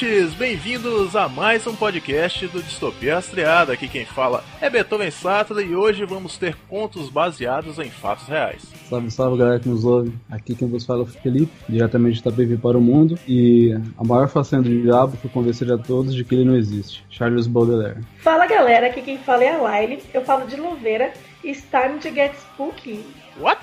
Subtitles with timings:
[0.00, 0.34] Ouvintes!
[0.34, 3.72] Bem-vindos a mais um podcast do Distopia Rastreada.
[3.72, 8.62] Aqui quem fala é Beethoven Sattler e hoje vamos ter contos baseados em fatos reais.
[8.88, 10.12] Salve, salve galera que nos ouve.
[10.30, 13.18] Aqui quem vos fala é o Felipe, diretamente de Itapevi para o mundo.
[13.28, 17.04] E a maior façanha do diabo foi convencer a todos de que ele não existe.
[17.10, 18.00] Charles Baudelaire.
[18.18, 21.12] Fala galera, aqui quem fala é a Laile, eu falo de Louveira.
[21.44, 23.04] It's time to get spooky.
[23.38, 23.60] What?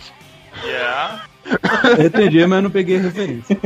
[0.63, 1.25] Yeah.
[1.97, 3.57] Eu entendi, mas não peguei a referência.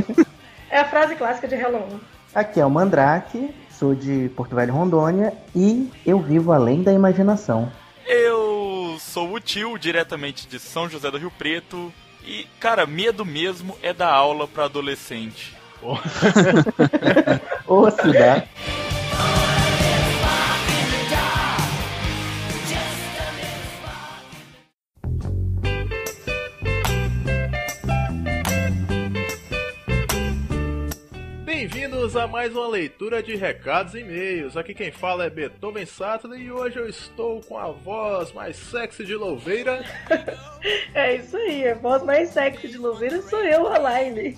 [0.69, 1.99] É a frase clássica de Halloween.
[2.33, 7.69] Aqui é o Mandrake, sou de Porto Velho, Rondônia e eu vivo além da imaginação.
[8.07, 11.91] Eu sou o tio, diretamente de São José do Rio Preto.
[12.23, 15.57] E, cara, medo mesmo é dar aula pra adolescente.
[17.67, 18.47] Ô, cidade.
[31.61, 34.57] Bem-vindos a mais uma leitura de recados e e-mails.
[34.57, 39.05] Aqui quem fala é Beethoven Sattler e hoje eu estou com a voz mais sexy
[39.05, 39.85] de Louveira.
[40.95, 44.37] É isso aí, a voz mais sexy de Louveira sou eu, a Laile.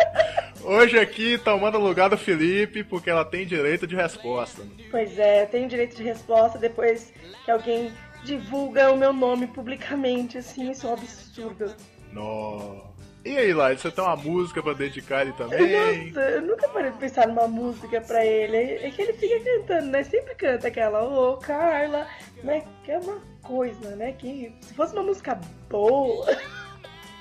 [0.64, 4.62] Hoje aqui tomando o lugar do Felipe porque ela tem direito de resposta.
[4.90, 7.12] Pois é, eu tenho direito de resposta depois
[7.44, 7.92] que alguém
[8.24, 11.74] divulga o meu nome publicamente, assim, isso é um absurdo.
[12.10, 12.93] Nó.
[13.24, 16.08] E aí, Lai, você tem uma música pra dedicar ele também?
[16.08, 18.56] Nossa, eu nunca parei de pensar numa música pra ele.
[18.56, 20.04] É que ele fica cantando, né?
[20.04, 22.06] Sempre canta aquela, ô Carla,
[22.42, 22.62] né?
[22.84, 24.12] Que é uma coisa, né?
[24.12, 26.26] Que se fosse uma música boa.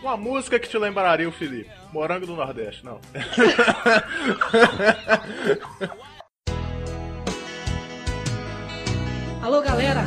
[0.02, 1.72] Uma música que te lembraria o Felipe.
[1.94, 3.00] Morango do Nordeste, não.
[9.42, 10.02] Alô, galera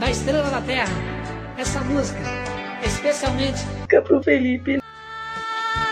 [0.00, 0.92] da Estrela da Terra.
[1.56, 2.18] Essa música,
[2.82, 4.80] especialmente Fica pro Felipe.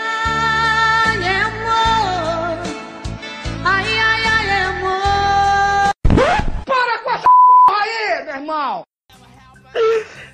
[0.03, 2.57] Ai, amor.
[3.65, 5.91] Ai, ai, ai, amor.
[6.65, 8.83] Para com essa porra aí, meu irmão.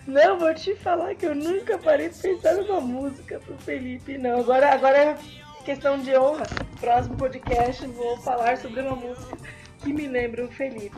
[0.07, 4.39] Não, vou te falar que eu nunca parei de pensar numa música pro Felipe, não.
[4.39, 5.17] Agora, agora é
[5.65, 6.45] questão de honra.
[6.79, 9.37] Próximo podcast vou falar sobre uma música
[9.79, 10.95] que me lembra o Felipe.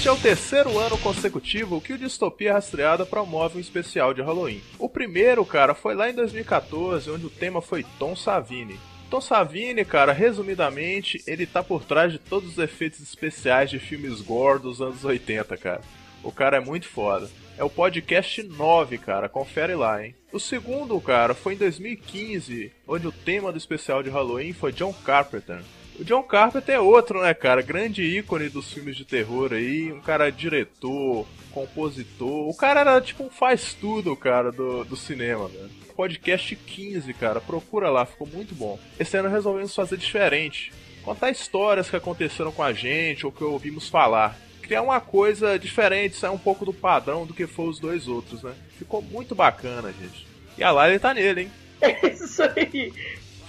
[0.00, 4.62] Este é o terceiro ano consecutivo que o Distopia Rastreada promove um especial de Halloween.
[4.78, 8.80] O primeiro, cara, foi lá em 2014, onde o tema foi Tom Savini.
[9.10, 14.22] Tom Savini, cara, resumidamente, ele tá por trás de todos os efeitos especiais de filmes
[14.22, 15.82] gore dos anos 80, cara.
[16.22, 17.28] O cara é muito foda.
[17.58, 20.14] É o podcast 9, cara, confere lá, hein.
[20.32, 24.94] O segundo, cara, foi em 2015, onde o tema do especial de Halloween foi John
[25.04, 25.60] Carpenter.
[26.00, 27.60] O John Carpenter é outro, né, cara?
[27.60, 29.92] Grande ícone dos filmes de terror aí.
[29.92, 32.48] Um cara diretor, compositor.
[32.48, 35.68] O cara era tipo um faz-tudo, cara, do, do cinema, velho.
[35.94, 37.38] Podcast 15, cara.
[37.38, 38.78] Procura lá, ficou muito bom.
[38.98, 40.72] Esse ano resolvemos fazer diferente.
[41.04, 44.38] Contar histórias que aconteceram com a gente ou que ouvimos falar.
[44.62, 48.42] Criar uma coisa diferente, sair um pouco do padrão do que foram os dois outros,
[48.42, 48.54] né?
[48.78, 50.26] Ficou muito bacana, gente.
[50.56, 51.50] E a Lyle tá nele, hein?
[51.82, 52.92] É isso aí.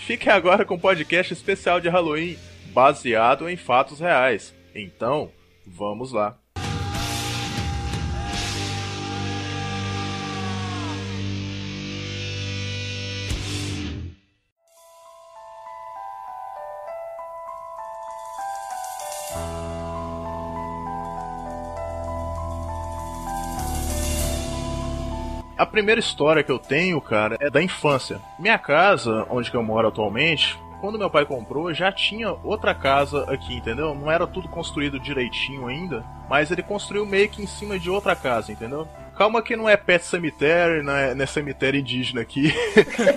[0.06, 2.38] Fique agora com o podcast especial de Halloween,
[2.74, 4.54] baseado em fatos reais.
[4.74, 5.32] Então,
[5.66, 6.41] vamos lá.
[25.62, 28.20] A primeira história que eu tenho, cara, é da infância.
[28.40, 33.58] Minha casa, onde eu moro atualmente, quando meu pai comprou, já tinha outra casa aqui,
[33.58, 33.94] entendeu?
[33.94, 38.16] Não era tudo construído direitinho ainda, mas ele construiu meio que em cima de outra
[38.16, 38.88] casa, entendeu?
[39.16, 42.52] Calma que não é pet cemitério, não é, não é cemitério indígena aqui.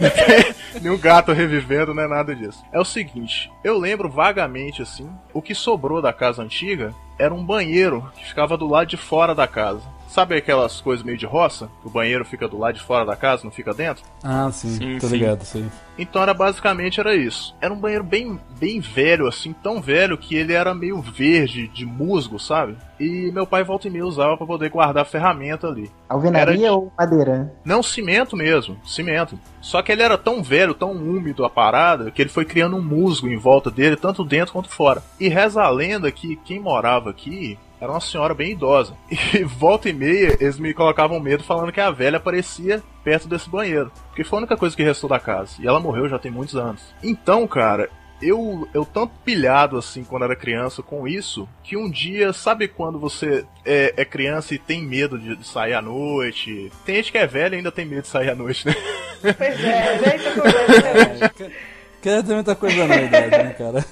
[0.82, 2.62] nenhum gato revivendo, não é nada disso.
[2.70, 7.42] É o seguinte, eu lembro vagamente assim, o que sobrou da casa antiga era um
[7.42, 9.80] banheiro que ficava do lado de fora da casa.
[10.14, 11.68] Sabe aquelas coisas meio de roça?
[11.84, 14.04] O banheiro fica do lado de fora da casa, não fica dentro?
[14.22, 15.16] Ah, sim, Sim, tô sim.
[15.16, 15.64] ligado, isso aí.
[15.98, 17.52] Então era basicamente era isso.
[17.60, 21.84] Era um banheiro bem, bem velho, assim, tão velho que ele era meio verde, de
[21.84, 22.76] musgo, sabe?
[23.00, 25.90] E meu pai volta e meia usava pra poder guardar ferramenta ali.
[26.08, 27.52] Alvenaria de- ou madeira?
[27.64, 29.36] Não, cimento mesmo, cimento.
[29.60, 32.82] Só que ele era tão velho, tão úmido a parada, que ele foi criando um
[32.82, 35.02] musgo em volta dele, tanto dentro quanto fora.
[35.18, 38.94] E reza a lenda que quem morava aqui era uma senhora bem idosa.
[39.34, 43.50] E volta e meia, eles me colocavam medo falando que a velha aparecia perto desse
[43.50, 43.90] banheiro.
[44.08, 45.56] Porque foi a única coisa que restou da casa.
[45.60, 46.82] E ela morreu já tem muitos anos.
[47.02, 47.90] Então, cara,
[48.22, 52.98] eu, eu tanto pilhado assim quando era criança com isso, que um dia, sabe quando
[52.98, 56.70] você é, é criança e tem medo de, de sair à noite?
[56.84, 58.74] Tem gente que é velha e ainda tem medo de sair à noite, né?
[59.20, 59.98] Pois é,
[61.40, 61.50] né?
[62.04, 63.82] Quer dizer muita coisa na idade, né, cara?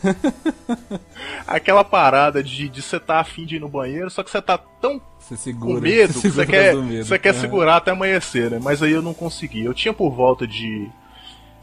[1.49, 5.00] Aquela parada de, você tá afim de ir no banheiro, só que você tá tão
[5.19, 5.76] Você segura.
[5.76, 7.06] com medo você que quer, medo.
[7.06, 7.32] você quer É.
[7.32, 8.61] segurar até amanhecer, né?
[8.62, 9.64] Mas aí eu não consegui.
[9.64, 10.87] Eu tinha por volta de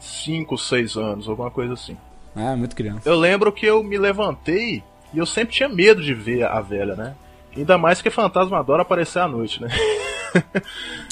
[0.00, 1.96] 5, 6 anos, alguma coisa assim.
[2.34, 3.08] Ah, muito criança.
[3.08, 4.82] Eu lembro que eu me levantei
[5.14, 7.14] e eu sempre tinha medo de ver a velha, né?
[7.56, 9.68] Ainda mais que fantasma adora aparecer à noite, né?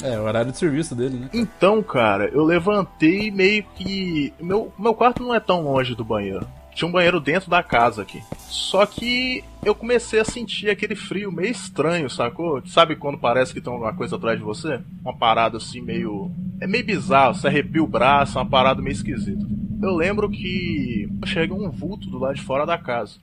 [0.01, 1.29] É, o horário de serviço dele, né?
[1.33, 4.33] Então, cara, eu levantei meio que.
[4.39, 6.47] Meu, meu quarto não é tão longe do banheiro.
[6.73, 8.23] Tinha um banheiro dentro da casa aqui.
[8.37, 12.65] Só que eu comecei a sentir aquele frio meio estranho, sacou?
[12.65, 14.79] Sabe quando parece que tem alguma coisa atrás de você?
[15.01, 16.31] Uma parada assim meio.
[16.61, 19.45] É meio bizarro, você arrepia o braço, é uma parada meio esquisita.
[19.81, 23.15] Eu lembro que chega um vulto do lado de fora da casa.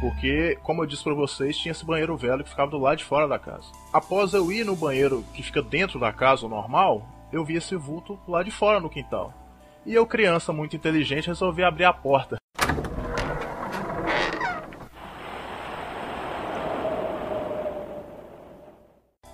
[0.00, 3.04] Porque, como eu disse pra vocês, tinha esse banheiro velho que ficava do lado de
[3.04, 3.66] fora da casa.
[3.92, 7.74] Após eu ir no banheiro que fica dentro da casa, o normal, eu vi esse
[7.74, 9.34] vulto lá de fora no quintal.
[9.84, 12.36] E eu, criança muito inteligente, resolvi abrir a porta.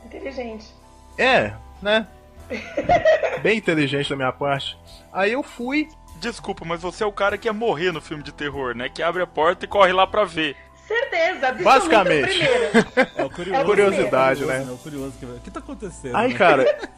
[0.06, 0.72] Inteligente.
[1.18, 2.06] É, né?
[3.42, 4.78] Bem inteligente da minha parte.
[5.12, 5.88] Aí eu fui.
[6.24, 8.88] Desculpa, mas você é o cara que ia morrer no filme de terror, né?
[8.88, 10.56] Que abre a porta e corre lá pra ver.
[10.86, 12.40] Certeza, Basicamente.
[13.16, 13.60] É o curioso.
[13.60, 14.66] É o Curiosidade, né?
[14.68, 15.36] É o curioso que vai.
[15.36, 16.16] O que tá acontecendo?
[16.16, 16.38] Aí, né?
[16.38, 16.90] cara,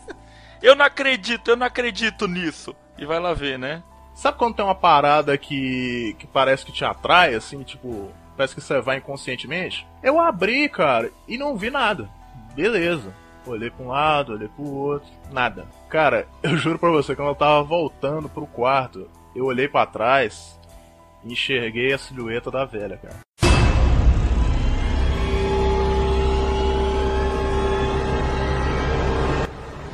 [0.63, 2.75] Eu não acredito, eu não acredito nisso.
[2.99, 3.83] E vai lá ver, né?
[4.15, 8.61] sabe quando tem uma parada que, que parece que te atrai, assim, tipo, parece que
[8.63, 9.87] você vai inconscientemente?
[10.03, 12.09] Eu abri, cara, e não vi nada.
[12.55, 13.13] Beleza.
[13.47, 15.67] Olhei pra um lado, olhei pro outro, nada.
[15.89, 20.59] Cara, eu juro pra você, quando eu tava voltando pro quarto, eu olhei pra trás
[21.23, 23.21] e enxerguei a silhueta da velha, cara.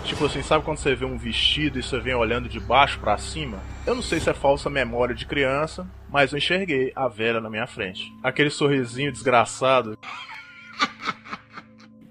[0.04, 3.18] Tipo assim, sabe quando você vê um vestido e você vem olhando de baixo pra
[3.18, 3.58] cima?
[3.84, 7.50] Eu não sei se é falsa memória de criança, mas eu enxerguei a velha na
[7.50, 8.12] minha frente.
[8.22, 9.98] Aquele sorrisinho desgraçado.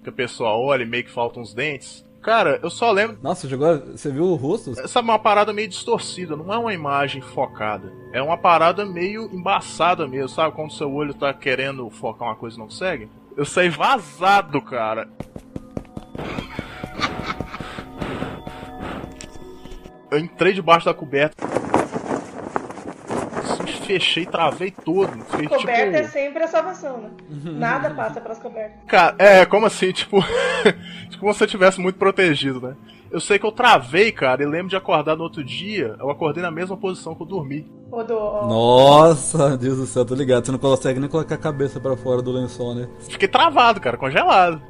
[0.02, 2.04] que a pessoa olha e meio que faltam uns dentes.
[2.22, 3.18] Cara, eu só lembro.
[3.20, 3.78] Nossa, jogou.
[3.78, 4.74] Você viu o rosto?
[4.88, 7.92] Sabe, uma parada meio distorcida, não é uma imagem focada.
[8.12, 10.54] É uma parada meio embaçada mesmo, sabe?
[10.54, 13.10] Quando seu olho tá querendo focar uma coisa e não consegue.
[13.36, 15.08] Eu saí vazado, cara.
[20.08, 21.61] Eu entrei debaixo da coberta.
[23.92, 25.12] Fechei, travei todo.
[25.26, 26.12] Fiquei, Coberta é tipo.
[26.12, 27.10] sempre a salvação, né?
[27.28, 28.78] Nada passa pelas cobertas.
[28.88, 29.92] Cara, é, como assim?
[29.92, 30.24] Tipo.
[31.10, 32.74] tipo como se eu tivesse muito protegido, né?
[33.10, 35.94] Eu sei que eu travei, cara, e lembro de acordar no outro dia.
[36.00, 37.70] Eu acordei na mesma posição que eu dormi.
[38.48, 40.46] Nossa, Deus do céu, tô ligado.
[40.46, 42.88] Você não consegue nem colocar a cabeça pra fora do lençol, né?
[43.00, 44.62] Fiquei travado, cara, congelado.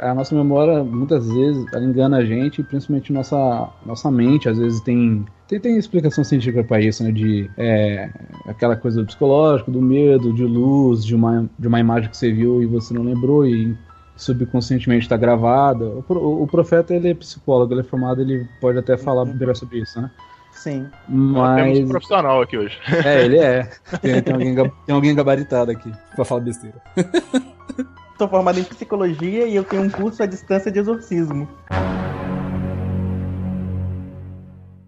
[0.00, 4.80] A nossa memória, muitas vezes, ela engana a gente, principalmente nossa, nossa mente, às vezes
[4.80, 7.12] tem, tem, tem explicação científica para isso, né?
[7.12, 8.08] De é,
[8.46, 12.32] aquela coisa do psicológico, do medo, de luz, de uma, de uma imagem que você
[12.32, 13.76] viu e você não lembrou e
[14.16, 15.84] subconscientemente está gravada.
[15.86, 19.54] O, pro- o profeta, ele é psicólogo, ele é formado, ele pode até falar melhor
[19.56, 20.10] sobre isso, né?
[20.52, 20.86] Sim.
[21.08, 21.90] Nós Temos um Mas.
[21.90, 22.76] profissional aqui hoje.
[23.04, 23.68] É, ele é.
[24.02, 24.54] Tem, tem alguém,
[24.86, 26.76] tem alguém gabaritado aqui pra falar besteira.
[28.20, 31.48] Sou formado em psicologia e eu tenho um curso à distância de exorcismo.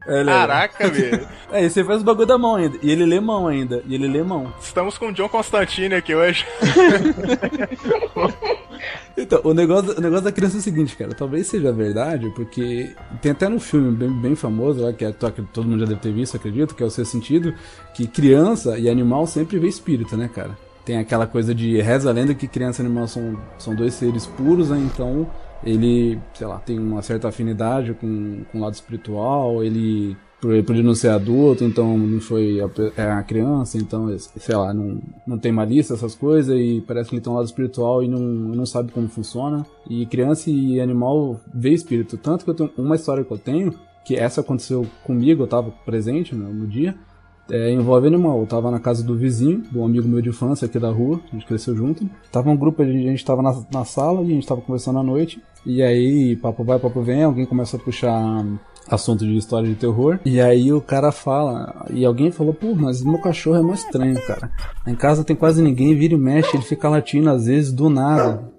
[0.07, 0.29] É, ele.
[0.29, 1.27] Caraca, velho.
[1.51, 2.77] É, e você faz o bagulho da mão ainda.
[2.83, 3.83] E ele lê mão ainda.
[3.87, 4.53] E ele lê mão.
[4.61, 6.45] Estamos com o John Constantine aqui hoje.
[9.17, 11.15] Então, o negócio, o negócio da criança é o seguinte, cara.
[11.15, 15.43] Talvez seja verdade, porque tem até no filme bem, bem famoso, lá, que, é, que
[15.53, 17.55] todo mundo já deve ter visto, acredito, que é o Seu Sentido,
[17.95, 20.57] que criança e animal sempre vê espírito, né, cara?
[20.85, 24.27] Tem aquela coisa de reza a lenda que criança e animal são, são dois seres
[24.27, 24.79] puros, né?
[24.79, 25.29] Então
[25.65, 30.83] ele, sei lá, tem uma certa afinidade com, com o lado espiritual, ele por ele
[30.83, 32.69] não ser adulto, então não foi a,
[33.01, 37.15] é a criança, então, sei lá, não, não tem malícia, essas coisas, e parece que
[37.15, 39.65] ele tem um lado espiritual e não, não sabe como funciona.
[39.89, 42.17] E criança e animal vê espírito.
[42.17, 43.73] Tanto que eu tenho uma história que eu tenho,
[44.05, 46.97] que essa aconteceu comigo, eu tava presente no, no dia,
[47.52, 48.40] É, envolve animal.
[48.40, 51.37] Eu tava na casa do vizinho, um amigo meu de infância aqui da rua, a
[51.37, 52.09] gente cresceu junto.
[52.30, 55.38] Tava um grupo, a gente, tava na, na sala a gente tava conversando à noite.
[55.66, 58.42] E aí, papo vai, papo vem, alguém começa a puxar
[58.88, 60.18] assunto de história de terror.
[60.25, 64.21] E aí o cara fala, e alguém falou, pô, mas meu cachorro é mais estranho,
[64.26, 64.50] cara.
[64.87, 68.51] Em casa tem quase ninguém, vira e mexe, ele fica latindo às vezes do nada.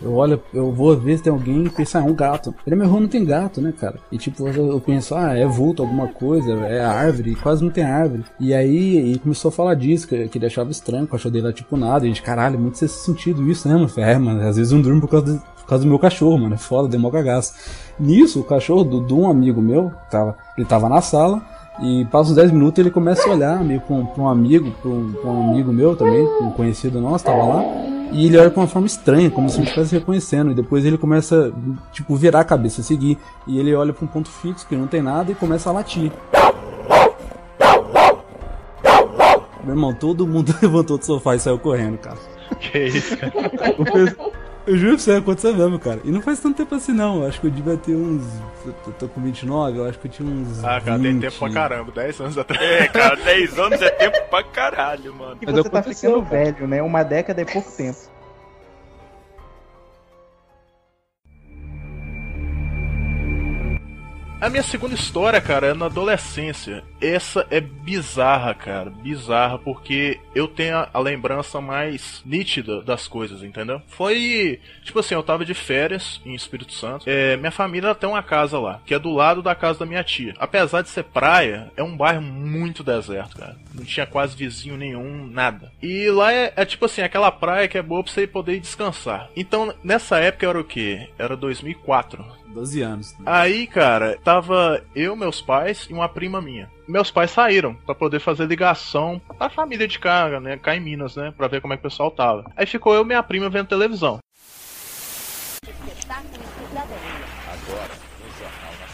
[0.00, 2.54] Eu olho, eu vou ver se tem alguém e penso, ah, é um gato.
[2.66, 3.98] Ele é meu rua não tem gato, né, cara?
[4.12, 8.24] E tipo, eu, penso, ah, é vulto, alguma coisa, é árvore, quase não tem árvore.
[8.38, 11.52] E aí ele começou a falar disso, que, que ele achava estranho, o cachorro dele
[11.52, 12.04] tipo nada.
[12.04, 13.90] E a gente, caralho, muito esse sentido isso, né, mano?
[13.96, 16.38] É, mano, às vezes eu não durmo por causa, do, por causa do meu cachorro,
[16.38, 16.54] mano.
[16.54, 17.54] É foda, deu mó cagaço.
[17.98, 21.42] Nisso, o cachorro do, de um amigo meu, tava, ele tava na sala,
[21.80, 24.70] e passa uns 10 minutos ele começa a olhar meio pra um, pra um amigo,
[24.80, 27.95] pra um, pra um amigo meu também, um conhecido nosso, tava lá.
[28.12, 30.50] E ele olha com uma forma estranha, como se não estivesse reconhecendo.
[30.50, 31.52] E depois ele começa,
[31.92, 33.18] tipo, virar a cabeça, seguir.
[33.46, 36.12] E ele olha pra um ponto fixo que não tem nada e começa a latir.
[39.64, 42.18] Meu irmão, todo mundo levantou do sofá e saiu correndo, cara.
[42.60, 43.32] Que isso, cara.
[44.66, 46.00] Eu juro pra você, aconteceu mesmo, cara.
[46.02, 47.22] E não faz tanto tempo assim, não.
[47.22, 48.24] Eu acho que eu devia ter uns.
[48.66, 50.64] Eu tô com 29, eu acho que eu tinha uns.
[50.64, 51.02] Ah, cara, 20.
[51.02, 52.62] tem tempo pra caramba, 10 anos atrás.
[52.62, 55.38] É, cara, 10 anos é tempo pra caralho, mano.
[55.40, 56.82] E Mas você tá ficando velho, né?
[56.82, 58.15] Uma década é pouco tempo.
[64.38, 66.84] A minha segunda história, cara, é na adolescência.
[67.00, 68.90] Essa é bizarra, cara.
[68.90, 73.80] Bizarra, porque eu tenho a, a lembrança mais nítida das coisas, entendeu?
[73.88, 74.60] Foi.
[74.84, 77.08] Tipo assim, eu tava de férias em Espírito Santo.
[77.08, 80.04] É, minha família tem uma casa lá, que é do lado da casa da minha
[80.04, 80.34] tia.
[80.38, 83.56] Apesar de ser praia, é um bairro muito deserto, cara.
[83.72, 85.72] Não tinha quase vizinho nenhum, nada.
[85.82, 89.30] E lá é, é tipo assim, aquela praia que é boa pra você poder descansar.
[89.34, 91.08] Então, nessa época era o quê?
[91.18, 92.45] Era 2004.
[92.56, 93.14] 12 anos.
[93.26, 96.70] Aí, cara, tava eu, meus pais e uma prima minha.
[96.88, 101.16] Meus pais saíram pra poder fazer ligação pra família de cá, né, cá em Minas,
[101.16, 102.50] né, Pra ver como é que o pessoal tava.
[102.56, 104.18] Aí ficou eu e minha prima vendo televisão.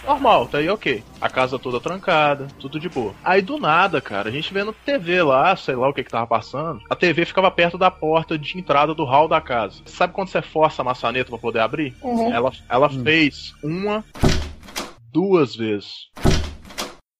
[0.04, 1.02] Normal, tá aí ok.
[1.20, 3.14] A casa toda trancada, tudo de boa.
[3.24, 6.26] Aí do nada, cara, a gente vendo TV lá, sei lá o que que tava
[6.26, 6.80] passando.
[6.90, 9.82] A TV ficava perto da porta de entrada do hall da casa.
[9.86, 11.94] Sabe quando você força a maçaneta pra poder abrir?
[12.02, 12.32] Uhum.
[12.32, 14.04] Ela, ela fez uma,
[15.12, 16.10] duas vezes.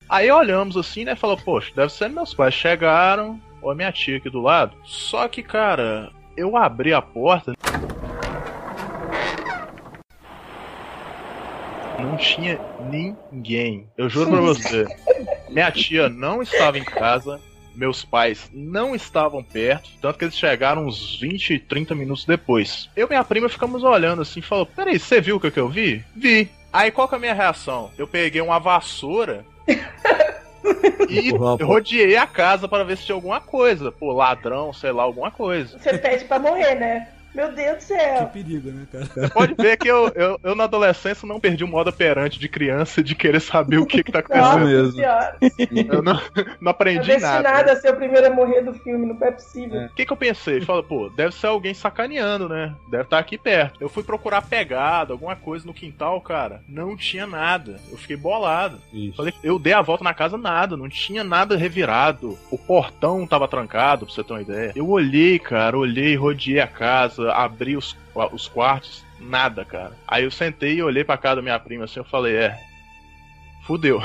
[0.09, 1.15] Aí olhamos assim, né?
[1.15, 4.77] Falou, poxa, deve ser meus pais chegaram, ou a minha tia aqui do lado.
[4.85, 7.55] Só que, cara, eu abri a porta.
[12.03, 13.87] Não tinha ninguém.
[13.97, 14.85] Eu juro pra você.
[15.49, 17.41] Minha tia não estava em casa.
[17.75, 22.91] Meus pais não estavam perto, tanto que eles chegaram uns 20, 30 minutos depois.
[22.95, 25.59] Eu e minha prima ficamos olhando assim e falou: Peraí, você viu o que, que
[25.59, 26.05] eu vi?
[26.15, 26.51] Vi.
[26.71, 27.91] Aí qual que é a minha reação?
[27.97, 29.45] Eu peguei uma vassoura
[31.09, 31.31] e
[31.65, 33.91] rodeei a casa para ver se tinha alguma coisa.
[33.91, 35.79] Pô, ladrão, sei lá, alguma coisa.
[35.79, 37.09] Você pede pra morrer, né?
[37.35, 38.27] Meu Deus do Que céu.
[38.27, 39.07] perigo, né, cara?
[39.07, 42.49] Você pode ver que eu, eu, eu na adolescência não perdi o modo operante de
[42.49, 44.67] criança de querer saber o que, que tá Nossa acontecendo.
[44.67, 44.93] mesmo.
[44.93, 45.37] senhora.
[45.93, 46.21] Eu não,
[46.61, 47.73] não É aprendi destinado nada.
[47.73, 49.83] a ser o primeiro a morrer do filme, não é possível.
[49.87, 50.61] O que, que eu pensei?
[50.61, 52.75] Fala, pô, deve ser alguém sacaneando, né?
[52.91, 53.79] Deve estar aqui perto.
[53.81, 56.63] Eu fui procurar pegada, alguma coisa no quintal, cara.
[56.69, 57.81] Não tinha nada.
[57.91, 58.79] Eu fiquei bolado.
[58.93, 59.17] Ixi.
[59.17, 60.77] Falei, eu dei a volta na casa, nada.
[60.77, 62.39] Não tinha nada revirado.
[62.51, 64.73] O portão tava trancado, pra você ter uma ideia.
[64.77, 67.97] Eu olhei, cara, olhei, rodeei a casa, abri os,
[68.33, 69.05] os quartos.
[69.21, 69.93] Nada, cara.
[70.07, 72.59] Aí eu sentei e olhei pra casa da minha prima assim, eu falei, é.
[73.67, 74.01] Fudeu.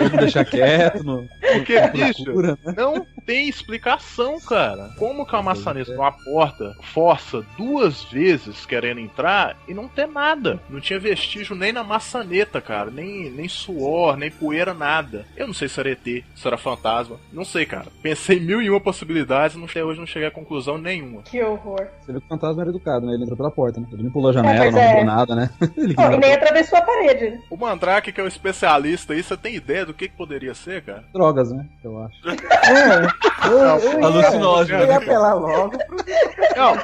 [0.00, 1.26] Vamos deixar quieto, não.
[1.52, 2.74] Porque, bicho, procura, né?
[2.76, 4.90] não tem explicação, cara.
[4.98, 10.06] Como que a maçaneta de uma porta força duas vezes querendo entrar e não tem
[10.06, 10.60] nada?
[10.70, 12.90] Não tinha vestígio nem na maçaneta, cara.
[12.90, 15.26] Nem, nem suor, nem poeira, nada.
[15.36, 17.16] Eu não sei se era ET, se era fantasma.
[17.32, 17.86] Não sei, cara.
[18.02, 21.22] Pensei em mil e uma possibilidades e não- até hoje não cheguei a conclusão nenhuma.
[21.22, 21.86] Que horror.
[22.00, 23.12] Você viu que o fantasma era educado, né?
[23.14, 23.86] Ele entrou pela porta, né?
[23.92, 25.04] Ele não pulou a janela, mas não é.
[25.04, 25.50] nada, né?
[25.76, 27.38] Ele e nem atravessou a parede.
[27.50, 30.82] O Mandrake, que é o especialista aí, você tem ideia do que, que poderia ser,
[30.82, 31.04] cara?
[31.12, 31.66] drogas, né?
[31.82, 32.16] Eu acho.
[32.68, 34.96] É, eu, eu, ia, Alucinógeno, eu ia né?
[34.96, 35.96] apelar logo pro
[36.56, 36.76] Não,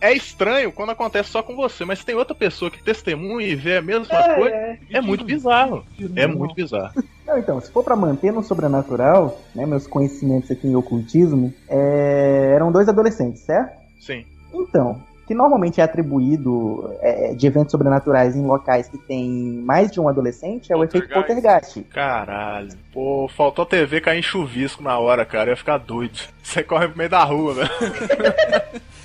[0.00, 3.78] é estranho quando acontece só com você, mas tem outra pessoa que testemunha e vê
[3.78, 4.54] a mesma É, coisa.
[4.54, 4.78] é.
[4.92, 5.84] É muito bizarro.
[6.14, 6.92] É muito bizarro.
[7.26, 12.52] Não, então, se for pra manter no sobrenatural, né, meus conhecimentos aqui em ocultismo, é,
[12.54, 13.72] eram dois adolescentes, certo?
[14.00, 14.24] Sim.
[14.54, 19.28] Então, que normalmente é atribuído é, de eventos sobrenaturais em locais que tem
[19.64, 21.82] mais de um adolescente é o efeito poltergeist.
[21.84, 22.70] Caralho.
[22.92, 25.50] Pô, faltou TV cair em chuvisco na hora, cara.
[25.50, 26.18] Eu ia ficar doido.
[26.42, 27.70] Você corre pro meio da rua, velho.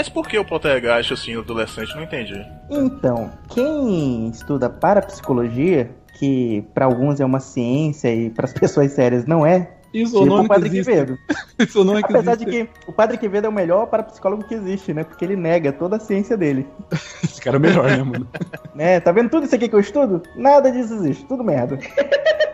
[0.00, 1.94] Mas por que o poltergeist, assim, o adolescente?
[1.94, 2.42] Não entendi.
[2.70, 9.26] Então, quem estuda parapsicologia, que para alguns é uma ciência e para as pessoas sérias
[9.26, 10.70] não é, Isso ou tipo não o Padre.
[10.70, 11.18] Quevedo.
[11.58, 14.44] Isso ou não é que Apesar de que o Padre Quevedo é o melhor parapsicólogo
[14.44, 15.04] que existe, né?
[15.04, 16.66] Porque ele nega toda a ciência dele.
[17.24, 18.28] Esse cara é o melhor, né, mano?
[18.74, 19.00] Né?
[19.00, 20.22] Tá vendo tudo isso aqui que eu estudo?
[20.36, 21.78] Nada disso existe, tudo merda.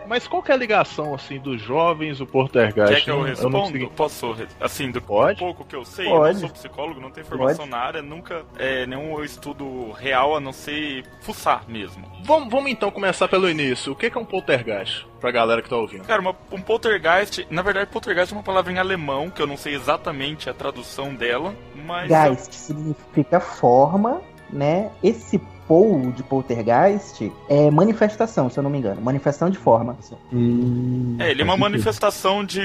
[0.07, 2.93] Mas qual que é a ligação, assim, dos jovens, o poltergeist?
[2.95, 3.49] Quer que eu Não- respondo?
[3.57, 5.37] não consegui- Posso, assim, do Pode?
[5.37, 6.27] pouco que eu sei, Pode.
[6.27, 7.71] eu não sou psicólogo, não tenho formação Pode.
[7.71, 12.05] na área, nunca é, nenhum estudo real a não ser fuçar mesmo.
[12.23, 13.91] Vamos, vamos então começar pelo início.
[13.91, 15.05] O que que é um poltergeist?
[15.19, 16.03] Pra galera que tá ouvindo.
[16.05, 19.57] Cara, uma- um poltergeist, na verdade, poltergeist é uma palavra em alemão, que eu não
[19.57, 21.55] sei exatamente a tradução dela,
[21.85, 22.07] mas.
[22.07, 24.91] Geist significa forma, né?
[25.03, 29.01] Esse pou de poltergeist é manifestação, se eu não me engano.
[29.01, 29.97] Manifestação de forma.
[30.31, 32.61] Hum, É, ele é uma manifestação de,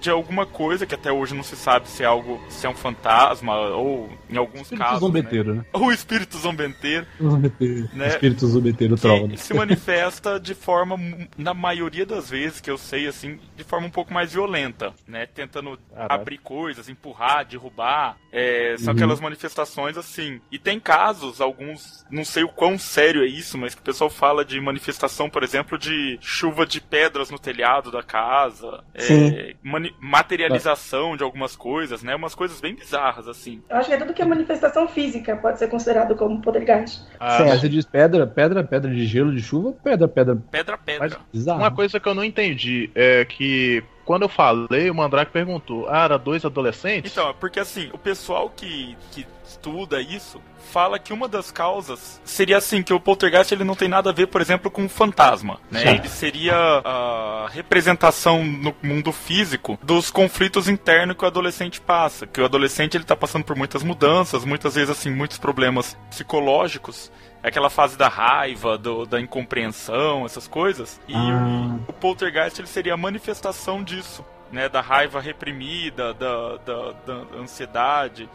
[0.00, 2.74] de alguma coisa que até hoje não se sabe se é algo, se é um
[2.74, 5.00] fantasma ou em alguns Espírito casos.
[5.00, 5.56] zombeteiro, né?
[5.56, 5.64] Né?
[5.86, 7.06] O espírito zombeteiro.
[7.22, 7.88] Zombeteiro.
[7.92, 8.08] Né?
[8.08, 9.28] Espírito zombeteiro troll.
[9.28, 10.96] que se manifesta de forma,
[11.36, 15.26] na maioria das vezes que eu sei, assim, de forma um pouco mais violenta, né?
[15.26, 16.14] Tentando Caraca.
[16.14, 18.16] abrir coisas, empurrar, derrubar.
[18.32, 18.96] É, são Uhum.
[18.96, 20.40] aquelas manifestações assim.
[20.50, 24.08] E tem casos, alguns, não sei o quão sério é isso, mas que o pessoal
[24.08, 28.82] fala de manifestação, por exemplo, de chuva de pedras no telhado da casa.
[28.94, 29.54] é, Sim.
[30.00, 32.14] materialização de algumas coisas, né?
[32.14, 33.62] Umas coisas bem bizarras, assim.
[33.68, 37.02] Eu acho que é tudo que é manifestação física pode ser considerado como poltergeist.
[37.18, 37.44] Ah.
[37.44, 40.36] Mas você diz pedra, pedra, pedra de gelo, de chuva, pedra, pedra.
[40.50, 41.20] Pedra, pedra.
[41.54, 46.04] Uma coisa que eu não entendi é que quando eu falei, o Mandrake perguntou: Ah,
[46.04, 47.10] era dois adolescentes?
[47.10, 49.26] Então, é porque assim, o pessoal que, que
[49.66, 50.40] estuda isso
[50.72, 54.12] fala que uma das causas seria assim, que o poltergeist ele não tem nada a
[54.12, 55.80] ver, por exemplo, com o fantasma, né?
[55.80, 55.88] Sim.
[55.88, 56.54] Ele seria
[56.84, 62.96] a representação no mundo físico dos conflitos internos que o adolescente passa, que o adolescente
[62.96, 67.10] ele tá passando por muitas mudanças, muitas vezes assim, muitos problemas psicológicos,
[67.42, 71.00] é aquela fase da raiva, do- da incompreensão, essas coisas.
[71.08, 71.76] E Ah.
[71.88, 74.68] o, o poltergeist ele seria a manifestação disso, né?
[74.68, 78.28] Da raiva reprimida, da, da, da ansiedade.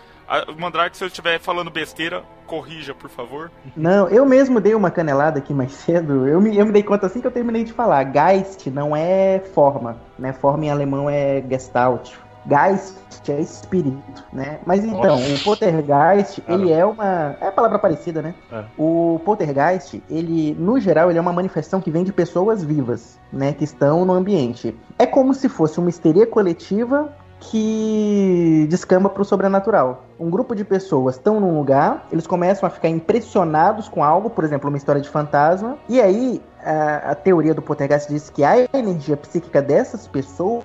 [0.57, 3.51] Mandrake, se eu estiver falando besteira, corrija, por favor.
[3.75, 6.27] Não, eu mesmo dei uma canelada aqui mais cedo.
[6.27, 8.03] Eu me, eu me dei conta assim que eu terminei de falar.
[8.03, 10.31] Geist não é forma, né?
[10.33, 12.11] Forma em alemão é Gestalt.
[12.47, 12.95] Geist
[13.29, 14.59] é espírito, né?
[14.65, 15.33] Mas então, Nossa.
[15.33, 16.59] o poltergeist, Cara.
[16.59, 17.35] ele é uma...
[17.39, 18.33] É a palavra parecida, né?
[18.51, 18.63] É.
[18.77, 23.53] O poltergeist, ele, no geral, ele é uma manifestação que vem de pessoas vivas, né?
[23.53, 24.75] Que estão no ambiente.
[24.97, 30.05] É como se fosse uma histeria coletiva que descamba para o sobrenatural.
[30.21, 34.43] Um grupo de pessoas estão num lugar, eles começam a ficar impressionados com algo, por
[34.43, 38.67] exemplo, uma história de fantasma, e aí a, a teoria do poltergeist diz que a
[38.73, 40.63] energia psíquica dessas pessoas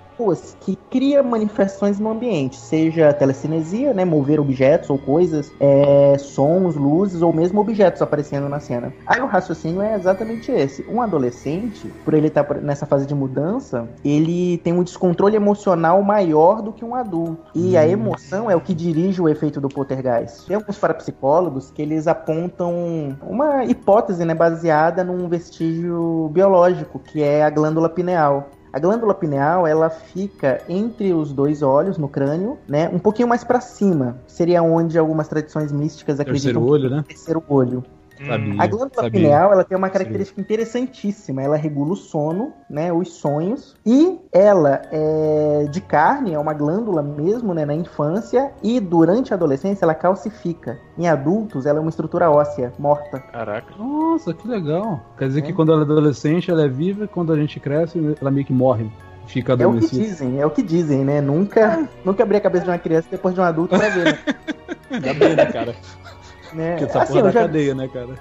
[0.61, 7.23] que cria manifestações no ambiente, seja telecinesia, né, mover objetos ou coisas, é, sons, luzes
[7.23, 8.92] ou mesmo objetos aparecendo na cena.
[9.07, 10.85] Aí o raciocínio é exatamente esse.
[10.88, 16.62] Um adolescente, por ele estar nessa fase de mudança, ele tem um descontrole emocional maior
[16.62, 17.38] do que um adulto.
[17.55, 20.46] E a emoção é o que dirige o efeito do poltergeist.
[20.46, 27.42] Tem alguns parapsicólogos que eles apontam uma hipótese né, baseada num vestígio biológico, que é
[27.44, 28.50] a glândula pineal.
[28.72, 32.90] A glândula pineal, ela fica entre os dois olhos, no crânio, né?
[32.92, 34.18] Um pouquinho mais para cima.
[34.26, 36.98] Seria onde algumas tradições místicas Terceiro acreditam olho, né?
[36.98, 37.82] é o terceiro olho.
[38.24, 39.11] Sabia, A glândula sabia.
[39.11, 41.42] pineal, ela tem uma característica interessantíssima.
[41.42, 47.02] Ela regula o sono, né, os sonhos, e ela é de carne, é uma glândula
[47.02, 50.79] mesmo, né, na infância, e durante a adolescência ela calcifica.
[50.98, 53.18] Em adultos, ela é uma estrutura óssea morta.
[53.20, 53.74] Caraca.
[53.79, 55.00] Nossa, que legal.
[55.18, 55.42] Quer dizer É.
[55.42, 58.46] que quando ela é adolescente, ela é viva e quando a gente cresce, ela meio
[58.46, 58.90] que morre.
[59.26, 61.20] Fica É o que dizem, é o que dizem, né?
[61.20, 64.18] Nunca, nunca abri a cabeça de uma criança depois de um adulto pra ver, né?
[64.88, 65.74] Ainda bem, né, cara?
[66.57, 66.71] Né?
[66.73, 68.14] Porque essa Assim, porra eu da já- cadeia, né, cara?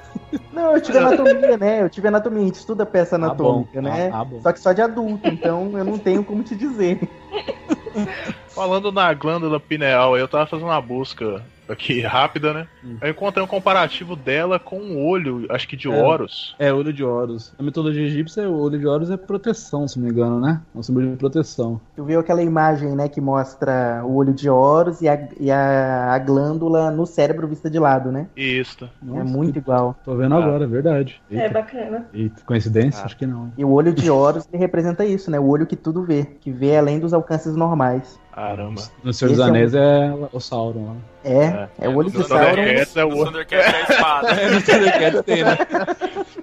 [0.52, 1.82] Não, eu tive anatomia, né?
[1.82, 3.26] Eu tive anatomia, a gente estuda peça Ah, bom.
[3.26, 4.10] anatômica, né?
[4.12, 4.42] Ah, ah.
[4.42, 7.00] Só que só de adulto, então eu não tenho como te dizer.
[8.54, 12.68] Falando na glândula pineal, eu tava fazendo uma busca aqui rápida, né?
[12.84, 12.98] Hum.
[13.02, 16.04] Eu encontrei um comparativo dela com o olho, acho que de É.
[16.04, 16.56] Horus.
[16.60, 17.54] É, olho de Horus.
[17.58, 20.62] Na mitologia egípcia, o olho de Horus é proteção, se não me engano, né?
[20.74, 21.80] É um símbolo de proteção.
[21.96, 26.14] Tu viu aquela imagem, né, que mostra o olho de Horus e a, e a,
[26.14, 28.28] a glândula no cérebro vista de lado, né?
[28.36, 28.90] Isso.
[29.02, 29.96] Nossa, é muito que- igual.
[30.04, 31.22] Tô vendo agora, é verdade.
[31.32, 32.08] É Eita, bacana.
[32.14, 33.02] eita, coincidência?
[33.02, 33.06] Ah.
[33.06, 33.52] Acho que não.
[33.58, 35.40] E o olho de Horus ele representa isso, né?
[35.40, 38.20] O olho que tudo vê, que vê além dos alcances normais.
[38.36, 38.82] Caramba.
[39.02, 40.96] No Senhor dos é um- Anéis é o Sauron lá.
[41.24, 42.50] É, é, o olho de no Sauron.
[42.50, 43.26] Thundercats é o outro.
[43.28, 44.28] Thundercats é a espada.
[44.32, 45.58] É, no Thundercats tem, né?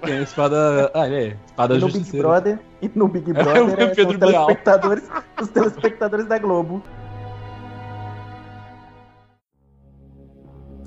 [0.03, 0.91] Tem a espada.
[0.95, 1.37] Ah, é.
[1.45, 2.17] Espada E no Big.
[2.17, 5.03] Brother, e no Big É, Brother é, são Pedro os telespectadores,
[5.39, 6.81] os telespectadores da Globo.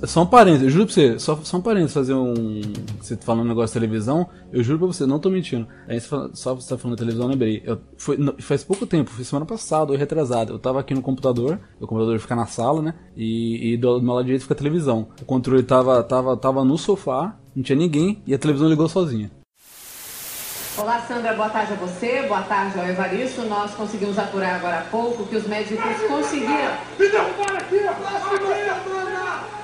[0.04, 2.60] Só um parênteses, eu juro pra você, só, só um parênteses fazer um.
[3.00, 5.66] Você falando um negócio de televisão, eu juro pra você, não tô mentindo.
[5.88, 7.62] Aí você fala- só você tá falando de televisão, eu lembrei.
[7.64, 10.52] Eu, foi, não, faz pouco tempo, foi semana passada, ou retrasada.
[10.52, 12.94] Eu tava aqui no computador, o computador fica na sala, né?
[13.16, 15.08] E, e do, do meu lado direito fica a televisão.
[15.22, 19.30] O controle tava, tava, tava no sofá, não tinha ninguém, e a televisão ligou sozinha.
[20.76, 23.40] Olá, Sandra, boa tarde a você, boa tarde ao Evaristo.
[23.46, 26.76] Nós conseguimos apurar agora há pouco que os médicos conseguiram.
[26.98, 29.55] Me derrubaram aqui, ó!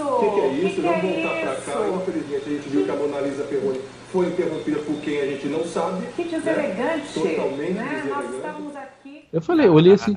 [0.00, 0.08] Isso!
[0.08, 0.66] O que, que é isso?
[0.68, 1.80] Que que Vamos é voltar pra cá.
[1.86, 1.94] isso?
[2.02, 5.46] Infelizmente, a gente viu que a Mona Lisa Perrone foi interrompida por quem a gente
[5.48, 6.06] não sabe.
[6.16, 6.30] Que né?
[6.38, 7.14] deselegante!
[7.14, 7.82] Totalmente né?
[7.84, 8.36] Nós deselegante.
[8.36, 9.24] estávamos aqui.
[9.32, 10.16] Eu falei, eu olhei assim.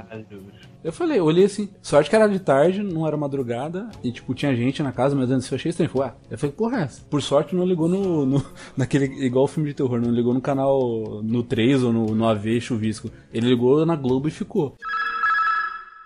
[0.83, 1.69] Eu falei, olhei assim.
[1.81, 3.87] Sorte que era de tarde, não era madrugada.
[4.03, 5.91] E tipo, tinha gente na casa, mas antes eu achei estranho.
[5.95, 7.01] Ué, eu falei, porra, é essa?
[7.09, 8.25] Por sorte não ligou no.
[8.25, 9.05] no- naquele.
[9.25, 11.21] Igual o filme de terror, não ligou no canal.
[11.23, 13.09] No 3 ou no, no AV Chuvisco.
[13.33, 14.75] Ele ligou na Globo e ficou.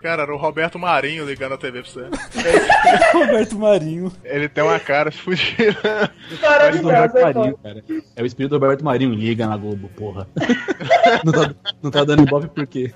[0.08, 2.08] Cara, era o Roberto Marinho ligando a TV pra você.
[3.12, 4.10] Roberto Marinho.
[4.24, 6.10] Ele tem uma cara fugida.
[6.32, 7.84] Roberto Maravilhosa, Marinho, cara.
[8.16, 10.26] É o espírito do Roberto Marinho, liga na Globo, porra.
[11.26, 12.94] não, tá, não tá dando ibope por quê?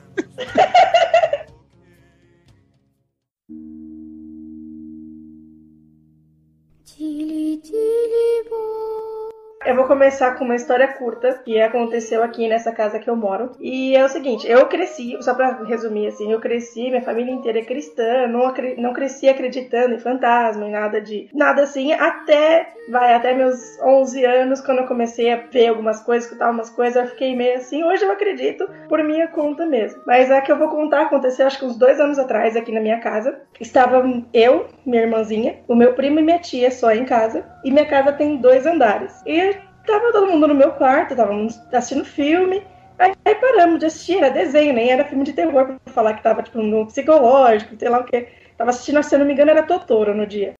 [9.63, 13.51] Eu vou começar com uma história curta que aconteceu aqui nessa casa que eu moro.
[13.59, 17.59] E é o seguinte, eu cresci, só pra resumir assim, eu cresci, minha família inteira
[17.59, 23.13] é cristã, não, não cresci acreditando em fantasma, em nada de nada assim, até vai
[23.13, 27.09] até meus 11 anos, quando eu comecei a ver algumas coisas, escutar umas coisas, eu
[27.11, 30.01] fiquei meio assim, hoje eu acredito por minha conta mesmo.
[30.07, 32.81] Mas a que eu vou contar aconteceu acho que uns dois anos atrás aqui na
[32.81, 33.39] minha casa.
[33.59, 37.85] Estava eu, minha irmãzinha, o meu primo e minha tia só em casa, e minha
[37.85, 39.21] casa tem dois andares.
[39.25, 39.50] E
[39.86, 42.62] Tava todo mundo no meu quarto, estávamos assistindo filme.
[42.98, 46.22] Aí, aí paramos de assistir, era desenho, nem era filme de terror pra falar que
[46.22, 48.28] tava tipo no psicológico, sei lá o que.
[48.56, 50.54] Tava assistindo, se eu não me engano, era Totoro no dia.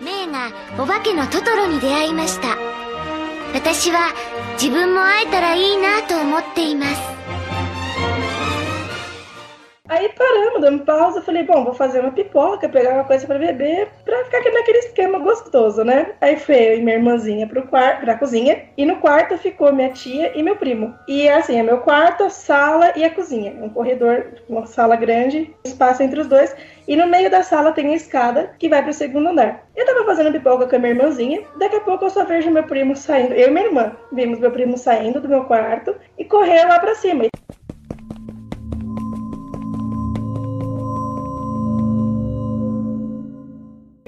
[0.00, 0.50] メイが
[0.82, 2.58] お化けのトトロに出会いました
[3.54, 4.12] 私は
[4.60, 7.17] 自分も会えたらいいなと思っています
[9.89, 13.87] Aí paramos, damos pausa, falei, bom, vou fazer uma pipoca, pegar uma coisa pra beber,
[14.05, 16.13] pra ficar naquele esquema gostoso, né?
[16.21, 19.89] Aí foi eu e minha irmãzinha pro quarto, pra cozinha, e no quarto ficou minha
[19.89, 20.93] tia e meu primo.
[21.07, 23.51] E assim, é meu quarto, a sala e a cozinha.
[23.63, 26.55] Um corredor, uma sala grande, espaço entre os dois,
[26.87, 29.67] e no meio da sala tem a escada que vai pro segundo andar.
[29.75, 32.63] Eu tava fazendo pipoca com a minha irmãzinha, daqui a pouco eu só vejo meu
[32.63, 36.67] primo saindo, eu e minha irmã, vimos meu primo saindo do meu quarto e correu
[36.67, 37.25] lá pra cima.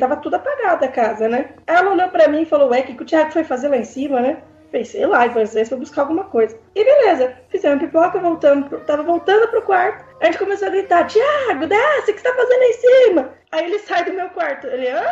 [0.02, 1.50] Tava tudo apagado a casa, né?
[1.68, 3.78] Ela olhou pra mim e falou, ué, o que, que o Thiago foi fazer lá
[3.78, 4.38] em cima, né?
[4.72, 6.58] Falei, sei lá, às vezes foi buscar alguma coisa.
[6.74, 10.04] E beleza, fizemos pipoca, voltamos, pro- tava voltando pro quarto.
[10.20, 13.30] A gente começou a gritar, Thiago, desce, o que você tá fazendo aí em cima?
[13.52, 14.66] Aí ele sai do meu quarto.
[14.66, 15.04] Ele, hã?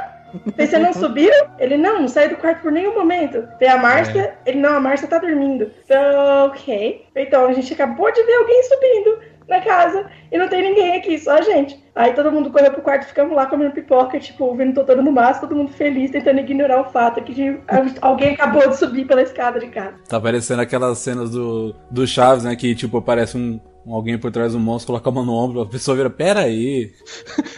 [0.58, 1.32] Você não subiu?
[1.60, 3.47] Ele, não, não saí do quarto por nenhum momento.
[3.60, 4.38] Falei, a Márcia?
[4.45, 5.71] Ele, não, a Márcia tá dormindo.
[5.88, 6.15] Falei,
[6.47, 7.06] ok.
[7.15, 11.17] Então, a gente acabou de ver alguém subindo na casa e não tem ninguém aqui,
[11.17, 11.83] só a gente.
[11.95, 15.47] Aí todo mundo correu pro quarto, ficamos lá comendo pipoca, tipo, ouvindo Totoro no máximo,
[15.49, 17.59] todo mundo feliz, tentando ignorar o fato que de-
[18.01, 19.95] alguém acabou de subir pela escada de casa.
[20.07, 22.55] Tá parecendo aquelas cenas do, do Chaves, né?
[22.55, 25.62] Que tipo, aparece um, um alguém por trás do monstro, coloca a mão no ombro,
[25.62, 26.91] a pessoa vira, pera aí.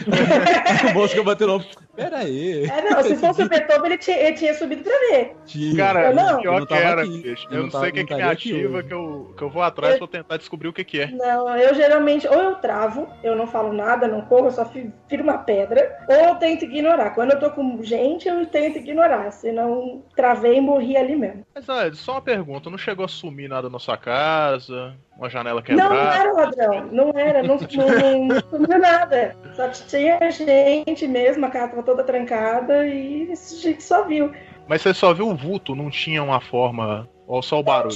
[0.90, 2.64] o monstro que bateu no ombro, pera aí.
[2.64, 5.36] É, não, se fosse o Beethoven, ele tinha, ele tinha subido pra ver.
[5.46, 6.30] Tio, Cara, Eu não.
[6.30, 7.22] eu pior não que era, aqui.
[7.22, 7.46] bicho.
[7.48, 9.34] Eu Eu não não tava- sei o que, não que me aqui ativa que eu,
[9.36, 11.06] que eu vou atrás Eu- pra tentar descobrir o que, que é.
[11.10, 15.22] Não, eu geralmente, ou eu travo, eu não falo nada, não corro, eu só viro
[15.22, 17.10] uma pedra, ou eu tento ignorar.
[17.10, 21.44] Quando eu tô com gente, eu tento ignorar, senão travei e morri ali mesmo.
[21.54, 24.94] Mas olha, só uma pergunta, não chegou a sumir nada na sua casa?
[25.16, 26.16] Uma janela Não, não quebrada?
[26.18, 29.36] era ladrão, não era, não, não, não sumiu nada.
[29.54, 34.32] Só tinha gente mesmo, a casa tava toda trancada e esse gente só viu.
[34.66, 37.08] Mas você só viu o vulto, não tinha uma forma.
[37.26, 37.94] Ou só o barulho?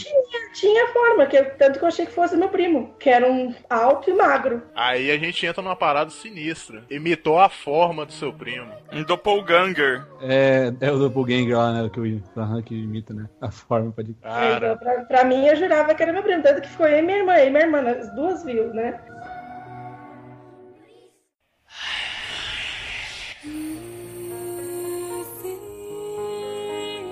[0.55, 3.53] Tinha forma, que eu- tanto que eu achei que fosse meu primo, que era um
[3.69, 4.63] alto e magro.
[4.75, 6.85] Aí a gente entra numa parada sinistra.
[6.89, 8.73] Imitou a forma do seu primo.
[8.93, 10.07] Um doppelganger.
[10.23, 11.91] É, é o Doppelganger lá, né?
[11.93, 13.27] Que, eu, que imita, né?
[13.41, 14.15] A forma pode.
[14.23, 16.99] Cara, Então, pra, pra mim, eu jurava que era meu primo, tanto que ficou eu
[17.01, 18.99] e minha irmã, e minha irmã, as duas viu, né?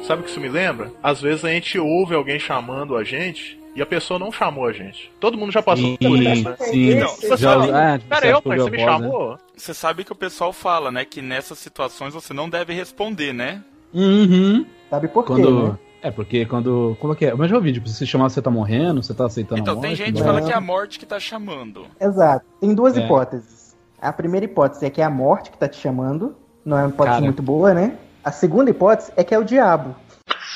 [0.06, 0.90] Sabe o que isso me lembra?
[1.02, 4.72] Às vezes a gente ouve alguém chamando a gente e a pessoa não chamou a
[4.72, 5.10] gente.
[5.18, 6.56] Todo mundo já passou por isso, né?
[6.60, 7.00] sim.
[7.00, 9.08] Você Já, sabe- Cara, você eu, pai, a você me voz, né?
[9.08, 9.38] chamou?
[9.56, 11.04] Você sabe que o pessoal fala, né?
[11.04, 13.62] Que nessas situações você não deve responder, né?
[13.92, 14.64] Uhum.
[14.90, 15.68] Sabe por quê, Quando.
[15.68, 15.78] né?
[16.02, 16.96] É, porque quando.
[17.00, 17.34] Como é que é?
[17.34, 19.74] Mas já ouvi, tipo, se você chamar você tá morrendo, você tá aceitando a Então,
[19.76, 19.86] morte.
[19.86, 20.26] tem gente que né?
[20.26, 21.86] fala que é a morte que tá chamando.
[21.98, 22.44] Exato.
[22.60, 23.00] Tem duas É.
[23.00, 23.74] hipóteses.
[24.00, 26.36] A primeira hipótese é que é a morte que tá te chamando.
[26.62, 27.24] Não é uma hipótese Cara.
[27.24, 27.96] muito boa, né?
[28.24, 29.94] A segunda hipótese é que é o diabo.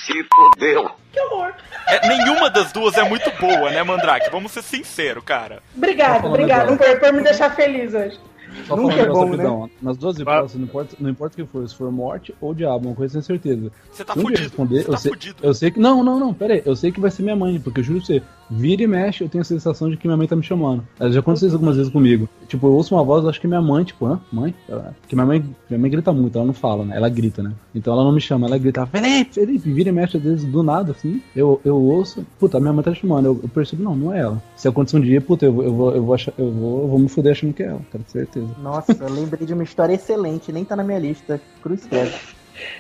[0.06, 0.90] Se fodeu.
[1.12, 1.52] Que horror.
[1.86, 4.30] É, nenhuma das duas é muito boa, né, Mandrake?
[4.30, 5.62] Vamos ser sinceros, cara.
[5.76, 8.18] Obrigado, obrigado por, por me deixar feliz hoje.
[8.66, 11.52] Só Nunca falando é bom, rapidão, Nas duas hipóteses, não importa, não importa o que
[11.52, 13.70] for, se for morte ou diabo, uma coisa sem certeza.
[13.92, 14.40] Você tá um fudido.
[14.42, 15.36] responder, Você eu, tá sei, fudido.
[15.42, 15.78] eu sei que.
[15.78, 16.62] Não, não, não, pera aí.
[16.64, 19.22] Eu sei que vai ser minha mãe, porque eu juro pra você, vira e mexe,
[19.24, 20.82] eu tenho a sensação de que minha mãe tá me chamando.
[21.10, 22.28] Já aconteceu isso algumas vezes comigo.
[22.46, 24.20] Tipo, eu ouço uma voz, acho que minha mãe, tipo, hã?
[24.32, 24.54] Mãe?
[25.00, 26.96] Porque minha mãe, minha mãe grita muito, ela não fala, né?
[26.96, 27.52] Ela grita, né?
[27.74, 30.62] Então ela não me chama, ela grita, Felipe, Felipe, vira e mexe, às vezes, do
[30.62, 31.20] nada, assim.
[31.36, 34.42] Eu, eu ouço, puta, minha mãe tá chamando, eu, eu percebo, não, não é ela.
[34.56, 36.88] Se acontecer um dia, puta, eu, vou- eu, vou, eu, vou, achar, eu, vou, eu
[36.88, 38.48] vou me fuder achando que é ela, cara, certeza.
[38.62, 41.40] Nossa, eu lembrei de uma história excelente, nem tá na minha lista.
[41.62, 42.12] Cruz credo.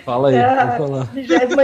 [0.04, 1.04] Fala aí, Ah, pode falar.
[1.12, 1.56] 28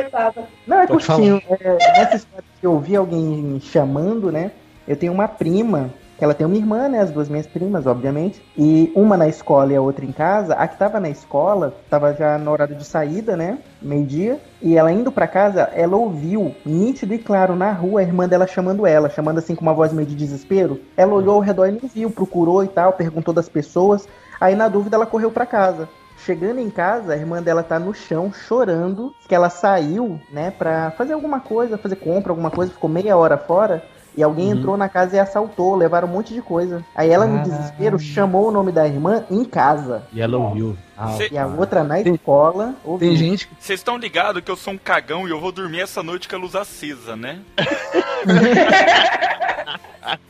[0.66, 1.42] Não, é Pode curtinho.
[1.48, 4.50] É, nessa história que eu ouvi alguém chamando, né?
[4.86, 7.00] Eu tenho uma prima, que ela tem uma irmã, né?
[7.00, 8.42] As duas minhas primas, obviamente.
[8.56, 10.54] E uma na escola e a outra em casa.
[10.54, 13.58] A que tava na escola, tava já no horário de saída, né?
[13.80, 14.38] Meio-dia.
[14.62, 18.46] E ela indo pra casa, ela ouviu, nítido e claro, na rua, a irmã dela
[18.46, 20.80] chamando ela, chamando assim com uma voz meio de desespero.
[20.96, 24.06] Ela olhou ao redor e não viu, procurou e tal, perguntou das pessoas.
[24.40, 25.88] Aí, na dúvida, ela correu pra casa.
[26.18, 30.90] Chegando em casa, a irmã dela tá no chão chorando, que ela saiu, né, pra
[30.92, 33.84] fazer alguma coisa, fazer compra, alguma coisa, ficou meia hora fora.
[34.16, 34.58] E alguém Uhum.
[34.60, 36.84] entrou na casa e assaltou, levaram um monte de coisa.
[36.94, 40.04] Aí ela, no desespero, chamou o nome da irmã em casa.
[40.12, 40.76] E ela ouviu.
[40.96, 43.08] Ah, Cê- E a outra na Tem- escola ouviu.
[43.08, 43.54] Tem gente que.
[43.58, 46.36] Vocês estão ligados que eu sou um cagão e eu vou dormir essa noite com
[46.36, 47.40] a luz acesa, né?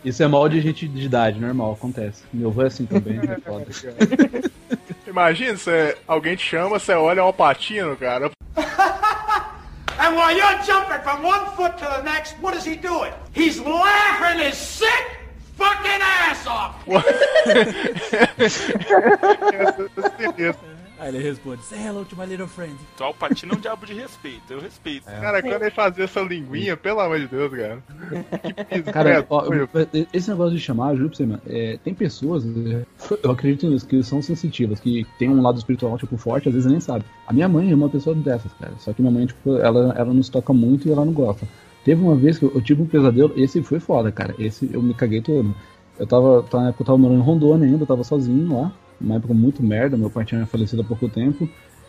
[0.03, 2.23] Isso é mal de gente de idade, normal, acontece.
[2.33, 3.67] Meu avô é assim também, é foda.
[5.15, 8.33] Imagina, você, alguém te chama, você olha é um patino, cara.
[9.97, 13.13] And while you're jumping from one foot to the next, what is he doing?
[13.33, 15.21] He's laughing his sick
[15.57, 16.85] fucking ass off.
[21.05, 22.75] Aí ele responde, say hello to my little friend.
[22.95, 25.05] Então, o Patino é um diabo de respeito, eu respeito.
[25.05, 27.83] Cara, quando ele fazia essa linguinha, pelo amor de Deus, cara.
[28.71, 29.69] Que Cara, ó, foi.
[30.15, 32.87] esse negócio de chamar, eu juro pra você, mano, é, tem pessoas, é,
[33.23, 36.71] eu acredito nisso, que são sensitivas, que tem um lado espiritual, tipo, forte, às vezes
[36.71, 37.05] nem sabe.
[37.27, 38.73] A minha mãe é uma pessoa dessas, cara.
[38.79, 41.47] Só que minha mãe, tipo, ela, ela nos toca muito e ela não gosta.
[41.85, 44.35] Teve uma vez que eu, eu tive um pesadelo, esse foi foda, cara.
[44.39, 45.55] Esse eu me caguei todo.
[45.99, 48.73] Eu tava, tava na época eu tava morando em Rondônia ainda, eu tava sozinho lá,
[49.05, 51.49] uma época muito merda, meu pai tinha falecido há pouco tempo.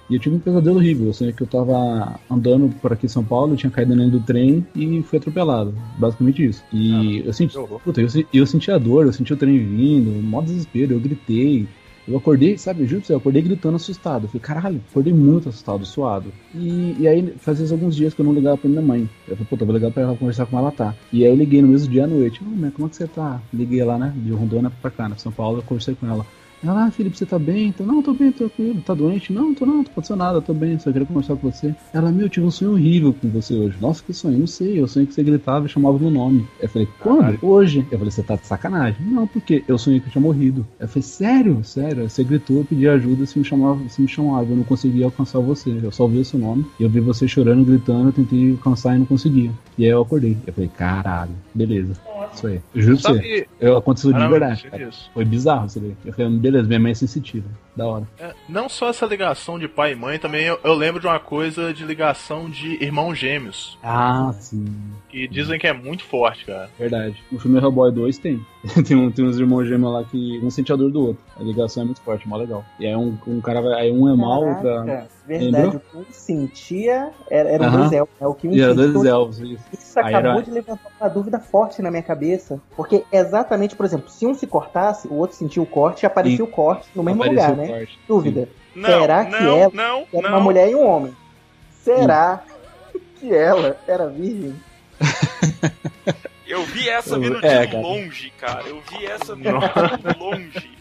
[0.09, 1.07] E eu tive um pesadelo horrível.
[1.07, 4.19] Eu sei que eu tava andando por aqui em São Paulo, tinha caído dentro do
[4.19, 5.73] trem e fui atropelado.
[5.97, 6.63] Basicamente isso.
[6.71, 7.57] E eu senti.
[7.83, 11.67] Puta, eu, eu senti a dor, eu senti o trem vindo, mó desespero, eu gritei.
[12.07, 14.25] Eu acordei, sabe, juro pra você, eu acordei gritando assustado.
[14.25, 16.31] Eu falei, caralho, acordei muito assustado, suado.
[16.53, 19.09] E, e aí, fazia alguns dias que eu não ligava pra minha mãe.
[19.27, 20.93] Eu falei, puta, vou ligar pra ela conversar com ela, tá.
[21.11, 22.43] E aí eu liguei no mesmo dia à noite.
[22.43, 23.41] Ô, mãe, como é que você tá?
[23.51, 26.23] Liguei lá, né, de Rondônia pra cá, né, São Paulo, eu conversei com ela.
[26.65, 27.67] Ela, ah, Felipe, você tá bem?
[27.67, 28.81] Então, não, tô bem, tranquilo.
[28.81, 29.31] Tá doente?
[29.31, 31.75] Não, tô não, não aconteceu nada, tô bem, só queria conversar com você.
[31.93, 33.77] Ela, meu, eu tive um sonho horrível com você hoje.
[33.79, 34.39] Nossa, que sonho?
[34.39, 36.47] Não sei, eu sonhei que você gritava e chamava meu nome.
[36.59, 37.37] Eu falei, quando?
[37.41, 37.85] Hoje.
[37.91, 39.05] Eu falei, você tá de sacanagem?
[39.05, 40.65] Não, porque eu sonhei que eu tinha morrido.
[40.79, 41.63] Eu falei, sério?
[41.63, 42.09] Sério?
[42.09, 45.39] Você gritou, eu pedi ajuda, você me chamava, você me chamava, eu não conseguia alcançar
[45.39, 45.79] você.
[45.83, 48.95] Eu só ouvi o seu nome, e eu vi você chorando, gritando, eu tentei alcançar
[48.95, 49.51] e não conseguia.
[49.77, 50.35] E aí eu acordei.
[50.47, 51.93] Eu falei, caralho, beleza.
[52.33, 52.61] Isso aí.
[52.73, 53.47] Eu juro pra você.
[53.59, 54.69] Eu, aconteceu de verdade.
[55.13, 55.95] Foi bizarro isso daí.
[56.05, 57.47] Eu falei, beleza, minha mãe é sensitiva.
[57.75, 58.07] Da hora.
[58.17, 61.19] É, não só essa ligação de pai e mãe, também eu, eu lembro de uma
[61.19, 63.77] coisa de ligação de irmãos gêmeos.
[63.83, 64.65] Ah, sim.
[65.09, 66.69] Que dizem que é muito forte, cara.
[66.79, 67.21] Verdade.
[67.31, 68.45] No filme Hellboy 2 tem.
[68.87, 71.23] tem, um, tem uns irmãos gêmeos lá que um sente a dor do outro.
[71.39, 72.63] A ligação é muito forte, mó legal.
[72.79, 73.73] E aí um, um cara vai.
[73.81, 75.07] Aí um é mal, Caraca, outra.
[75.27, 75.75] Verdade, Lembrou?
[75.75, 77.77] o que eu sentia era, eram Aham.
[77.79, 78.15] dois elfos.
[78.21, 78.27] né?
[78.27, 79.39] O que me E era dois elfos.
[79.39, 82.59] Isso, Isso Aí acabou era- de levantar uma dúvida forte na minha cabeça.
[82.75, 86.37] Porque exatamente, por exemplo, se um se cortasse, o outro sentia o corte e aparecia
[86.37, 86.43] Sim.
[86.43, 87.77] o corte no mesmo Apareceu lugar, o né?
[87.79, 88.49] corte, Dúvida.
[88.75, 90.29] Não, Será que não, ela não, era não.
[90.29, 91.15] uma mulher e um homem?
[91.83, 92.43] Será
[93.19, 94.55] que ela era virgem?
[96.55, 97.81] Eu vi essa vindo é, de cara.
[97.85, 98.63] longe, cara.
[98.65, 100.71] Eu vi essa vindo de longe.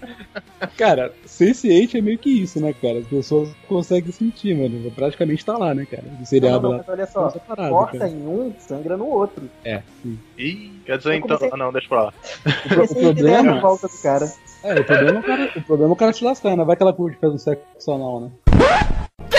[0.77, 3.01] Cara, Sense8 é meio que isso, né, cara?
[3.01, 4.89] As pessoas conseguem sentir, mano.
[4.93, 6.05] Praticamente tá lá, né, cara?
[6.25, 6.85] Seriado não, não, lá.
[6.87, 8.11] mas olha só, parada, corta cara.
[8.11, 9.51] em um, sangra no outro.
[9.65, 10.17] É, sim.
[10.39, 11.37] Ih, quer dizer então.
[11.37, 12.13] comecei- Ah, não, deixa pra lá.
[12.47, 13.53] O, problema.
[13.55, 14.33] revolta do cara.
[14.63, 16.65] É, o problema é o cara, o problema é o cara se lascar, né?
[16.65, 18.31] Vai que ela curte faz um sexo anal, né?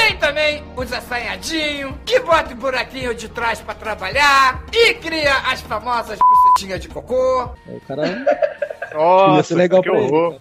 [0.06, 5.62] Tem também os assanhadinhos, que bota o buraquinho de trás pra trabalhar e cria as
[5.62, 7.50] famosas bucetinhas de cocô.
[7.68, 8.24] Aí o cara.
[8.94, 10.40] Nossa, Ia ser legal que pra ele, horror.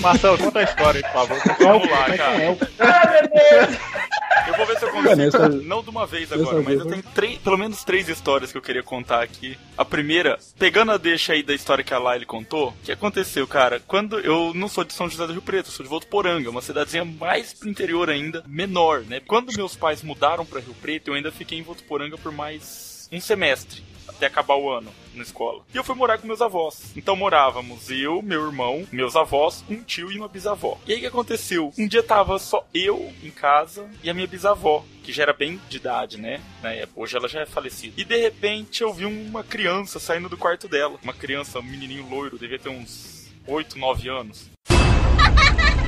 [0.00, 1.38] Marcelo, conta a história por favor.
[1.58, 2.56] Vamos lá, cara.
[2.78, 4.21] Ah, meu Deus!
[4.46, 5.62] Eu vou ver se eu consigo.
[5.64, 8.62] Não de uma vez agora, mas eu tenho três, pelo menos três histórias que eu
[8.62, 9.56] queria contar aqui.
[9.76, 13.46] A primeira, pegando a deixa aí da história que a Laila contou, o que aconteceu,
[13.46, 13.80] cara?
[13.86, 16.62] Quando eu não sou de São José do Rio Preto, eu sou de Votuporanga, uma
[16.62, 19.20] cidadezinha mais pro interior ainda, menor, né?
[19.26, 23.20] Quando meus pais mudaram pra Rio Preto, eu ainda fiquei em Votuporanga por mais um
[23.20, 23.82] semestre.
[24.08, 25.62] Até acabar o ano na escola.
[25.72, 26.92] E eu fui morar com meus avós.
[26.96, 30.78] Então morávamos eu, meu irmão, meus avós, um tio e uma bisavó.
[30.86, 31.72] E aí o que aconteceu?
[31.78, 35.60] Um dia tava só eu em casa e a minha bisavó, que já era bem
[35.68, 36.40] de idade, né?
[36.94, 38.00] Hoje ela já é falecida.
[38.00, 40.98] E de repente eu vi uma criança saindo do quarto dela.
[41.02, 44.50] Uma criança, um menininho loiro, devia ter uns 8, 9 anos.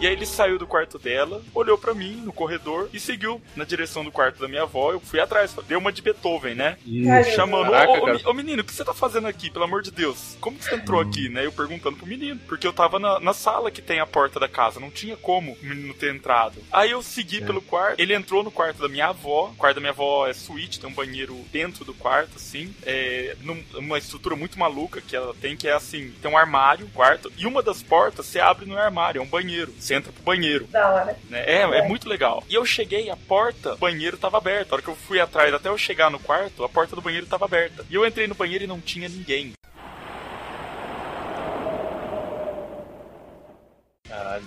[0.00, 3.64] E aí ele saiu do quarto dela, olhou pra mim no corredor e seguiu na
[3.64, 4.92] direção do quarto da minha avó.
[4.92, 6.76] Eu fui atrás, deu uma de Beethoven, né?
[6.86, 7.32] Isso.
[7.34, 7.94] Chamando, ô,
[8.26, 10.36] ô, ô, menino, o que você tá fazendo aqui, pelo amor de Deus?
[10.40, 11.44] Como que você entrou aqui, né?
[11.46, 14.48] Eu perguntando pro menino, porque eu tava na, na sala que tem a porta da
[14.48, 16.62] casa, não tinha como o menino ter entrado.
[16.70, 19.80] Aí eu segui pelo quarto, ele entrou no quarto da minha avó, o quarto da
[19.80, 24.36] minha avó é suíte, tem um banheiro dentro do quarto, assim, é num- uma estrutura
[24.36, 27.82] muito maluca que ela tem, que é assim, tem um armário, quarto, e uma das
[27.82, 30.66] portas você abre no armário, é um banheiro, você entra pro banheiro.
[30.66, 31.18] Da hora.
[31.28, 31.42] né?
[31.46, 32.44] É, é muito legal.
[32.48, 34.72] E eu cheguei, a porta, o banheiro tava aberta.
[34.72, 37.26] A hora que eu fui atrás, até eu chegar no quarto, a porta do banheiro
[37.26, 37.84] tava aberta.
[37.88, 39.52] E eu entrei no banheiro e não tinha ninguém.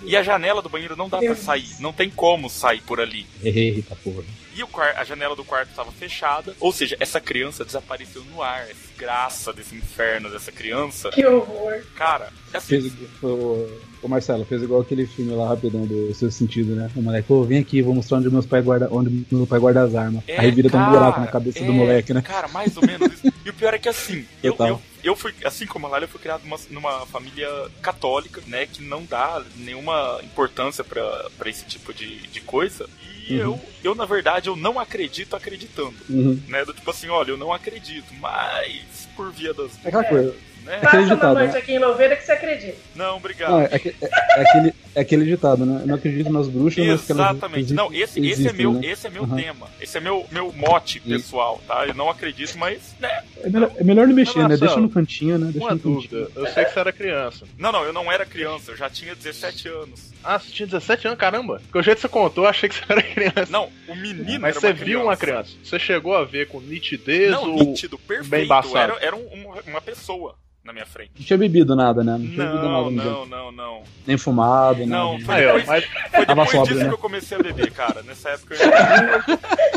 [0.04, 1.68] E a janela do banheiro não dá pra sair.
[1.80, 3.26] Não tem como sair por ali.
[3.42, 4.24] Eita porra.
[4.54, 6.54] E o a janela do quarto estava fechada.
[6.60, 8.68] Ou seja, essa criança desapareceu no ar.
[8.68, 11.10] Essa graça desse inferno dessa criança.
[11.10, 11.82] Que horror.
[11.96, 13.68] Cara, é assim, Fez o,
[14.00, 16.88] o Marcelo, fez igual aquele filme lá rapidão do seu sentido, né?
[16.94, 19.82] O moleque, ô, vem aqui, vou mostrar onde meus pais guarda, onde meu pai guarda
[19.82, 20.22] as armas.
[20.28, 22.22] É, Aí vira tem um cara, buraco na cabeça do é, moleque, né?
[22.22, 23.32] Cara, mais ou menos isso.
[23.44, 24.68] E o pior é que assim, eu, Total.
[24.68, 27.48] eu, eu fui, assim como a Laila, eu fui criado numa, numa família
[27.80, 32.88] católica, né, que não dá nenhuma importância pra pra esse tipo de, de coisa.
[33.28, 33.38] E Uhum.
[33.40, 35.94] eu, eu, na verdade, eu não acredito acreditando.
[36.10, 36.40] Uhum.
[36.48, 39.72] Né, do tipo assim, olha, eu não acredito, mas por via das.
[39.84, 40.34] É aquela coisa.
[40.64, 40.76] Né?
[40.76, 41.58] Aquele Faça uma ditado, noite né?
[41.58, 42.76] aqui em Louveira que você acredita.
[42.94, 43.50] Não, obrigado.
[43.50, 45.80] Não, é, aque- é- é aquele, é aquele ditado, né?
[45.82, 47.74] Eu não acredito nas bruxas, mas que elas Exatamente.
[47.74, 48.86] Não, esse, esse é existem, meu, né?
[48.86, 49.36] esse é meu Uhum.
[49.36, 49.68] tema.
[49.80, 51.84] Esse é meu, meu mote pessoal, tá?
[51.86, 53.24] Eu não acredito, mas, né?
[53.42, 54.66] É melhor, é melhor não mexer, Mas, né?
[54.66, 55.46] Deixa no cantinho, né?
[55.52, 55.94] Deixa Uma no cantinho.
[55.96, 56.30] dúvida.
[56.36, 57.44] Eu sei que você era criança.
[57.58, 60.12] Não, não, eu não era criança, eu já tinha 17 anos.
[60.22, 61.60] Ah, você tinha 17 anos, caramba.
[61.64, 63.46] Porque o jeito que você contou, eu achei que você era criança.
[63.50, 65.50] Não, o menino Mas era você uma viu uma criança.
[65.64, 68.44] Você chegou a ver com nitidez Não, ou nítido, bem perfeito.
[68.44, 68.76] embaçado?
[68.78, 71.10] Era, era um- uma pessoa na minha frente.
[71.18, 72.12] Não tinha bebido nada, né?
[72.12, 73.82] Não tinha bebido nada Não, não, não, não.
[74.06, 75.24] Nem fumado, Não, nada.
[75.24, 76.84] foi Aí, ó, depois, mas- foi depois sóbrio, disso né?
[76.88, 78.02] que eu comecei a beber, cara.
[78.02, 78.60] Nessa época eu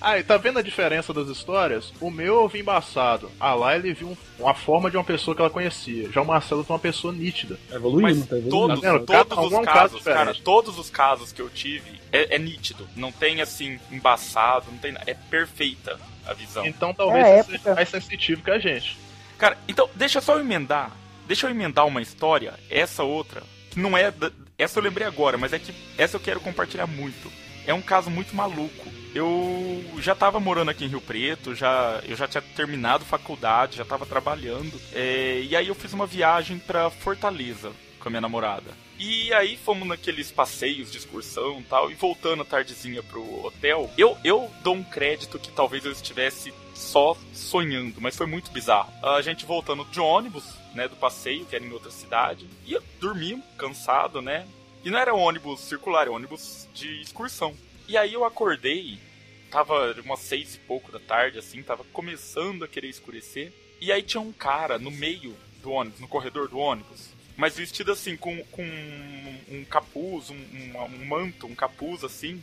[0.00, 1.92] Ah, e tá vendo a diferença das histórias?
[2.00, 3.30] O meu eu vi embaçado.
[3.40, 6.10] A Laila viu um- uma forma de uma pessoa que ela conhecia.
[6.12, 7.58] Já o Marcelo tem uma pessoa nítida.
[7.68, 8.50] Tá evoluindo, Mas tá evoluindo.
[8.50, 9.06] todos, Tá vendo?
[9.06, 10.18] todos Cada os é caso casos, diferente.
[10.18, 12.86] cara, todos os casos que eu tive é, é nítido.
[12.94, 15.10] Não tem assim, embaçado, não tem nada.
[15.10, 16.64] É perfeita a visão.
[16.66, 18.96] Então talvez É, você seja mais sensitivo que a gente.
[19.38, 20.92] Cara, então, deixa só eu emendar.
[21.26, 24.10] Deixa eu emendar uma história, essa outra, que não é.
[24.10, 27.30] da- essa eu lembrei agora, mas é que essa eu quero compartilhar muito.
[27.66, 28.86] É um caso muito maluco.
[29.14, 33.84] Eu já tava morando aqui em Rio Preto, já, eu já tinha terminado faculdade, já
[33.84, 34.80] tava trabalhando.
[34.94, 38.70] é, e aí eu fiz uma viagem pra Fortaleza com a minha namorada.
[38.98, 43.90] E aí fomos naqueles passeios de excursão e tal, e voltando à tardezinha pro hotel,
[43.98, 48.92] eu, eu dou um crédito que talvez eu estivesse só sonhando, mas foi muito bizarro.
[49.02, 53.42] A gente voltando de ônibus, né, do passeio, que era em outra cidade, e dormi,
[53.56, 54.46] cansado, né?
[54.84, 57.56] E não era ônibus circular, era ônibus de excursão.
[57.88, 58.98] E aí eu acordei,
[59.50, 63.52] tava umas seis e pouco da tarde, assim, tava começando a querer escurecer.
[63.80, 67.92] E aí tinha um cara no meio do ônibus, no corredor do ônibus, mas vestido
[67.92, 72.42] assim, com, com um, um capuz, um, um, um manto, um capuz assim,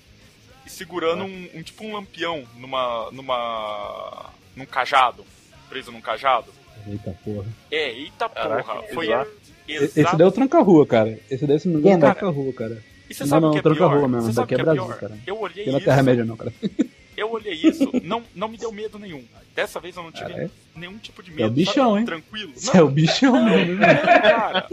[0.65, 3.09] e segurando um, um tipo um lampião numa.
[3.11, 4.29] numa.
[4.55, 5.25] num cajado.
[5.69, 6.51] Preso num cajado.
[6.87, 7.45] Eita porra.
[7.71, 8.83] É, eita Caraca, porra.
[8.93, 9.27] Foi bizarro.
[9.67, 10.17] Esse exato.
[10.17, 11.19] daí é o tranca-rua, cara.
[11.31, 12.83] Esse daí, se não me engano, é o Cara, tranca-rua, cara.
[13.09, 14.07] E você Não, sabe não, que é tranca-rua pior?
[14.09, 14.99] mesmo, Você sabe daqui o é que é Brasil, pior?
[14.99, 15.17] cara.
[15.25, 15.85] Eu olhei Tem na isso.
[15.85, 16.53] Terra-média não, cara.
[17.15, 19.23] Eu olhei isso, não, não me deu medo nenhum.
[19.53, 21.47] Dessa vez eu não tive Cara, é- nenhum tipo de é medo.
[21.47, 21.99] o bichão, sabe?
[21.99, 22.05] hein?
[22.07, 22.51] Tranquilo.
[22.55, 23.95] Você é o bichão mesmo, né?
[23.95, 24.67] Cara,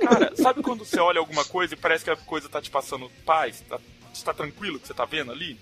[0.00, 3.10] cara, sabe quando você olha alguma coisa e parece que a coisa tá te passando
[3.26, 3.62] paz?
[3.68, 3.78] Tá,
[4.24, 5.58] tá tranquilo que você tá vendo ali?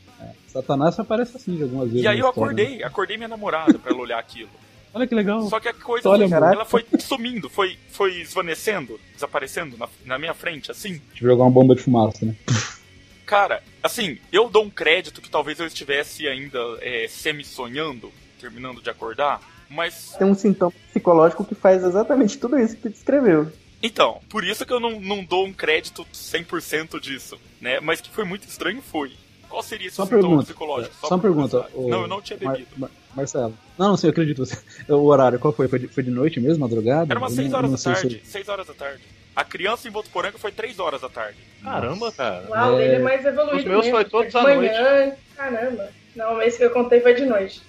[0.49, 2.05] Satanás aparece assim de algumas vezes.
[2.05, 4.49] E aí eu história, acordei, acordei minha namorada pra ela olhar aquilo.
[4.49, 4.61] né?
[4.95, 5.43] Olha que legal.
[5.43, 6.55] Só que a coisa Olha, caraca.
[6.55, 11.03] ela foi sumindo, foi, foi esvanecendo, desaparecendo na, na minha frente, assim.
[11.11, 12.35] Deixa eu jogar uma bomba de fumaça, né?
[13.27, 18.89] Cara, assim, eu dou um crédito que talvez eu estivesse ainda é, semi-sonhando, terminando de
[18.89, 23.51] acordar, mas Tem um sintoma psicológico que faz exatamente tudo isso que tu descreveu.
[23.83, 27.79] Então, por isso que eu não, não dou um crédito 100% disso, né?
[27.81, 29.13] Mas que foi muito estranho, foi.
[29.49, 30.45] Qual seria esse Só uma sintoma pergunta.
[30.45, 30.95] psicológico?
[31.01, 31.67] Só uma pergunta.
[31.75, 32.67] o- Não, eu não tinha bebido.
[32.77, 33.55] Mar- Mar- Marcelo.
[33.79, 34.59] Não, não sei, eu acredito você.
[34.93, 35.69] O horário, qual foi?
[35.69, 37.13] Foi de, foi de noite mesmo, madrugada?
[37.13, 38.21] Era umas Eu 6 não- horas não da tarde.
[38.25, 39.03] 6 horas da tarde.
[39.37, 41.37] A criança em Votuporanga foi 3 horas da tarde.
[41.63, 42.47] Caramba, cara.
[42.49, 42.85] Uau, É.
[42.85, 43.57] ele é mais evoluído.
[43.59, 43.97] Os meus mesmo.
[43.99, 45.91] foi todos de à manhã, Caramba.
[46.17, 47.61] Não, esse que eu contei foi de noite.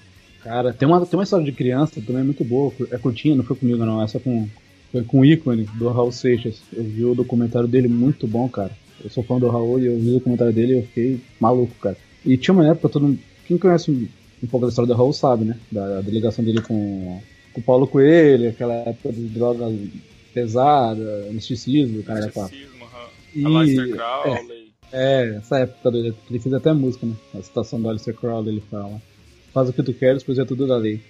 [0.42, 2.74] Cara, tem uma, tem uma história de criança também muito boa.
[2.92, 4.48] É curtinha, não foi comigo não, é só com,
[4.92, 6.62] foi com o ícone do Raul Seixas.
[6.74, 8.72] Eu vi o documentário dele muito bom, cara.
[9.04, 11.74] Eu sou fã do Raul e eu vi o documentário dele e eu fiquei maluco,
[11.82, 11.98] cara.
[12.26, 15.46] E tinha uma época, todo mundo, quem conhece um, pouco da história do Raul sabe,
[15.46, 15.58] né?
[15.72, 17.22] Da, da ligação dele com,
[17.54, 19.74] com o Paulo Coelho, aquela época de drogas
[20.34, 22.26] pesada, misticismo, cara.
[22.26, 22.78] Misticismo.
[23.36, 24.68] E- Aleister Crowley.
[24.92, 27.14] É, essa época dele, ele fez até música, né?
[27.36, 29.02] A citação do Alistair Crowley, ele fala.
[29.54, 31.02] Faz o que tu queres, pois é tudo da lei.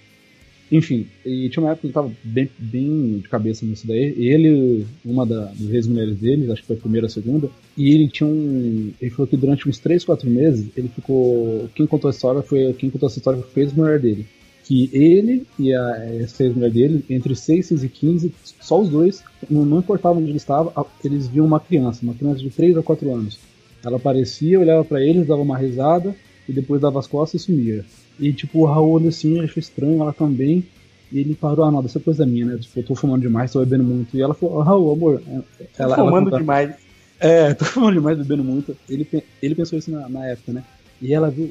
[0.70, 4.14] Enfim, e tinha uma época que ele tava bem, bem de cabeça nisso daí.
[4.18, 7.90] Ele, uma da, das ex-mulheres dele, acho que foi a primeira ou a segunda, e
[7.90, 8.92] ele tinha um.
[9.00, 11.68] Ele falou que durante uns 3, 4 meses, ele ficou.
[11.74, 12.72] Quem contou a história foi.
[12.74, 14.26] Quem contou essa história foi a ex-mulher dele.
[14.64, 19.64] Que ele e a ex-mulher dele, entre 6, 6 e 15, só os dois, não,
[19.64, 23.14] não importava onde ele estava, eles viam uma criança, uma criança de 3 a 4
[23.14, 23.38] anos.
[23.82, 26.14] Ela aparecia, olhava pra eles, dava uma risada
[26.48, 27.84] e depois dava as costas e sumia.
[28.18, 30.64] E tipo, o Raul olhou assim, achou estranho, ela também.
[31.12, 32.58] E ele parou, ah, não, dessa coisa minha, né?
[32.58, 34.16] Tipo, eu tô fumando demais, tô bebendo muito.
[34.16, 35.22] E ela falou, Raul, amor.
[35.26, 35.30] é-
[35.78, 36.74] Ela, ela Fumando conta- demais.
[37.20, 38.76] É, tô fumando demais, bebendo muito.
[38.88, 39.06] Ele,
[39.42, 40.64] ele pensou isso na, na época, né?
[41.00, 41.50] E ela viu.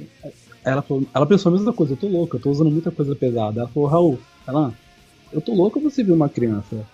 [0.64, 3.16] Ela, falou, ela pensou a mesma coisa, eu tô louca, eu tô usando muita coisa
[3.16, 3.62] pesada.
[3.62, 4.74] Ela falou, Raul, ela,
[5.32, 6.86] eu tô louca ou você viu uma criança?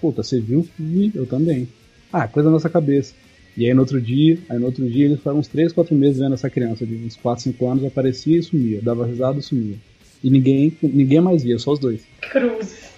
[0.00, 0.66] Puta, você viu?
[0.78, 1.68] Vi, eu também.
[2.12, 3.12] Ah, coisa na nossa cabeça.
[3.56, 6.18] E aí no outro dia, aí no outro dia eles ficaram uns 3, 4 meses
[6.18, 9.76] vendo essa criança de uns 4, 5 anos, aparecia e sumia, dava risada e sumia.
[10.22, 12.02] E ninguém, ninguém mais via, só os dois.
[12.20, 12.90] Cruz.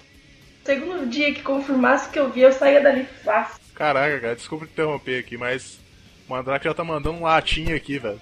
[0.65, 3.59] Segundo dia que confirmasse que eu vi, eu saía dali fácil.
[3.73, 5.79] Caraca, cara, desculpa interromper aqui, mas
[6.27, 8.19] o Mandrake já tá mandando um latinho aqui, velho.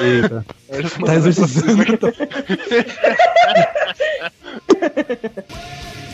[0.00, 0.46] Eita.
[1.04, 1.74] Tá exorcizando.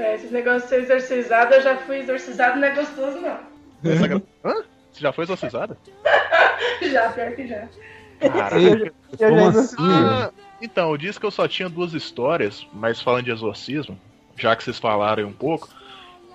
[0.00, 3.38] É, esses negócios de ser exorcizado, eu já fui exorcizado, não é gostoso não.
[3.84, 4.64] Essa Hã?
[4.90, 5.76] Você já foi exorcizada?
[6.82, 7.68] Já, pior que já.
[8.18, 8.92] Caraca.
[9.18, 9.76] Eu assim?
[9.78, 10.30] Ah,
[10.60, 13.98] então, eu disse que eu só tinha duas histórias, mas falando de exorcismo,
[14.36, 15.68] já que vocês falaram aí um pouco,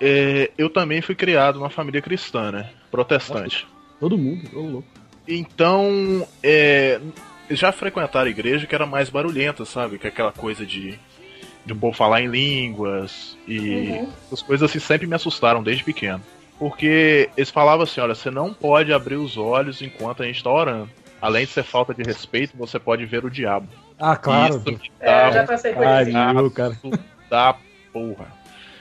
[0.00, 2.70] é, eu também fui criado numa família cristã, né?
[2.90, 3.66] Protestante.
[3.98, 4.88] Todo mundo, ô louco.
[5.26, 7.00] Então, é,
[7.50, 9.98] já frequentaram a igreja que era mais barulhenta, sabe?
[9.98, 10.98] Que é aquela coisa de,
[11.66, 14.08] de um povo falar em línguas e Uhum.
[14.32, 16.22] as coisas assim sempre me assustaram desde pequeno.
[16.58, 20.50] Porque eles falavam assim, olha, você não pode abrir os olhos enquanto a gente tá
[20.50, 20.88] orando.
[21.20, 23.66] Além de ser falta de respeito, você pode ver o diabo.
[23.98, 24.56] Ah, claro.
[24.56, 26.12] Isso me É, eu dá já passei por isso.
[26.12, 26.78] Pariu, cara.
[27.28, 27.54] da
[27.92, 28.26] porra.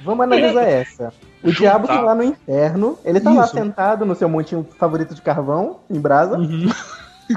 [0.04, 1.14] Vamos analisar essa.
[1.44, 1.60] O Juntar.
[1.60, 3.54] diabo tá lá no inferno, ele tá lá Isso.
[3.54, 6.38] sentado no seu montinho favorito de carvão, em brasa.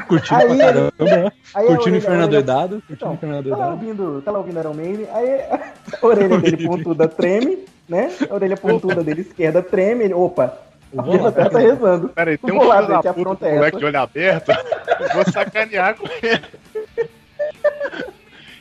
[0.07, 0.93] Curtindo Aí pra caramba.
[1.55, 2.83] Aí a Curtindo o Inferno Doidado.
[2.87, 6.57] Curtindo o Então, Inferno tá ouvindo, tá lá ouvindo Iron Maiden, aí a orelha dele
[6.69, 8.13] pontuda treme, né?
[8.29, 10.59] A orelha pontuda dele esquerda treme, ele, opa,
[10.93, 12.09] Eu a vou lá, tá rezando.
[12.11, 13.99] Pera aí, tem um filho ver da que puta com é o moleque de olho
[14.01, 16.45] aberto, eu vou sacanear com ele.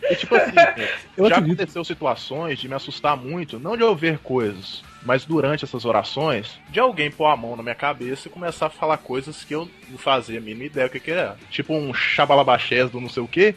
[0.09, 0.51] E tipo assim,
[1.17, 1.59] Eu já acredito.
[1.59, 6.59] aconteceu situações de me assustar muito, não de eu ver coisas, mas durante essas orações,
[6.69, 9.69] de alguém pôr a mão na minha cabeça e começar a falar coisas que eu
[9.89, 11.37] não fazia a mínima ideia o que, que era.
[11.49, 13.55] Tipo um xabalabachés do não sei o quê.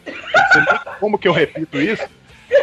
[1.01, 2.07] Como que eu repito isso.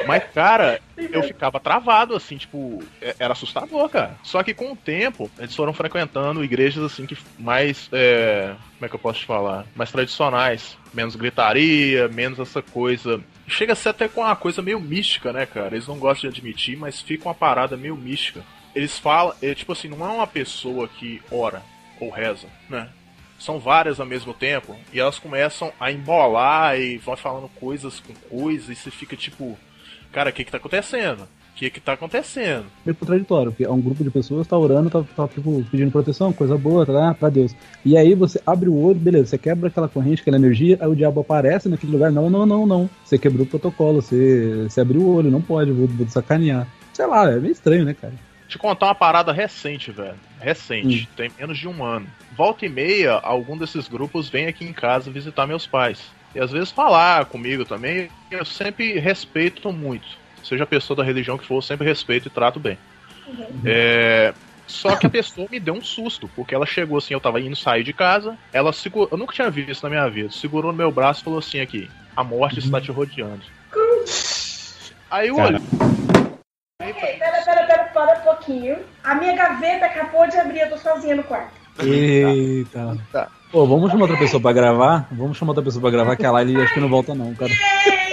[0.06, 4.16] Mas, cara, eu ficava travado, assim, tipo, é- era assustador, cara.
[4.22, 8.88] Só que com o tempo, eles foram frequentando igrejas, assim, que mais, é, como é
[8.88, 9.66] que eu posso te falar?
[9.74, 10.76] Mais tradicionais.
[10.94, 13.20] Menos gritaria, menos essa coisa.
[13.46, 15.74] Chega a ser até com uma coisa meio mística, né, cara?
[15.74, 18.42] Eles não gostam de admitir, mas fica uma parada meio mística.
[18.74, 21.62] Eles falam, é, tipo assim, não é uma pessoa que ora
[22.00, 22.88] ou reza, né?
[23.38, 28.12] São várias ao mesmo tempo, e elas começam a embolar e vão falando coisas com
[28.28, 29.56] coisas, e você fica tipo,
[30.12, 31.22] cara, o que que tá acontecendo?
[31.22, 32.66] O que que tá acontecendo?
[32.86, 36.32] meio contraditório, porque é um grupo de pessoas tá orando, tá, tá tipo, pedindo proteção,
[36.32, 37.54] coisa boa, tá pra Deus.
[37.84, 40.94] E aí você abre o olho, beleza, você quebra aquela corrente, aquela energia, aí o
[40.94, 42.90] diabo aparece naquele lugar, não, não, não, não.
[43.04, 46.68] Você quebrou o protocolo, você, você abriu o olho, não pode, vou, vou sacanear.
[46.92, 48.14] Sei lá, é meio estranho, né, cara?
[48.48, 50.18] Te contar uma parada recente, velho.
[50.40, 52.06] Recente, tem menos de um ano.
[52.34, 56.00] Volta e meia, algum desses grupos vem aqui em casa visitar meus pais.
[56.34, 60.06] E às vezes falar comigo também, eu sempre respeito muito.
[60.42, 62.78] Seja a pessoa da religião que for, eu sempre respeito e trato bem.
[63.64, 64.32] É,
[64.66, 67.56] Só que a pessoa me deu um susto, porque ela chegou assim, eu tava indo
[67.56, 70.78] sair de casa, ela segurou, eu nunca tinha visto isso na minha vida, segurou no
[70.78, 73.42] meu braço e falou assim aqui, a morte está te rodeando.
[75.10, 75.60] Aí eu olhei,
[76.80, 77.57] Ei, Pera, pera,
[78.06, 78.78] para um pouquinho.
[79.02, 81.50] A minha gaveta acabou de abrir, eu tô sozinha no quarto.
[81.80, 82.96] Eita.
[83.50, 85.08] Pô, vamos chamar outra pessoa pra gravar?
[85.12, 87.52] Vamos chamar outra pessoa pra gravar, que a Laila acho que não volta não, cara.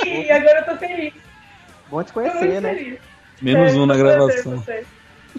[0.05, 1.13] Ei, agora eu tô feliz.
[1.87, 2.73] Bom te conhecer, né?
[2.73, 2.99] feliz.
[3.41, 4.63] Menos É, um na gravação.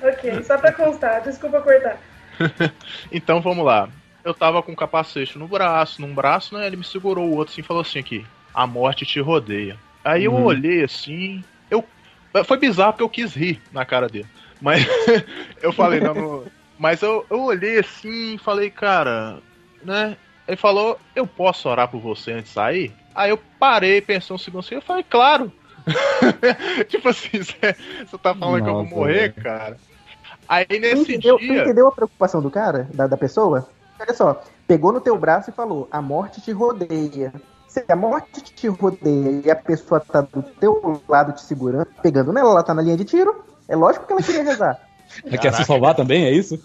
[0.02, 1.98] Ok, só pra constar, desculpa cortar.
[3.10, 3.88] Então vamos lá.
[4.22, 6.66] Eu tava com um capacete no braço, num braço, né?
[6.66, 9.76] Ele me segurou o outro assim e falou assim aqui: A morte te rodeia.
[10.04, 10.44] Aí eu Uhum.
[10.44, 11.42] olhei assim.
[12.44, 14.28] Foi bizarro porque eu quis rir na cara dele.
[14.60, 14.84] Mas
[15.62, 19.40] eu falei, não, não- Mas eu, eu olhei assim e falei, cara,
[19.82, 20.16] né?
[20.46, 22.94] Ele falou, eu posso orar por você antes de sair?
[23.14, 25.52] Aí eu parei, pensei um segundo assim, eu falei, claro.
[26.88, 29.34] tipo assim, você tá falando que eu vou Nossa, morrer, velho.
[29.34, 29.80] cara?
[30.48, 31.62] Aí Tu nesse entendeu, tu dia.
[31.62, 33.68] entendeu a preocupação do cara, da, da pessoa?
[34.00, 37.32] Olha só, pegou no teu braço e falou: a morte te rodeia.
[37.76, 42.32] Se a morte te rodeia e a pessoa tá do teu lado te segurando, pegando
[42.32, 44.80] nela, ela tá na linha de tiro, é lógico que ela queria rezar.
[45.24, 46.58] É quer se salvar também, é isso?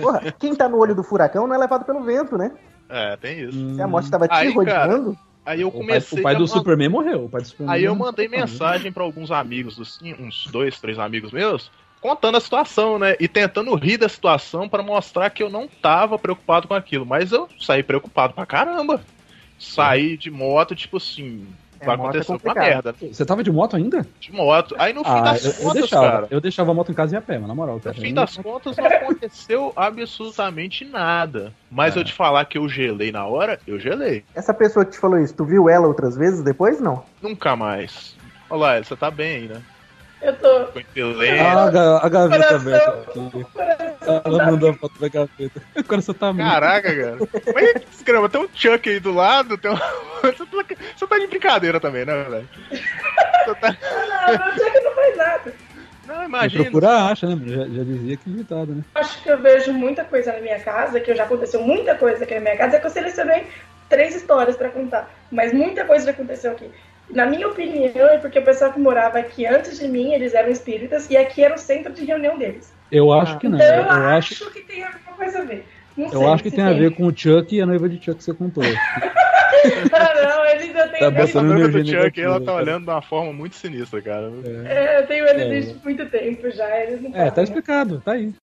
[0.00, 2.52] Porra, quem tá no olho do furacão não é levado pelo vento, né?
[2.88, 3.74] É, tem isso.
[3.74, 5.18] Se a morte tava te Aí, cara, rodeando.
[5.44, 7.24] Aí eu O pai, comecei o pai a do man- Superman morreu.
[7.24, 10.98] O pai do Superman Aí eu mandei mensagem pra alguns amigos, assim, uns dois, três
[11.00, 11.68] amigos meus,
[12.00, 13.16] contando a situação, né?
[13.18, 17.04] E tentando rir da situação pra mostrar que eu não tava preocupado com aquilo.
[17.04, 19.00] Mas eu saí preocupado pra caramba.
[19.58, 21.46] Saí de moto, tipo assim,
[21.80, 22.64] É, vai é acontecer uma complicado.
[22.64, 22.94] merda.
[23.12, 24.06] Você tava de moto ainda?
[24.20, 24.74] De moto.
[24.78, 26.10] Aí no fim Ah, das eu, eu contas, deixava.
[26.10, 26.26] cara.
[26.30, 28.14] Eu deixava a moto em casa e a pé, mas na moral, No fim eu-
[28.14, 31.52] das contas não aconteceu absolutamente nada.
[31.70, 32.00] Mas É.
[32.00, 34.24] eu te falar que eu gelei na hora, eu gelei.
[34.34, 36.80] Essa pessoa que te falou isso, tu viu ela outras vezes depois?
[36.80, 37.04] Não.
[37.22, 38.14] Nunca mais.
[38.48, 39.62] Olá, você tá bem aí, né?
[40.24, 40.66] Eu tô.
[40.94, 41.44] Silêncio.
[41.46, 42.56] Ah, a, ga- a gaveta Coração.
[42.56, 43.46] aberta aqui.
[44.24, 45.62] Ela mandou a foto da gaveta.
[45.76, 46.48] O coração tá muito.
[46.50, 47.16] Caraca, cara.
[47.54, 49.74] Mas que desgrama, tem um Chuck aí do lado, tem um...
[50.22, 52.48] você, tá, você tá de brincadeira também, né, velho?
[52.70, 53.76] Você tá...
[53.82, 55.54] Não, meu Chuck não faz nada.
[56.06, 56.64] Não, imagina.
[56.64, 57.36] procura acha, né?
[57.46, 58.82] Já, já dizia que limitado, né?
[58.94, 62.34] Acho que eu vejo muita coisa na minha casa, que já aconteceu muita coisa aqui
[62.34, 63.46] na minha casa, é que eu selecionei
[63.88, 65.10] três histórias pra contar.
[65.30, 66.70] Mas muita coisa já aconteceu aqui.
[67.10, 70.50] Na minha opinião, é porque o pessoal que morava aqui antes de mim, eles eram
[70.50, 72.72] espíritas, e aqui era o centro de reunião deles.
[72.90, 73.58] Eu acho que não.
[73.58, 75.66] Então Eu, acho, acho, que tem alguma coisa a ver.
[75.96, 77.88] Não eu sei acho que se tem a ver com o Chuck e a noiva
[77.88, 78.64] de Chuck que você contou.
[79.64, 83.00] Ah, não, eles já têm Tá A noiva do Chuck, ela tá olhando de uma
[83.00, 84.30] forma muito sinistra, cara.
[84.66, 85.48] É, eu tenho eles É.
[85.48, 87.44] desde muito tempo já, eles não É, tá falam.
[87.44, 88.34] explicado, tá aí.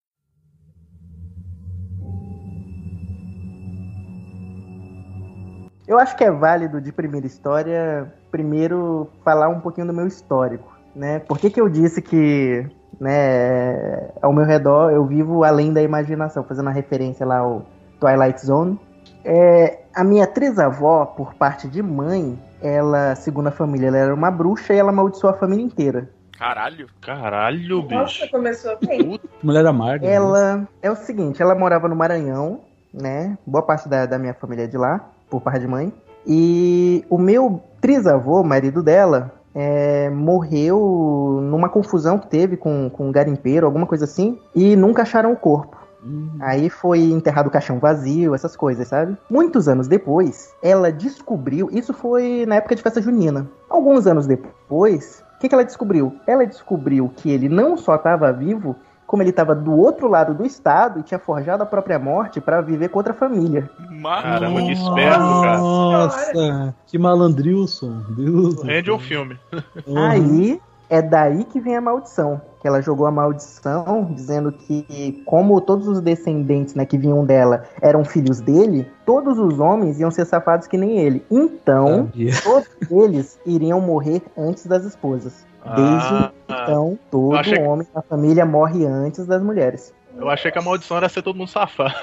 [5.87, 10.71] Eu acho que é válido de primeira história, primeiro falar um pouquinho do meu histórico,
[10.95, 11.19] né?
[11.21, 12.67] Por que, que eu disse que,
[13.01, 17.63] né, ao meu redor eu vivo além da imaginação, fazendo a referência lá ao
[18.01, 18.79] Twilight Zone.
[19.25, 24.31] É, a minha trisavó, por parte de mãe, ela, segundo a família, ela era uma
[24.31, 26.09] bruxa e ela amaldiçoou a família inteira.
[26.39, 26.87] Caralho.
[27.03, 27.95] Caralho, bicho.
[27.95, 29.21] Nossa, começou bem.
[29.43, 30.07] Mulher amarga.
[30.07, 30.15] né?
[30.15, 32.61] Ela é o seguinte, ela morava no Maranhão,
[32.95, 33.37] né?
[33.47, 35.93] Boa parte da, da minha família é de lá, por parte de mãe.
[36.27, 43.13] E o meu trisavô, marido dela, é, morreu numa confusão que teve com, com um
[43.13, 45.77] garimpeiro, alguma coisa assim, e nunca acharam o corpo.
[46.05, 49.17] Hum, Aí foi enterrado o caixão vazio, essas coisas, sabe?
[49.29, 51.69] Muitos anos depois, ela descobriu.
[51.71, 53.47] Isso foi na época de festa junina.
[53.69, 56.15] Alguns anos depois, o que, que ela descobriu?
[56.27, 58.77] Ela descobriu que ele não só estava vivo,
[59.11, 62.61] como ele estava do outro lado do estado e tinha forjado a própria morte para
[62.61, 63.69] viver com outra família.
[64.01, 65.59] Caramba, que esperto, cara.
[65.59, 68.05] Nossa, que malandrilson.
[68.11, 68.63] Deus.
[68.63, 69.37] Rende um filme.
[69.85, 69.99] Uhum.
[69.99, 72.41] Aí é daí que vem a maldição.
[72.61, 77.65] Que ela jogou a maldição dizendo que, como todos os descendentes né, que vinham dela
[77.83, 81.27] eram filhos dele, todos os homens iam ser safados que nem ele.
[81.29, 82.33] Então, Sabia.
[82.45, 85.50] todos eles iriam morrer antes das esposas.
[85.65, 89.93] Desde Ah, então, todo achei que- homem da família morre antes das mulheres.
[90.19, 91.95] Eu achei que a maldição era ser todo mundo safado.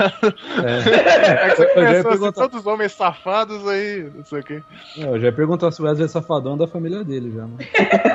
[0.64, 0.78] É.
[1.28, 1.66] É que você
[2.04, 4.62] começou assim, todos os homens safados aí, não sei o quê.
[4.98, 7.58] Não, eu já ia perguntar se o Wesley é safadão da família dele já, mano.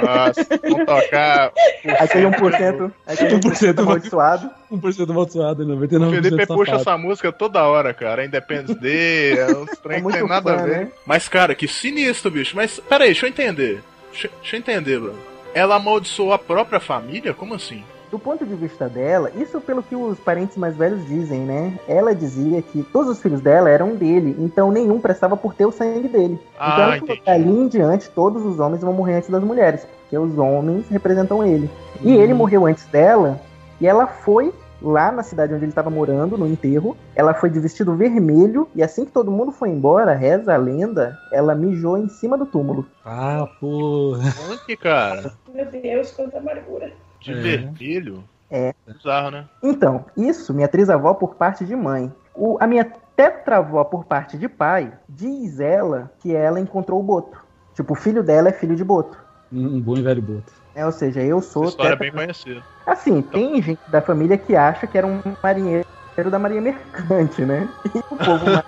[0.02, 1.52] Nossa, vamos tocar.
[2.00, 3.40] Aquele 1%, aquele 1%
[3.74, 4.50] 1% amaldiçoado.
[4.72, 8.24] 1% amaldiçoado, O 99% Felipe puxa essa música toda hora, cara.
[8.24, 10.70] Independence Day, é uns trem É que muito tem nada a fã, ver.
[10.78, 10.88] né?
[11.06, 12.56] Mas, cara, que sinistro, bicho.
[12.56, 13.82] Mas, peraí, deixa eu entender.
[14.10, 15.18] Deixa, deixa eu entender, Bruno.
[15.54, 17.34] Ela amaldiçoou a própria família?
[17.34, 17.84] Como assim?
[18.10, 21.78] Do ponto de vista dela, isso pelo que os parentes mais velhos dizem, né?
[21.88, 25.72] Ela dizia que todos os filhos dela eram dele, então nenhum prestava por ter o
[25.72, 26.38] sangue dele.
[26.58, 27.20] Ah, então ela falou entendi.
[27.22, 30.86] que ali em diante todos os homens vão morrer antes das mulheres, porque os homens
[30.90, 31.70] representam ele.
[32.02, 33.40] E ele morreu antes dela,
[33.80, 36.96] e ela foi lá na cidade onde ele estava morando, no enterro.
[37.14, 41.18] Ela foi de vestido vermelho e assim que todo mundo foi embora, reza a lenda,
[41.30, 42.86] ela mijou em cima do túmulo.
[43.04, 44.32] Ah, porra.
[44.50, 45.32] Onde, cara?
[45.54, 46.90] Meu Deus, quanta amargura.
[47.20, 47.34] De É.
[47.34, 48.24] vermelho?
[48.50, 48.74] É.
[48.86, 49.46] Bizarro, né?
[49.62, 52.12] Então, isso, minha trisavó por parte de mãe.
[52.34, 52.84] O, a minha
[53.16, 57.38] tetravó por parte de pai, diz ela que ela encontrou o Boto.
[57.74, 59.16] Tipo, o filho dela é filho de Boto.
[59.52, 60.52] Um, um bom e velho boto.
[60.74, 61.64] É, ou seja, eu sou.
[61.64, 62.62] Essa história é bem conhecida.
[62.86, 65.86] Assim, tem gente da família que acha que era um marinheiro
[66.30, 67.68] da Marinha Mercante, né?
[67.94, 68.64] E o povo mais,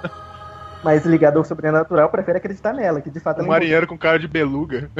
[0.82, 4.18] mais ligado ao sobrenatural prefere acreditar nela, que de fato Um ela marinheiro com cara
[4.18, 4.90] de beluga.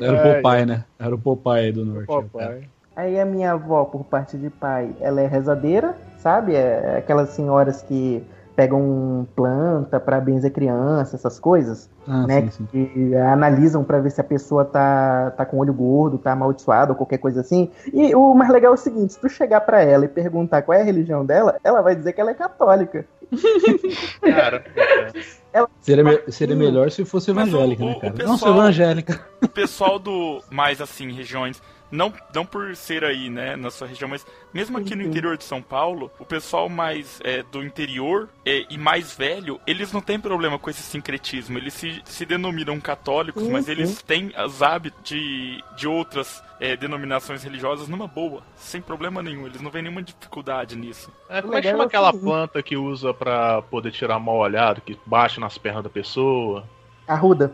[0.00, 0.84] Era o É, Popeye, né?
[0.98, 2.06] Era o Popeye do norte.
[2.06, 2.68] Papai.
[2.94, 6.54] Aí a minha avó, por parte de pai, ela é rezadeira, sabe?
[6.54, 8.22] É aquelas senhoras que
[8.54, 12.42] pegam planta pra benzer criança, essas coisas, Ah, né?
[12.42, 12.66] sim, sim.
[12.66, 16.96] Que analisam pra ver se a pessoa tá, tá com olho gordo, tá amaldiçoada ou
[16.96, 17.70] qualquer coisa assim.
[17.92, 20.76] E o mais legal é o seguinte, se tu chegar pra ela e perguntar qual
[20.76, 23.04] é a religião dela, ela vai dizer que ela é católica.
[24.20, 24.64] Cara,
[25.80, 28.12] Seria, me- seria melhor se fosse evangélica, o- né, o cara?
[28.14, 29.20] pessoal- Não, sou evangélica.
[29.42, 34.08] o pessoal do mais assim regiões não não por ser aí né na sua região
[34.08, 38.64] mas mesmo aqui no interior de São Paulo o pessoal mais é, do interior é,
[38.68, 41.58] e mais velho eles não têm problema com esse sincretismo.
[41.58, 46.76] Eles se, se denominam católicos Sim, mas eles têm os hábitos de, de outras é,
[46.76, 49.46] denominações religiosas numa boa sem problema nenhum.
[49.46, 51.12] Eles não veem nenhuma dificuldade nisso.
[51.28, 54.98] É, como é que chama aquela planta que usa pra poder tirar mal olhado, que
[55.04, 56.64] bate nas pernas da pessoa?
[57.06, 57.52] Arruda.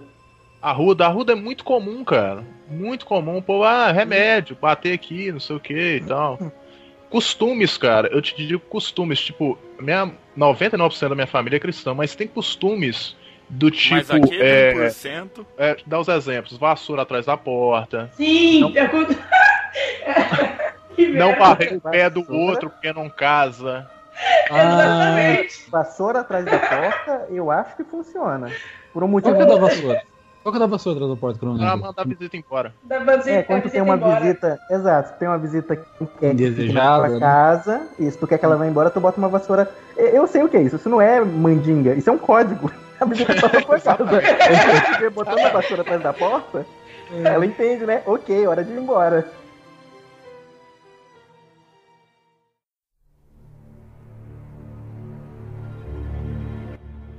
[0.60, 2.44] Arruda, arruda é muito comum, cara.
[2.68, 3.40] Muito comum.
[3.40, 6.38] Pô, ah, remédio, bater aqui, não sei o que e tal.
[7.08, 12.14] Costumes, cara, eu te digo costumes, tipo, minha 99% da minha família é cristã, mas
[12.14, 13.16] tem costumes
[13.48, 13.94] do tipo.
[13.94, 19.16] mas aquele é, 1% é, dá os exemplos, vassoura atrás da porta, Sim, é quando-
[20.94, 23.88] Que não barrer o pé do outro porque não casa.
[24.50, 25.70] Ah, Exatamente.
[25.70, 28.50] Vassoura atrás da porta, eu acho que funciona.
[28.92, 30.02] Por um motivo qual que é da vassoura?
[30.48, 31.86] Qual que é da vassoura atrás da porta que eu não Pra lembro?
[31.88, 32.72] mandar a visita embora.
[32.82, 34.18] Da visita, É, quando tu tem uma embora.
[34.20, 34.58] visita.
[34.70, 37.20] Exato, tem uma visita que fique na Indesejada, tua né?
[37.20, 37.82] casa.
[37.98, 39.70] Isso, tu quer que ela vá embora, tu bota uma vassoura.
[39.94, 42.70] Eu sei o que é isso, isso não é mandinga, isso é um código.
[42.98, 44.04] A visita tá pra tua casa.
[44.04, 46.66] Porque botando a vassoura atrás da porta,
[47.24, 48.02] ela entende, né?
[48.06, 49.24] Ok, hora de ir embora.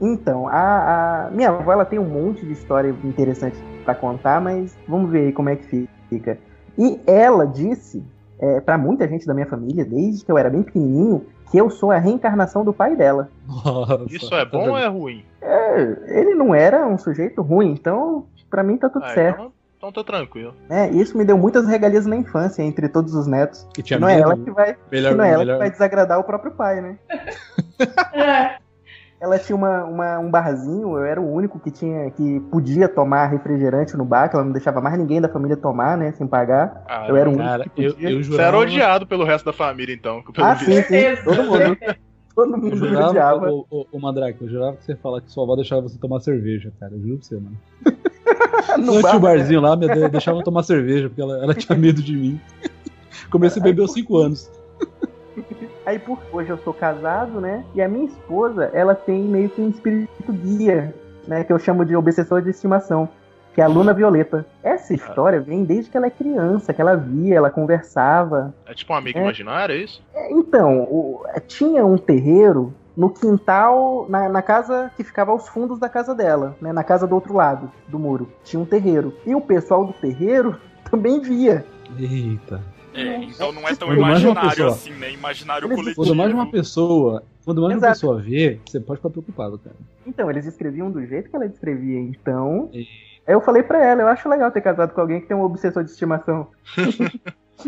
[0.01, 4.77] Então, a, a minha avó ela tem um monte de história interessante pra contar, mas
[4.87, 6.37] vamos ver aí como é que fica.
[6.77, 8.03] E ela disse
[8.39, 11.69] é, para muita gente da minha família, desde que eu era bem pequenininho, que eu
[11.69, 13.29] sou a reencarnação do pai dela.
[13.45, 15.25] Nossa, Isso é bom ou é ruim?
[15.41, 19.35] É, ele não era um sujeito ruim, então pra mim tá tudo Ah, certo.
[19.35, 20.53] então, então tô tranquilo.
[20.69, 20.89] né?
[20.91, 23.63] Isso me deu muitas regalias na infância entre todos os netos.
[23.73, 25.53] Que Que tinha não é ela que vai, Melhor, que não é ela melhor.
[25.55, 26.97] que vai desagradar o próprio pai, né?
[28.13, 28.57] É.
[29.19, 33.25] Ela tinha uma, uma- um barzinho, eu era o único que tinha que podia tomar
[33.27, 36.83] refrigerante no bar, que ela não deixava mais ninguém da família tomar, né, sem pagar.
[36.87, 38.09] Ah, eu era o único Cara, que eu, podia.
[38.11, 38.47] eu Você jurava...
[38.47, 40.21] era odiado pelo resto da família, então.
[40.23, 41.77] Pelo ah, sim, sim, todo mundo.
[42.33, 43.49] Todo Eu mundo me jurava, odiava.
[43.51, 46.21] ô, ô, ô, Mandrake, eu jurava que você falar que sua avó deixava você tomar
[46.21, 46.93] cerveja, cara.
[46.93, 47.57] Eu juro pra você, mano.
[48.77, 51.53] No Antes bar, o barzinho lá, me de- deixava eu tomar cerveja, porque ela, ela
[51.53, 52.39] tinha medo de mim.
[53.29, 54.49] Comecei a beber aos 5 anos.
[55.89, 57.63] Aí por hoje eu sou casado, né?
[57.73, 60.93] E a minha esposa, ela tem meio que um espírito guia,
[61.27, 61.43] né?
[61.43, 63.09] Que eu chamo de obsessor de estimação.
[63.55, 64.45] Que é a Luna Violeta.
[64.61, 68.53] Essa história vem desde que ela é criança, que ela via, ela conversava.
[68.67, 69.21] É tipo um amigo É.
[69.23, 69.99] imaginário, é isso?
[70.13, 75.79] É, Então, o- tinha um terreiro no quintal, na, na casa que ficava aos fundos
[75.79, 76.71] da casa dela, né?
[76.71, 78.29] Na casa do outro lado do muro.
[78.43, 79.11] Tinha um terreiro.
[79.25, 80.55] E o pessoal do terreiro
[80.91, 81.65] também via.
[81.97, 82.61] Eita.
[83.01, 85.11] É, então não é tão Quando uma imaginário pessoa- assim, né?
[85.11, 86.01] Imaginário Eles- coletivo.
[86.05, 87.23] Quando mais uma pessoa.
[87.45, 87.93] Quando mais uma Exato.
[87.93, 89.75] pessoa vê, você pode ficar preocupado, cara.
[90.05, 91.99] Então, eles escreviam do jeito que ela descrevia.
[91.99, 92.87] Então, E-
[93.25, 95.41] aí eu falei pra ela, eu acho legal ter casado com alguém que tem um
[95.43, 96.47] obsessor de estimação.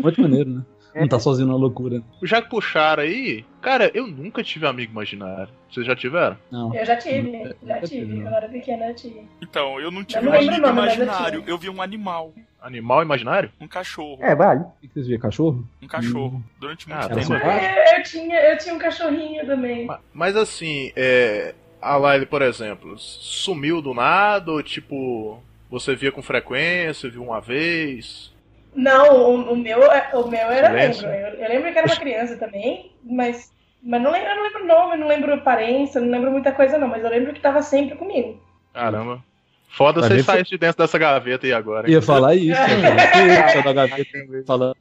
[0.02, 0.62] Muito maneiro, né?
[0.94, 2.02] Não tá sozinho na loucura.
[2.22, 5.48] Já que puxaram aí, cara, eu nunca tive amigo imaginário.
[5.70, 6.36] Vocês já tiveram?
[6.50, 6.74] Não.
[6.74, 8.04] Eu já tive, já tive.
[8.06, 8.22] não.
[8.22, 9.26] Quando eu era pequena, eu tive.
[9.40, 11.40] Então, eu não tive não um lembro o amigo nome, mas eu imaginário.
[11.40, 11.50] tive.
[11.52, 13.50] Eu vi um animal, Animal imaginário?
[13.60, 14.18] um cachorro.
[14.22, 14.60] É, vale.
[14.60, 15.20] O que vocês viram?
[15.20, 15.68] Cachorro?
[15.82, 16.44] Um cachorro.
[16.60, 17.34] Durante muito Ah, tempo.
[17.34, 19.86] É, eu tinha, eu tinha um cachorrinho também.
[19.86, 21.54] Ma- Mas assim, é.
[21.80, 25.42] A Lyle, por exemplo, sumiu do nada ou tipo.
[25.68, 28.31] Você via com frequência, viu uma vez?
[28.74, 31.08] Não, o, o meu, o meu era Silêncio.
[31.08, 31.28] lembro.
[31.28, 33.52] Eu, eu lembro que era uma criança também, mas,
[33.82, 36.88] mas não lembro, eu não lembro nome, não lembro aparência, não lembro muita coisa não,
[36.88, 38.40] mas eu lembro que tava sempre comigo.
[38.72, 39.22] Caramba.
[39.68, 41.90] Foda Vai você sair de dentro dessa gaveta aí agora.
[41.90, 42.96] Ia falar isso, né?
[43.46, 44.76] Eu saiu da gaveta falando,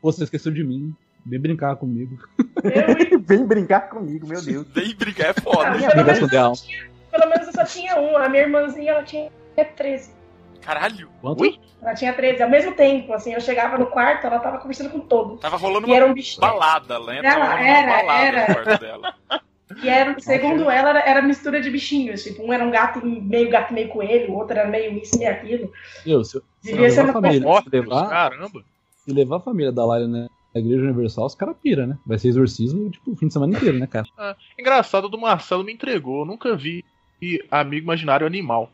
[0.00, 0.94] pô, você esqueceu de mim.
[1.24, 2.18] Vem brincar comigo.
[3.26, 4.66] Vem brincar comigo, meu Deus.
[4.72, 5.72] Vem brincar é foda.
[5.72, 6.56] Vem vai esconder a alma.
[7.10, 8.16] Pelo menos eu só tinha um.
[8.16, 9.30] A minha irmãzinha, ela tinha
[9.76, 10.12] 13.
[10.60, 11.08] Caralho.
[11.20, 11.44] Quanto?
[11.82, 12.42] Ela tinha 13.
[12.42, 15.40] Ao mesmo tempo, assim, eu chegava no quarto, ela tava conversando com todos.
[15.40, 16.40] Tava rolando E uma era um bichinho.
[16.40, 17.20] balada, né?
[17.22, 18.40] Ela era, uma balada era.
[18.40, 19.14] no quarto dela.
[19.82, 22.22] E era, segundo ela, era, era mistura de bichinhos.
[22.22, 25.30] Tipo, um era um gato meio gato, meio coelho, o outro era meio isso, meio
[25.30, 25.72] aquilo.
[26.04, 28.62] Eu, se, eu- se Devia ser uma família, levar, Caramba.
[29.04, 31.96] se levar a família da Layla né, na Igreja Universal, os caras pira, né?
[32.04, 34.06] Vai ser exorcismo, tipo, o fim de semana inteiro, né, cara?
[34.18, 36.20] Ah, engraçado, o do Marcelo me entregou.
[36.20, 36.84] Eu nunca vi
[37.50, 38.70] amigo imaginário animal.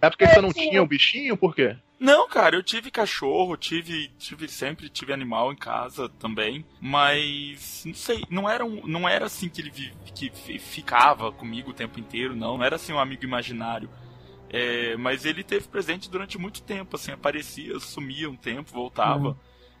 [0.00, 1.36] É porque você não tinha o bichinho?
[1.36, 1.76] Por quê?
[1.98, 7.94] Não, cara, eu tive cachorro, tive, tive sempre tive animal em casa também, mas não
[7.94, 11.74] sei, não era um, não era assim que ele vi- que fi- ficava comigo o
[11.74, 13.90] tempo inteiro, não, não era assim um amigo imaginário.
[14.50, 19.36] É, mas ele teve presente durante muito tempo, assim, aparecia, sumia um tempo, voltava.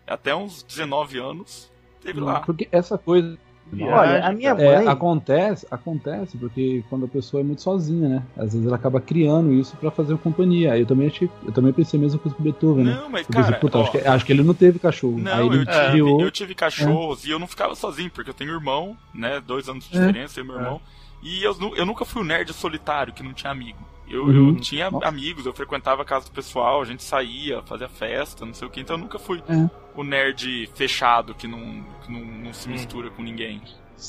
[0.06, 1.72] Até uns 19 anos,
[2.02, 2.40] teve lá.
[2.40, 3.38] Porque essa coisa.
[3.80, 4.88] Olha, a minha É, mãe.
[4.88, 8.22] acontece, acontece porque quando a pessoa é muito sozinha, né?
[8.36, 10.72] Às vezes ela acaba criando isso pra fazer companhia.
[10.72, 12.94] Aí eu também achei, eu também pensei a mesma coisa com o Beethoven, né?
[12.94, 15.18] Não, mas, Eu pensei, cara, puta, ó, acho, que, acho que ele não teve cachorro.
[15.18, 18.34] Não, Aí ele eu, tive, eu tive cachorros e eu não ficava sozinho, porque eu
[18.34, 19.40] tenho irmão, né?
[19.40, 20.00] Dois anos de É.
[20.00, 20.80] diferença, eu e meu irmão.
[21.22, 23.78] E eu, eu nunca fui o nerd solitário que não tinha amigo.
[24.10, 24.48] Eu, Uhum.
[24.50, 28.54] eu tinha amigos, eu frequentava a casa do pessoal, a gente saía, fazia festa, não
[28.54, 29.68] sei o que, então eu nunca fui É.
[29.94, 33.60] o nerd fechado que não, que não, não se mistura com ninguém.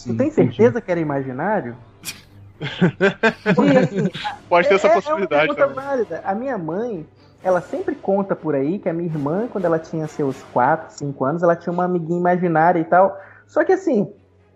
[0.05, 1.75] Tu tem certeza que era imaginário?
[4.47, 5.75] Pode ter essa É- é possibilidade uma também.
[5.75, 6.21] válida.
[6.25, 7.05] A minha mãe,
[7.43, 11.25] ela sempre conta por aí que a minha irmã, quando ela tinha seus 4, 5
[11.25, 13.17] anos, ela tinha uma amiguinha imaginária e tal.
[13.47, 14.11] Só que assim,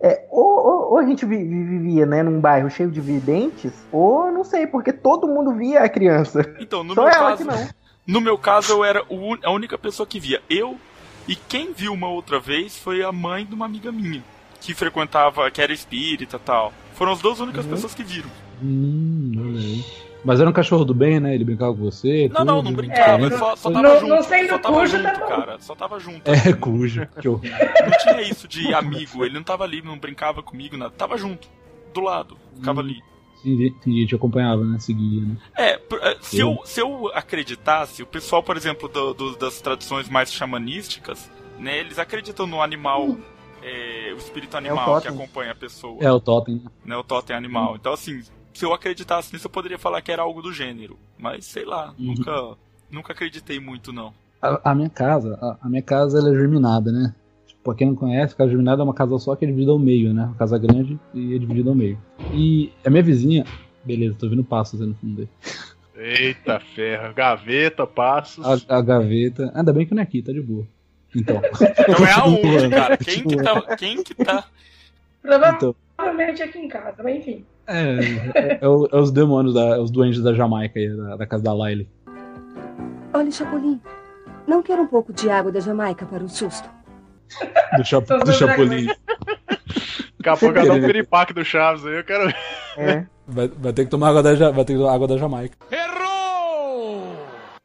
[0.06, 4.30] é, ou, ou- ou a gente vi- vivia né, num bairro cheio de videntes, ou
[4.30, 6.40] não sei, porque todo mundo via a criança.
[6.60, 7.68] Então, no Só meu ela caso, que não.
[8.06, 9.02] no meu caso eu era
[9.42, 10.42] a única pessoa que via.
[10.50, 10.76] Eu
[11.26, 14.22] e quem viu uma outra vez foi a mãe de uma amiga minha
[14.60, 16.72] que frequentava, que era espírita, e tal.
[16.94, 17.70] Foram as duas únicas Uhum.
[17.72, 18.30] pessoas que viram.
[18.62, 19.84] Hum, olha aí.
[20.24, 21.34] Mas era um cachorro do bem, né?
[21.34, 22.28] Ele brincava com você.
[22.32, 22.64] Não, não, tudo.
[22.70, 24.22] não brincava, É, só, só não- tava não junto.
[24.24, 25.26] sendo só tava cujo, junto, tá bom.
[25.26, 25.60] cara.
[25.60, 26.30] Só tava junto.
[26.30, 27.06] É, cujo.
[27.20, 27.42] Que horror.
[27.44, 30.90] Não tinha isso de amigo, ele não tava ali, não brincava comigo, nada.
[30.92, 31.46] Tava junto,
[31.92, 32.96] do lado, ficava ali.
[33.44, 34.78] Entendi, te acompanhava, né?
[34.78, 35.36] Seguia, né?
[35.54, 40.08] É, é, se eu, se eu acreditasse, o pessoal, por exemplo, do- do- das tradições
[40.08, 43.14] mais xamanísticas, né, eles acreditam no animal,
[43.62, 45.10] é, o espírito animal que totem.
[45.12, 45.98] acompanha a pessoa.
[46.00, 46.62] É o totem.
[46.86, 47.76] Né, o totem animal.
[47.76, 48.22] Então, assim,
[48.54, 50.96] se eu acreditasse nisso, eu poderia falar que era algo do gênero.
[51.18, 52.14] Mas, sei lá, Uhum.
[52.16, 52.56] nunca,
[52.90, 54.14] nunca acreditei muito, não.
[54.40, 57.14] A, a minha casa, a, a minha casa ela é germinada, né?
[57.46, 59.72] Tipo, pra quem não conhece, a casa germinada é uma casa só que é dividida
[59.72, 60.24] ao meio, né?
[60.24, 61.98] Uma casa grande e é dividida ao meio.
[62.32, 63.44] E a minha vizinha,
[63.84, 65.28] beleza, tô vendo passos aí no fundo dele.
[65.96, 67.14] Eita ferro.
[67.14, 68.44] Gaveta, passos.
[68.68, 69.50] A, a gaveta.
[69.54, 70.66] Ainda bem que não é aqui, tá de boa.
[71.16, 71.36] Então.
[71.36, 72.96] Então é aonde, cara?
[72.96, 73.76] Quem que tá.
[73.76, 74.44] Quem que tá.
[75.24, 77.44] Então, Provavelmente aqui em casa, mas enfim.
[77.66, 77.96] É,
[78.34, 81.26] é, é o- é os demônios, da, é os duendes da Jamaica aí, da, da
[81.26, 81.88] casa da Laile.
[83.12, 83.80] Olha, Chapolin,
[84.46, 86.68] não quero um pouco de água da Jamaica para o susto.
[87.76, 88.86] Do, chap, do Chapolin.
[90.18, 92.36] Daqui a pouco é dar um piripaque do Chaves aí, eu quero ver.
[92.76, 93.06] É.
[93.26, 95.56] Vai, vai ter que tomar água da, vai ter que tomar água da Jamaica.
[95.72, 96.03] Água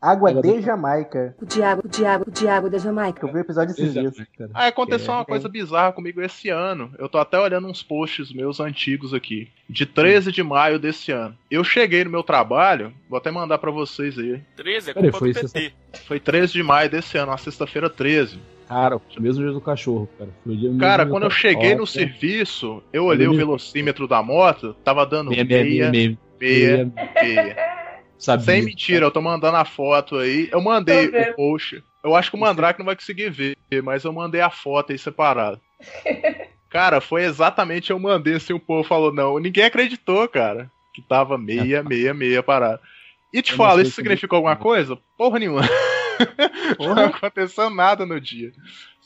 [0.02, 1.36] Água de Jamaica.
[1.46, 3.26] De água, de água, de água da Jamaica.
[3.28, 4.16] Eu vi o episódio esses dias.
[4.54, 5.26] Ah, aconteceu É, uma é.
[5.26, 6.92] coisa bizarra comigo esse ano.
[6.98, 9.50] Eu tô até olhando uns posts meus antigos aqui.
[9.70, 11.36] De 13 de maio desse ano.
[11.52, 14.42] Eu cheguei no meu trabalho, vou até mandar pra vocês aí.
[14.56, 15.74] 13 é Peraí, culpa foi do sexta- PT.
[16.08, 18.40] Foi 13 de maio desse ano, uma sexta-feira 13.
[18.70, 20.30] Cara, o mesmo dia do cachorro, cara.
[20.46, 23.36] Foi o dia mesmo Cara, dia quando do eu cheguei no serviço, eu olhei o
[23.36, 26.92] velocímetro da moto, tava dando Meia, meia, meia, meia, meia,
[27.22, 27.44] meia.
[27.44, 27.79] meia.
[28.20, 28.46] Sabia.
[28.46, 30.50] Sem mentira, eu tô mandando a foto aí.
[30.52, 31.82] Eu mandei o post.
[32.04, 35.00] Eu acho que o Mandrake não vai conseguir ver, mas eu mandei a foto aí
[35.00, 35.60] separado.
[36.70, 41.36] Cara, foi exatamente eu mandei assim, o povo falou, não, ninguém acreditou, cara, que tava
[41.36, 42.80] meia, meia, meia parado.
[43.34, 44.96] E te Eu falo, isso significou alguma coisa?
[45.18, 45.62] Porra nenhuma.
[46.80, 48.52] Não aconteceu nada no dia.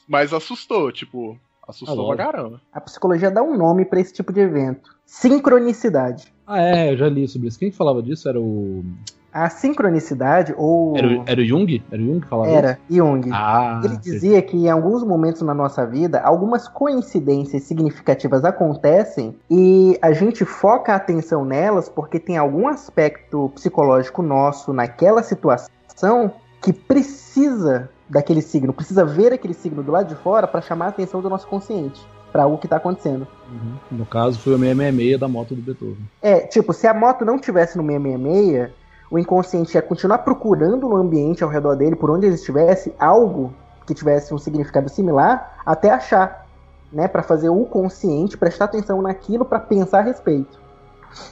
[0.07, 2.61] Mas assustou, tipo, assustou Ah, pra caramba.
[2.74, 4.89] A psicologia dá um nome pra esse tipo de evento.
[5.05, 6.32] Sincronicidade.
[6.45, 7.57] Ah, é, eu já li sobre isso.
[7.59, 8.27] Quem que falava disso?
[8.27, 8.83] Era o.
[9.31, 10.95] A sincronicidade, ou.
[10.95, 11.83] Era, o- era o Jung?
[11.91, 12.97] Era o Jung que falava Era, isso?
[12.97, 13.29] Jung.
[13.31, 19.97] Ah, Ele dizia que em alguns momentos na nossa vida, algumas coincidências significativas acontecem e
[20.01, 26.31] a gente foca a atenção nelas porque tem algum aspecto psicológico nosso naquela situação
[26.61, 30.89] que precisa daquele signo, precisa ver aquele signo do lado de fora para chamar a
[30.89, 31.99] atenção do nosso consciente
[32.34, 33.27] para algo que tá acontecendo.
[33.47, 33.99] Uhum.
[33.99, 36.09] No caso, foi o 666 da moto do Beethoven.
[36.19, 38.71] É, tipo, se a moto não tivesse no 666,
[39.11, 43.53] o inconsciente ia continuar procurando no ambiente ao redor dele, por onde ele estivesse, algo
[43.86, 46.47] que tivesse um significado similar, até achar,
[46.91, 50.59] né, para fazer o consciente prestar atenção naquilo para pensar a respeito.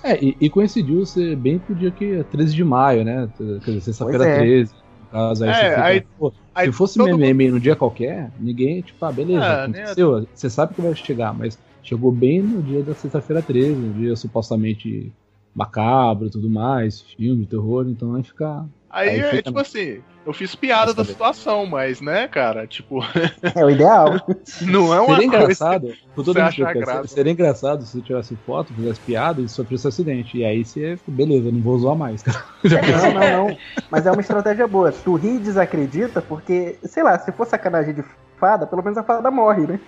[0.03, 3.27] É, e, e coincidiu ser bem pro dia que é 13 de maio, né?
[3.35, 4.37] Quer dizer, sexta-feira é.
[4.37, 4.73] 13.
[5.11, 9.03] Caso, aí É, fica, aí- pô, aí se fosse meme no dia qualquer, ninguém, tipo,
[9.05, 12.95] ah, beleza, Ah, aconteceu, você sabe que vai chegar, mas chegou bem no dia da
[12.95, 15.13] sexta-feira 13, no dia supostamente
[15.53, 18.69] macabro e tudo mais, filme, terror, então aí fica.
[18.89, 22.99] Aí, Aí é fica- tipo assim, eu fiz piada da situação, mas, né, cara, tipo,
[23.55, 24.15] É o ideal.
[24.61, 25.43] não é uma Seria coisa.
[25.43, 27.07] engraçado, com todo cara, graça.
[27.07, 30.37] seria engraçado se você tivesse foto, fizesse piada e sofresse acidente.
[30.37, 32.43] E aí você, beleza, não vou zoar mais, cara.
[32.61, 33.13] Pensou?
[33.13, 33.57] Não, não, não.
[33.89, 34.91] Mas é uma estratégia boa.
[34.91, 38.03] Tu ri e desacredita, porque, sei lá, se for sacanagem de
[38.37, 39.79] fada, pelo menos a fada morre, né?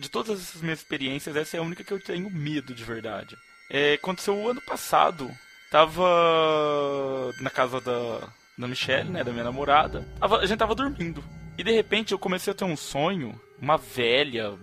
[0.00, 3.36] De todas essas minhas experiências, essa é a única que eu tenho medo de verdade.
[3.68, 5.30] É, aconteceu o ano passado.
[5.70, 10.08] Tava na casa da, da Michelle, né, da minha namorada.
[10.18, 11.22] A gente tava dormindo.
[11.58, 14.58] E de repente eu comecei a ter um sonho, uma velha.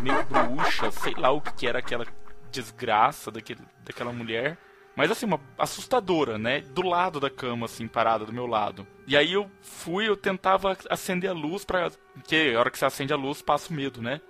[0.00, 2.06] meio bruxa, sei lá o que que era aquela
[2.52, 4.56] desgraça daquele, daquela mulher.
[4.96, 6.62] Mas assim, uma assustadora, né?
[6.62, 8.86] Do lado da cama, assim, parada do meu lado.
[9.06, 11.90] E aí eu fui, eu tentava acender a luz pra.
[12.14, 14.20] Porque a hora que você acende a luz, passa o medo, né?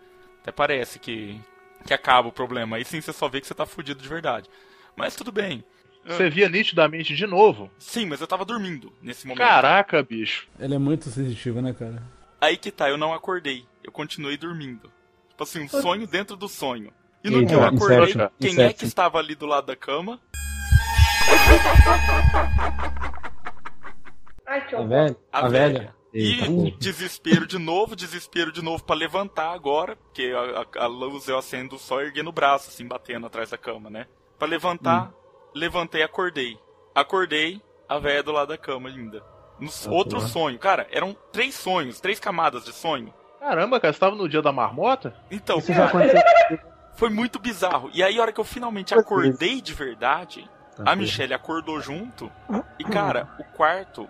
[0.42, 1.40] Até parece que,
[1.86, 2.76] que acaba o problema.
[2.76, 4.50] Aí sim você só vê que você tá fudido de verdade.
[4.96, 5.64] Mas tudo bem.
[6.04, 7.70] Você via nitidamente de novo?
[7.78, 9.46] Sim, mas eu tava dormindo nesse momento.
[9.46, 10.48] Caraca, bicho.
[10.58, 12.02] Ela é muito sensitiva, né, cara?
[12.40, 13.64] Aí que tá, eu não acordei.
[13.82, 14.92] Eu continuei dormindo.
[15.28, 16.92] Tipo assim, um sonho dentro do sonho.
[17.24, 18.78] E no Eita, que eu acordei, Inception, quem é Inception.
[18.78, 20.20] que estava ali do lado da cama?
[24.46, 25.16] Ai, que A velha?
[25.32, 25.78] A, A velha.
[25.78, 25.96] velha?
[26.14, 31.28] E desespero de novo, desespero de novo pra levantar agora, porque a, a- a luz
[31.28, 34.06] eu acendo só erguendo o braço, assim, batendo atrás da cama, né?
[34.38, 35.12] Pra levantar,
[35.54, 36.58] levantei, acordei.
[36.94, 39.22] Acordei, a velha do lado da cama ainda.
[39.60, 40.28] No Ah, outro porra.
[40.28, 40.58] sonho.
[40.58, 43.12] Cara, eram três sonhos, três camadas de sonho.
[43.40, 45.14] Caramba, cara, você tava no dia da marmota?
[45.30, 46.58] Então, Isso já cara, aconteceu.
[46.96, 47.90] Foi muito bizarro.
[47.92, 50.96] E aí, a hora que eu finalmente acordei de verdade, Tá, a.
[50.96, 52.30] Michelle acordou junto.
[52.78, 54.08] E, cara, o quarto.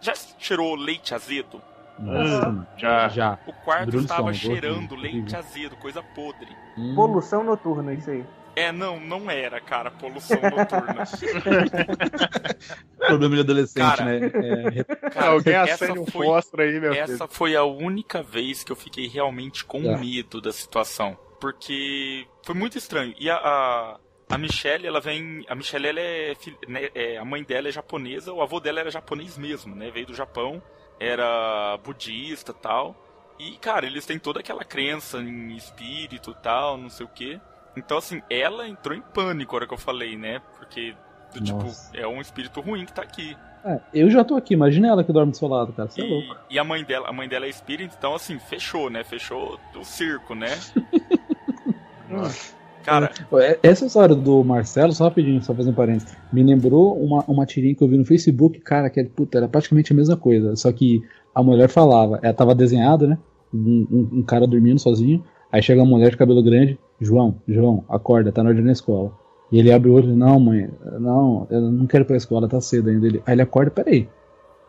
[0.00, 1.62] Já cheirou leite azedo?
[1.98, 3.08] Nossa, Já.
[3.08, 3.38] já.
[3.46, 6.48] O quarto estava cheirando leite azedo, coisa podre.
[6.76, 6.94] Hum.
[6.96, 8.24] Poluição noturna, isso aí.
[8.56, 11.04] É, não, não era, cara, poluição noturna.
[12.98, 14.04] Problema de adolescente, Cara.
[14.04, 14.20] né?
[15.04, 17.28] É, Cara, Alguém essa acende um foi- fósforo aí, meu Essa filho.
[17.30, 19.96] foi a única vez que eu fiquei realmente com É.
[19.96, 21.16] medo da situação.
[21.42, 23.12] Porque foi muito estranho.
[23.18, 23.96] E a, a,
[24.30, 25.44] a Michelle, ela vem.
[25.48, 26.34] A Michelle, ela é,
[26.68, 29.90] né, é, A mãe dela é japonesa, o avô dela era japonês mesmo, né?
[29.90, 30.62] Veio do Japão,
[31.00, 32.94] era budista tal.
[33.40, 37.40] E, cara, eles têm toda aquela crença em espírito tal, não sei o quê.
[37.76, 40.40] Então, assim, ela entrou em pânico a hora que eu falei, né?
[40.56, 40.94] Porque,
[41.34, 43.36] do, tipo, é um espírito ruim que tá aqui.
[43.64, 45.88] é, eu já tô aqui, imagina ela que dorme do seu lado, cara.
[45.88, 46.36] Você é louco.
[46.48, 49.02] E, e a mãe dela, a mãe dela é espírita, então assim, fechou, né?
[49.02, 50.50] Fechou o circo, né?
[52.84, 57.46] Cara, É, Essa história do Marcelo, só rapidinho, só fazendo parênteses, me lembrou uma, uma
[57.46, 60.72] tirinha que eu vi no Facebook, cara, que puta, era praticamente a mesma coisa, só
[60.72, 61.00] que
[61.32, 63.18] a mulher falava, ela tava desenhada, né?
[63.54, 67.84] Um, um- um cara dormindo sozinho, aí chega uma mulher de cabelo grande, João, João,
[67.88, 69.12] acorda, tá na hora de ir na escola.
[69.52, 72.60] E ele abre o olho, não, mãe, não, eu não quero ir pra escola, tá
[72.60, 73.06] cedo ainda.
[73.06, 74.08] Ele, aí ele acorda, peraí,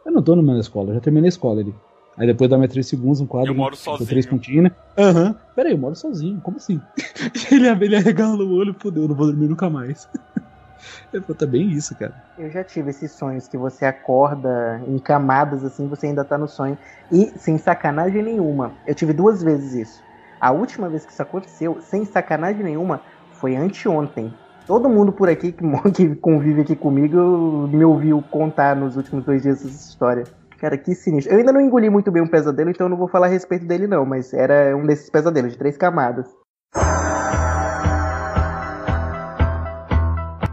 [0.05, 1.73] eu não tô numa escola, eu já terminei a escola ele.
[2.17, 3.51] Aí depois dá mais três segundos, um quadro.
[3.51, 4.09] Eu moro com sozinho.
[4.09, 4.71] três pontinhos, né?
[4.97, 5.35] Aham.
[5.55, 6.79] Peraí, eu moro sozinho, como assim?
[7.51, 10.07] ele, ele arregala o olho, fodeu, eu não vou dormir nunca mais.
[11.11, 12.13] Falou, tá bem isso, cara.
[12.37, 16.47] Eu já tive esses sonhos que você acorda em camadas assim, você ainda tá no
[16.47, 16.77] sonho.
[17.11, 18.73] E sem sacanagem nenhuma.
[18.85, 20.03] Eu tive duas vezes isso.
[20.39, 23.01] A última vez que isso aconteceu, sem sacanagem nenhuma,
[23.31, 24.33] foi anteontem.
[24.65, 29.41] Todo mundo por aqui que, que convive aqui comigo me ouviu contar nos últimos dois
[29.41, 30.23] dias essa história.
[30.63, 31.33] Cara, que sinistro.
[31.33, 33.65] Eu ainda não engoli muito bem um pesadelo, então eu não vou falar a respeito
[33.65, 34.05] dele, não.
[34.05, 36.25] Mas era um desses pesadelos, de três camadas.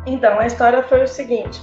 [0.04, 1.62] Então, a história foi o seguinte.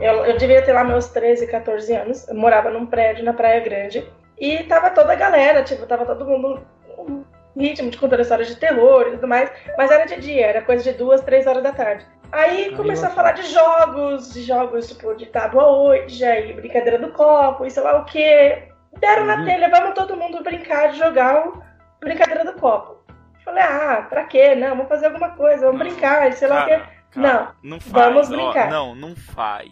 [0.00, 2.28] Eu, eu devia ter lá meus 13, 14 anos.
[2.28, 4.08] Eu morava num prédio na Praia Grande.
[4.38, 6.60] E tava toda a galera, tipo, tava todo mundo
[6.96, 7.24] um
[7.56, 9.50] ritmo de contando histórias de terror e tudo mais.
[9.76, 12.06] Mas era de dia, era coisa de duas, três horas da tarde.
[12.30, 17.10] Aí começou a falar de jogos, de jogos tipo de tábua Ouija e brincadeira do
[17.12, 18.68] copo e sei lá o que.
[19.00, 21.62] Deram na telha, vamos todo mundo brincar de jogar o
[22.00, 22.98] brincadeira do copo.
[23.44, 24.54] Falei, ah, pra quê?
[24.54, 26.86] Não, vamos fazer alguma coisa, vamos brincar, e sei lá o cara, quê.
[27.12, 28.04] cara, Não, não faz.
[28.04, 28.70] vamos ó, brincar.
[28.70, 29.70] não, não faz.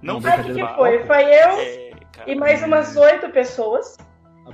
[0.00, 0.56] Não Não, Sabe o faz.
[0.56, 1.04] que, que foi?
[1.04, 2.30] Foi eu É, cara.
[2.30, 3.96] e mais umas oito pessoas.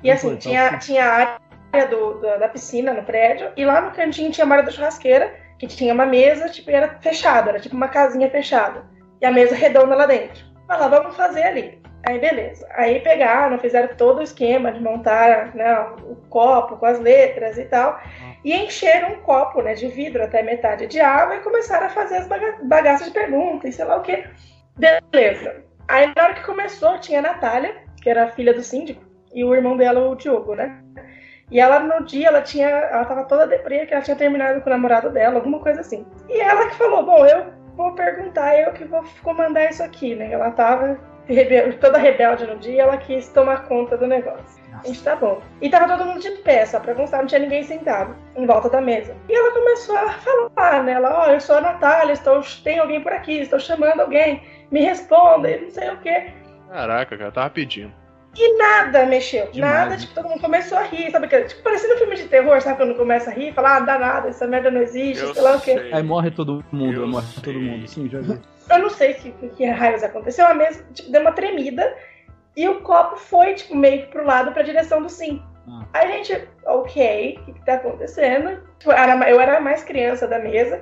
[0.03, 1.39] E assim, tinha, tinha a
[1.73, 4.71] área do, da, da piscina no prédio, e lá no cantinho tinha a área da
[4.71, 8.85] churrasqueira, que tinha uma mesa, tipo, e era fechada, era tipo uma casinha fechada.
[9.21, 10.45] E a mesa redonda lá dentro.
[10.67, 11.83] Falei, lá, vamos fazer ali.
[12.07, 12.67] Aí beleza.
[12.71, 17.65] Aí pegaram, fizeram todo o esquema de montar né, o copo com as letras e
[17.65, 18.01] tal.
[18.45, 22.19] E encheram um copo né, de vidro até metade de água e começaram a fazer
[22.19, 24.25] as baga bagaças de perguntas e sei lá o que.
[24.77, 25.65] Beleza.
[25.89, 29.03] Aí na hora que começou, tinha a Natália, que era a filha do síndico,
[29.35, 30.81] e o irmão dela, o Diogo, né?
[31.51, 32.69] E ela, no dia, ela tinha.
[32.69, 36.07] Ela tava toda deprê, que ela tinha terminado com o namorado dela, alguma coisa assim.
[36.29, 40.33] E ela que falou: Bom, eu vou perguntar, eu que vou comandar isso aqui, né?
[40.33, 44.63] Ela tava rebel toda rebelde no dia, ela quis tomar conta do negócio.
[44.73, 45.41] A gente tá bom.
[45.61, 48.71] E tava todo mundo de pé, só pra constar, não tinha ninguém sentado em volta
[48.71, 49.15] da mesa.
[49.29, 50.93] E ela começou a falar, né?
[50.93, 54.43] Ela, ó, oh, eu sou a Natália, estou, tem alguém por aqui, estou chamando alguém,
[54.71, 56.33] me responda, e não sei o quê.
[56.71, 57.93] Caraca, cara, tava pedindo.
[58.37, 59.51] E nada mexeu.
[59.51, 59.97] Demais, nada, né?
[59.97, 61.27] tipo, todo mundo começou a rir, sabe?
[61.29, 62.77] Tipo, parecendo um filme de terror, sabe?
[62.77, 65.57] Quando começa a rir, fala, ah, dá nada, essa merda não existe, Eu sei lá
[65.57, 65.91] o quê.
[65.93, 67.43] Aí morre todo mundo, Eu morre sei.
[67.43, 67.89] todo mundo.
[67.89, 68.39] Sim, já vi.
[68.71, 71.97] Eu não sei o que, que raios aconteceu, a mesa tipo, deu uma tremida
[72.57, 75.43] e o copo foi, tipo, meio que pro lado, pra direção do sim.
[75.67, 75.85] Ah.
[75.95, 78.61] Aí a gente, ok, o que, que tá acontecendo?
[78.79, 80.81] Tipo, era- eu era a mais criança da mesa,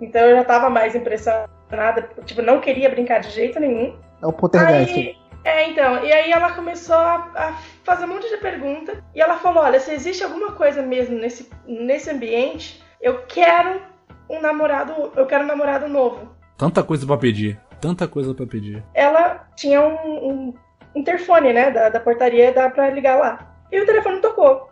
[0.00, 3.96] então eu já tava mais impressionada, tipo, não queria brincar de jeito nenhum.
[4.22, 4.94] É o poltergeist.
[4.96, 7.52] Aí, é, então, e aí ela começou a, a
[7.84, 11.50] fazer um monte de pergunta e ela falou: olha, se existe alguma coisa mesmo nesse,
[11.66, 13.82] nesse ambiente, eu quero
[14.30, 16.34] um namorado, eu quero um namorado novo.
[16.56, 17.60] Tanta coisa pra pedir.
[17.78, 18.82] Tanta coisa pra pedir.
[18.94, 20.54] Ela tinha um, um
[20.94, 23.54] interfone, né, da, da portaria, dá pra ligar lá.
[23.70, 24.70] E o telefone tocou.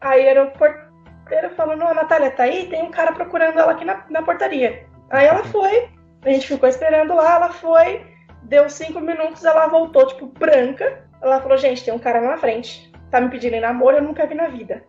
[0.00, 3.84] Aí era o porteiro falando: a Natália tá aí, tem um cara procurando ela aqui
[3.84, 4.86] na, na portaria.
[5.10, 5.90] Aí ela foi,
[6.22, 8.13] a gente ficou esperando lá, ela foi,
[8.44, 11.04] deu cinco minutos, ela voltou, tipo, branca.
[11.20, 14.26] Ela falou: Gente, tem um cara na frente, tá me pedindo em namoro, eu nunca
[14.26, 14.84] vi na vida.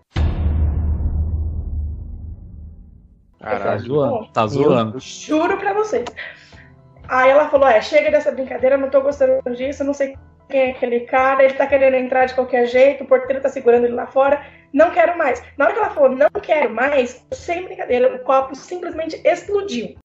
[3.39, 3.79] Tá Caralho.
[3.79, 4.27] zoando?
[4.31, 4.99] Tá zoando.
[4.99, 6.05] Juro pra vocês.
[7.07, 10.15] Aí ela falou: É, chega dessa brincadeira, não tô gostando disso, não sei
[10.49, 13.85] quem é aquele cara, ele tá querendo entrar de qualquer jeito, o porteiro tá segurando
[13.85, 15.43] ele lá fora, não quero mais.
[15.57, 19.95] Na hora que ela falou, não quero mais, sem brincadeira, o copo simplesmente explodiu.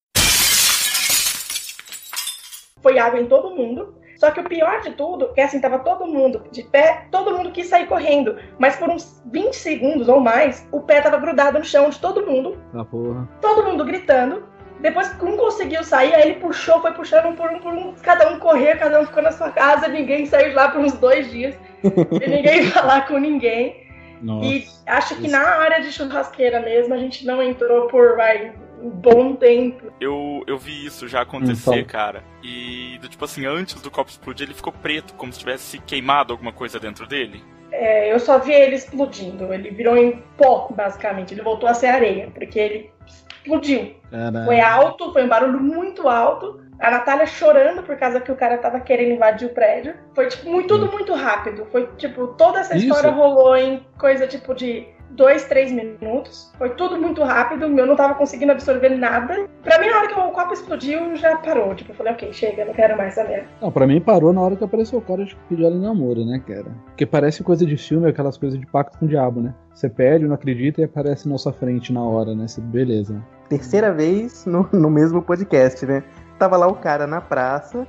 [2.83, 3.95] Foi água em todo mundo.
[4.17, 7.53] Só que o pior de tudo é assim, tava todo mundo de pé, todo mundo
[7.53, 8.37] quis sair correndo.
[8.59, 12.27] Mas por uns 20 segundos ou mais, o pé tava grudado no chão de todo
[12.27, 13.27] mundo Tá porra.
[13.41, 14.45] todo mundo gritando.
[14.81, 17.95] Depois que um conseguiu sair, aí ele puxou, foi puxando um por um por um.
[18.03, 20.93] Cada um correu, cada um ficou na sua casa, ninguém saiu de lá por uns
[20.95, 21.55] dois dias.
[21.83, 21.89] e
[22.29, 23.87] ninguém falar com ninguém.
[24.23, 24.47] Nossa.
[24.47, 28.53] E acho que na área de churrasqueira mesmo, a gente não entrou por vai,
[28.83, 29.93] um bom tempo.
[30.01, 31.85] Eu, eu vi isso já acontecer, Então.
[31.85, 32.25] cara.
[32.43, 36.33] E, do tipo assim, antes do copo explodir, ele ficou preto, como se tivesse queimado
[36.33, 37.43] alguma coisa dentro dele.
[37.73, 39.53] É, eu só vi ele explodindo.
[39.53, 41.35] Ele virou em pó, basicamente.
[41.35, 43.95] Ele voltou a ser areia, porque ele explodiu.
[44.11, 44.45] Caralho.
[44.45, 46.61] Foi alto, foi um barulho muito alto.
[46.81, 49.95] A Natália chorando por causa que o cara tava querendo invadir o prédio.
[50.15, 51.67] Foi, tipo, muito, tudo muito rápido.
[51.71, 52.87] Foi, tipo, toda essa Isso.
[52.87, 56.51] história rolou em coisa, tipo, de dois, três minutos.
[56.59, 57.65] Foi tudo muito rápido.
[57.67, 59.49] Eu não tava conseguindo absorver nada.
[59.63, 61.75] Pra mim, na hora que o copo explodiu, já parou.
[61.75, 63.47] Tipo, eu falei, ok, chega, não quero mais essa merda.
[63.61, 66.25] Não, pra mim parou na hora que apareceu o cara de pedir ela em namoro,
[66.25, 66.67] né, cara?
[66.87, 69.55] Porque parece coisa de filme, aquelas coisas de pacto com o diabo, né?
[69.75, 72.47] Você pede, não acredita e aparece na sua frente na hora, né?
[72.59, 73.23] Beleza.
[73.49, 76.03] Terceira vez no, no mesmo podcast, né?
[76.39, 77.87] Tava lá o cara na praça,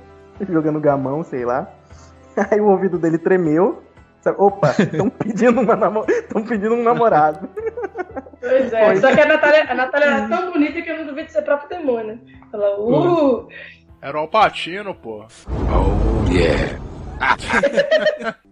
[0.48, 1.70] jogando gamão, sei lá.
[2.50, 3.82] Aí o ouvido dele tremeu.
[4.22, 4.40] Sabe?
[4.40, 6.06] Opa, estão pedindo, uma namo...
[6.48, 7.48] pedindo um namorado.
[8.40, 8.86] Pois é.
[8.86, 8.96] Foi.
[8.96, 11.68] Só que a Natália, a Natália era tão bonita que eu não duvido ser próprio
[11.68, 12.18] demônio.
[12.52, 13.48] Ela, uh,
[14.00, 15.26] Era o Alpatino, pô.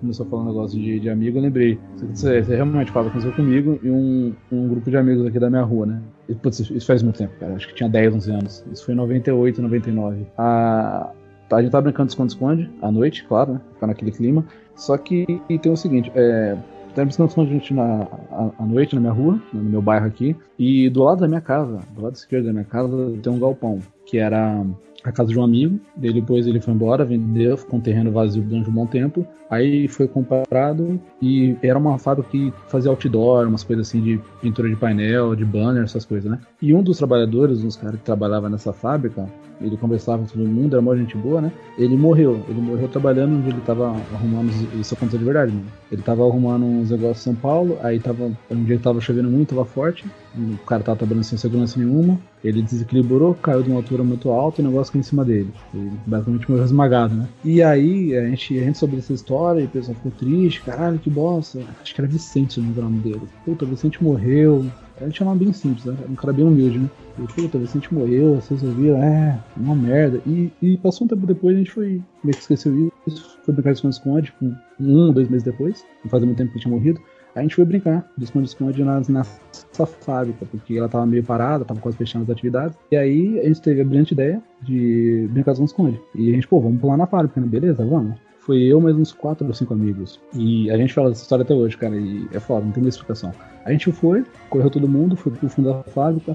[0.00, 1.78] Começou a falar um negócio de, de amigo, eu lembrei.
[2.14, 5.62] Você, você realmente fala aconteceu comigo e um, um grupo de amigos aqui da minha
[5.62, 6.00] rua, né?
[6.28, 7.54] E, putz, isso faz muito tempo, cara.
[7.54, 8.64] Acho que tinha 10, 11 anos.
[8.72, 10.26] Isso foi em 98, 99.
[10.38, 11.10] A,
[11.56, 13.60] a gente tava brincando de esconde-esconde, à noite, claro, né?
[13.74, 14.44] Ficar naquele clima.
[14.76, 15.26] Só que
[15.62, 16.56] tem o seguinte, é.
[16.94, 20.36] Tava brincando de esconde na, à, à noite na minha rua, no meu bairro aqui.
[20.58, 22.90] E do lado da minha casa, do lado esquerdo da minha casa,
[23.22, 24.64] tem um galpão, que era
[25.04, 25.78] a casa de um amigo.
[25.96, 29.26] Depois ele foi embora, vendeu, ficou um terreno vazio durante um bom tempo.
[29.50, 34.68] Aí foi comprado e era uma fábrica que fazia outdoor, umas coisas assim de pintura
[34.68, 36.38] de painel, de banner, essas coisas, né?
[36.60, 39.26] E um dos trabalhadores, dos caras que trabalhava nessa fábrica,
[39.60, 41.52] ele conversava com todo mundo, era uma gente boa, né?
[41.76, 42.40] Ele morreu.
[42.48, 44.50] Ele morreu trabalhando onde ele tava arrumando.
[44.78, 45.66] Isso aconteceu de verdade, mano.
[45.90, 48.30] Ele tava arrumando uns negócios em São Paulo, aí tava.
[48.50, 50.04] Um dia tava chovendo muito, tava forte.
[50.36, 52.18] O cara tava trabalhando sem segurança nenhuma.
[52.44, 55.50] Ele desequilibrou, caiu de uma altura muito alta, o negócio caiu em cima dele.
[55.74, 57.28] Ele basicamente morreu esmagado, né?
[57.44, 60.98] E aí a gente, a gente soube dessa história e o pessoal ficou triste, caralho,
[60.98, 61.60] que bosta.
[61.82, 63.22] Acho que era Vicente o nome dele.
[63.44, 64.64] Puta, Vicente morreu.
[65.00, 65.96] A gente chamava bem simples, né?
[66.00, 66.88] Era um cara bem humilde, né?
[67.18, 70.20] E, puta, Vicente morreu, vocês ouviram, é, uma merda.
[70.26, 73.72] E, e passou um tempo depois, a gente foi, meio que esqueceu isso, foi brincar
[73.72, 77.00] de esconde-esconde, tipo, um, dois meses depois, não fazia muito tempo que tinha morrido.
[77.34, 81.96] A gente foi brincar de esconde-esconde nessa fábrica, porque ela tava meio parada, tava quase
[81.96, 82.76] fechando as atividades.
[82.90, 86.00] E aí a gente teve a brilhante ideia de brincar de esconde.
[86.14, 87.46] E a gente, pô, vamos pular na fábrica, né?
[87.46, 88.18] Beleza, vamos.
[88.40, 90.20] Foi eu mais uns quatro ou cinco amigos.
[90.34, 92.88] E a gente fala dessa história até hoje, cara, e é foda, não tem uma
[92.88, 93.30] explicação.
[93.64, 96.34] A gente foi, correu todo mundo, foi pro fundo da fábrica.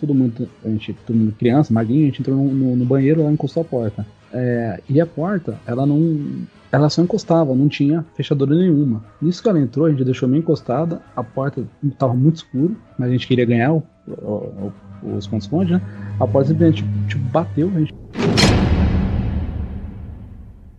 [0.00, 3.22] Todo mundo, a gente, todo mundo criança, magrinho, a gente entrou no, no, no banheiro
[3.22, 4.06] lá encostou a porta.
[4.32, 6.46] É, e a porta, ela não.
[6.72, 9.04] Ela só encostava, não tinha fechadura nenhuma.
[9.20, 13.08] Nisso que ela entrou, a gente deixou meio encostada, a porta estava muito escuro, mas
[13.08, 14.72] a gente queria ganhar o, o,
[15.02, 15.82] o, os esconde né?
[16.18, 17.94] A porta simplesmente tipo, bateu, a gente.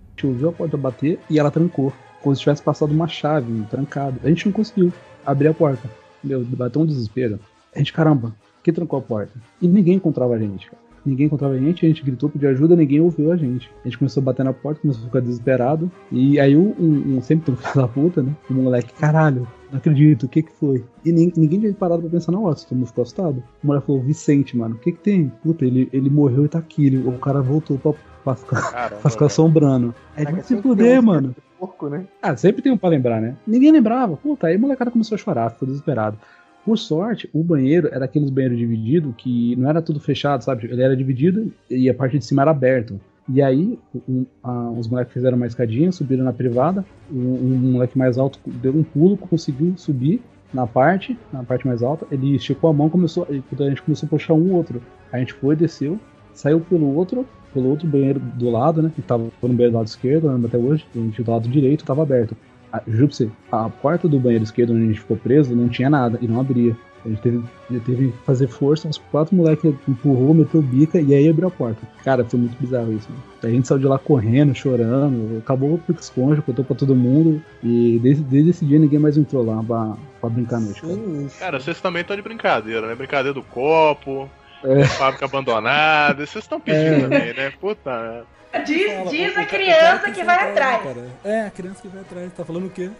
[0.08, 1.94] A gente ouviu a porta bater e ela trancou.
[2.22, 4.20] Como se tivesse passado uma chave, trancado.
[4.24, 4.94] A gente não conseguiu
[5.26, 5.90] abrir a porta.
[6.24, 7.40] Meu, bateu um desespero.
[7.76, 9.34] A gente, caramba, quem trancou a porta?
[9.62, 10.82] E ninguém encontrava a gente, cara.
[11.06, 13.72] Ninguém encontrava a gente, a gente gritou, pediu ajuda, ninguém ouviu a gente.
[13.82, 15.92] A gente começou a bater na porta, começou a ficar desesperado.
[16.12, 18.36] E aí um, um, um sempre tem um filho da puta, né?
[18.50, 20.84] O moleque, caralho, não acredito, o que que foi?
[21.04, 23.44] E ninguém, ninguém tinha parado pra pensar na hora, todo mundo ficou assustado.
[23.64, 25.32] O moleque falou, Vicente, mano, o que que tem?
[25.42, 27.94] Puta, ele, ele morreu e tá aqui, ele, o cara voltou pra,
[28.24, 29.96] pra ficar, Caramba, pra ficar assombrando.
[30.16, 31.36] Aí Caraca, vai se fuder, um mano.
[31.58, 32.06] Porco, né?
[32.22, 33.36] Ah, sempre tem um pra lembrar, né?
[33.46, 34.18] Ninguém lembrava.
[34.18, 36.18] Puta, aí o molecada começou a chorar, ficou desesperado.
[36.66, 40.68] Por sorte, o banheiro era aqueles banheiros divididos que não era tudo fechado, sabe?
[40.72, 43.00] Ele era dividido e a parte de cima era aberto.
[43.28, 46.86] E aí, um, a, os moleques fizeram uma escadinha, subiram na privada.
[47.12, 50.22] Um, um moleque mais alto deu um pulo, conseguiu subir
[50.54, 52.06] na parte, na parte mais alta.
[52.12, 54.82] Ele esticou a mão, começou, a gente começou a puxar um outro.
[55.12, 56.00] A gente foi, desceu,
[56.34, 58.92] saiu pelo outro, pelo outro banheiro do lado, né?
[58.94, 60.86] Que tava no banheiro do lado esquerdo, lembro até hoje.
[60.94, 62.36] Do lado direito tava aberto.
[62.72, 65.68] A, juro pra você, a porta do banheiro esquerdo onde a gente ficou preso não
[65.70, 66.76] tinha nada e não abria.
[67.04, 67.44] A gente teve,
[67.84, 71.82] teve que fazer força, uns quatro moleques empurrou, meteu bica e aí abriu a porta.
[72.04, 73.10] Cara, foi muito bizarro isso.
[73.10, 73.18] Né?
[73.42, 77.42] A gente saiu de lá correndo, chorando, acabou o pique esconde, contou pra todo mundo.
[77.64, 80.80] E desde, desde esse dia ninguém mais entrou lá pra, pra brincar à noite.
[80.82, 80.96] Cara.
[81.40, 82.94] Cara, vocês também estão de brincadeira, né?
[82.94, 84.30] Brincadeira do copo,
[84.64, 84.84] É.
[84.86, 87.00] fábrica abandonada, vocês estão pedindo É.
[87.02, 87.52] também, né?
[87.60, 88.24] Puta.
[88.60, 90.84] Diz, Fala, diz a criança que vai atrás.
[90.84, 91.10] cara.
[91.24, 92.34] É, a criança que vai atrás.
[92.34, 92.92] Tá falando o quê?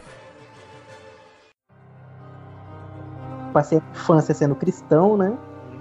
[3.52, 5.38] Passei a infância sendo cristão, né?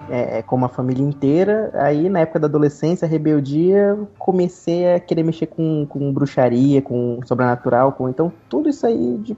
[0.08, 1.70] É, é, como a família inteira.
[1.74, 7.92] Aí, na época da adolescência, rebeldia, comecei a querer mexer com, com bruxaria, com sobrenatural,
[7.92, 8.08] com.
[8.08, 9.36] Então, tudo isso aí, de,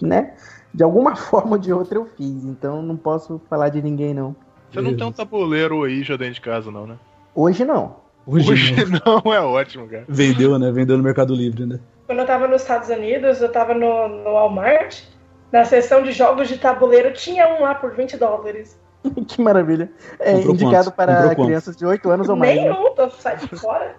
[0.00, 0.34] né?
[0.72, 2.44] De alguma forma ou de outra eu fiz.
[2.44, 4.34] Então, não posso falar de ninguém, não.
[4.70, 6.96] Você não tem um tabuleiro aí já dentro de casa, não, né?
[7.34, 8.05] Hoje não.
[8.26, 8.74] Hoje, Hoje
[9.04, 9.22] não.
[9.24, 10.04] não é ótimo, cara.
[10.08, 10.70] Vendeu, né?
[10.72, 11.78] Vendeu no Mercado Livre, né?
[12.06, 15.02] Quando eu tava nos Estados Unidos, eu tava no, no Walmart.
[15.52, 18.78] Na seção de jogos de tabuleiro, tinha um lá por 20 dólares.
[19.28, 19.90] que maravilha.
[20.18, 20.90] É Comprou indicado quantos?
[20.90, 21.44] para Comprou quantos?
[21.46, 22.56] crianças de 8 anos ou mais.
[22.56, 22.62] né?
[22.64, 23.94] Nenhum, tô sai de fora.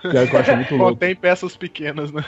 [0.00, 0.92] Pior que eu acho muito louco.
[0.92, 2.24] Contém peças pequenas, né?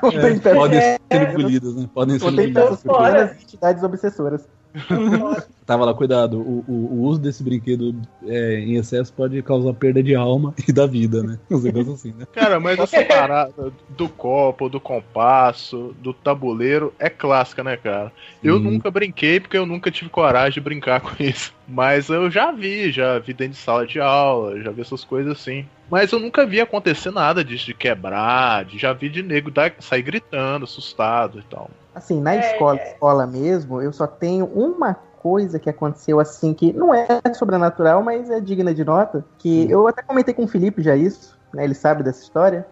[0.00, 1.88] Contém É, peças- podem ser engolidas, né?
[1.94, 2.64] Podem ser Contém engolidas.
[2.64, 3.12] peças Fora.
[3.12, 4.48] pequenas e entidades obsessoras.
[5.66, 6.40] Tava lá, cuidado.
[6.40, 10.72] O, o- o uso desse brinquedo é, em excesso pode causar perda de alma e
[10.72, 11.38] da vida, né?
[11.50, 12.24] Uns negócios assim, né?
[12.32, 13.52] Cara, mas essa parada
[13.88, 18.10] do copo, do compasso, do tabuleiro é clássica, né, cara?
[18.42, 18.64] Eu Sim.
[18.64, 21.52] nunca brinquei porque eu nunca tive coragem de brincar com isso.
[21.66, 25.32] Mas eu já vi, já vi dentro de sala de aula, já vi essas coisas
[25.32, 25.66] assim.
[25.88, 29.74] Mas eu nunca vi acontecer nada disso, de quebrar, de já vi de nego dar,
[29.80, 31.70] sair gritando, assustado e tal.
[31.94, 32.92] Assim, na É, escola, é.
[32.92, 38.28] escola mesmo, eu só tenho uma coisa que aconteceu assim, que não é sobrenatural, mas
[38.28, 39.24] é digna de nota.
[39.38, 41.64] Que eu até comentei com o Felipe já isso, né?
[41.64, 42.66] Ele sabe dessa história.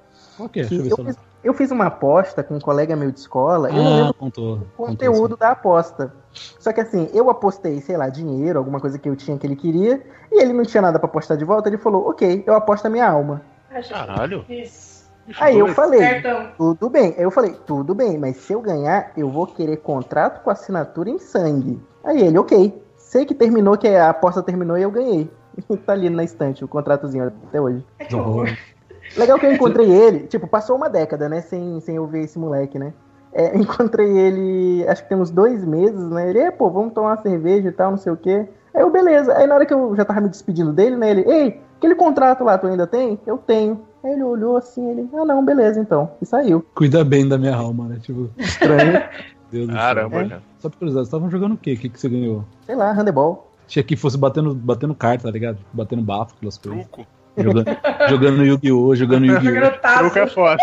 [0.52, 3.20] Que Deixa eu ver eu, fiz, eu fiz uma aposta com um colega meu de
[3.20, 4.54] escola, eu não Ah, lembro contou.
[4.54, 6.12] o contou conteúdo da aposta.
[6.58, 9.56] Só que assim, eu apostei, sei lá, dinheiro, alguma coisa que eu tinha que ele
[9.56, 10.02] queria,
[10.32, 12.90] e ele não tinha nada pra apostar de volta, ele falou, ok, eu aposto a
[12.90, 13.42] minha alma.
[13.88, 14.44] Caralho.
[14.48, 14.89] Isso.
[15.38, 16.48] Aí eu falei, Certão.
[16.56, 17.14] tudo bem.
[17.16, 21.10] Aí eu falei, tudo bem, mas se eu ganhar, eu vou querer contrato com assinatura
[21.10, 21.80] em sangue.
[22.02, 22.82] Aí ele, ok.
[22.96, 25.30] Sei que terminou, que a aposta terminou e eu ganhei.
[25.86, 27.84] tá ali na estante, o contratozinho até hoje.
[27.98, 28.48] Ai, que horror.
[29.16, 32.38] Legal que eu encontrei ele, tipo, passou uma década, né, sem, sem eu ver esse
[32.38, 32.92] moleque, né?
[33.32, 36.30] É, encontrei ele, acho que tem uns dois meses, né?
[36.30, 38.48] Ele, é, pô, vamos tomar uma cerveja e tal, não sei o quê.
[38.72, 39.36] Aí eu, beleza.
[39.36, 41.10] Aí na hora que eu já tava me despedindo dele, né?
[41.10, 43.18] Ele, ei, aquele contrato lá tu ainda tem?
[43.26, 43.82] Eu tenho.
[44.04, 46.10] Aí ele olhou assim, ele, ah não, beleza então.
[46.22, 46.64] E saiu.
[46.74, 47.98] Cuida bem da minha alma, né?
[48.00, 49.02] Tipo, Estranho.
[49.50, 49.80] Deus do céu.
[49.82, 50.28] Caramba, É.
[50.28, 50.42] cara.
[50.58, 51.72] Só pra curiosidade, vocês estavam jogando o quê?
[51.72, 52.44] O que, que você ganhou?
[52.64, 53.50] Sei lá, handebol.
[53.66, 55.58] Tinha que fosse batendo, batendo carta, tá ligado?
[55.72, 56.86] Batendo bafo, aquelas coisas.
[56.86, 57.06] Truco.
[57.36, 57.64] Jogando,
[58.08, 58.94] jogando Yu-Gi-Oh!
[58.94, 59.54] Jogando Yu-Gi-Oh!
[59.54, 59.98] Jogando tazo.
[60.00, 60.58] Truco é foda.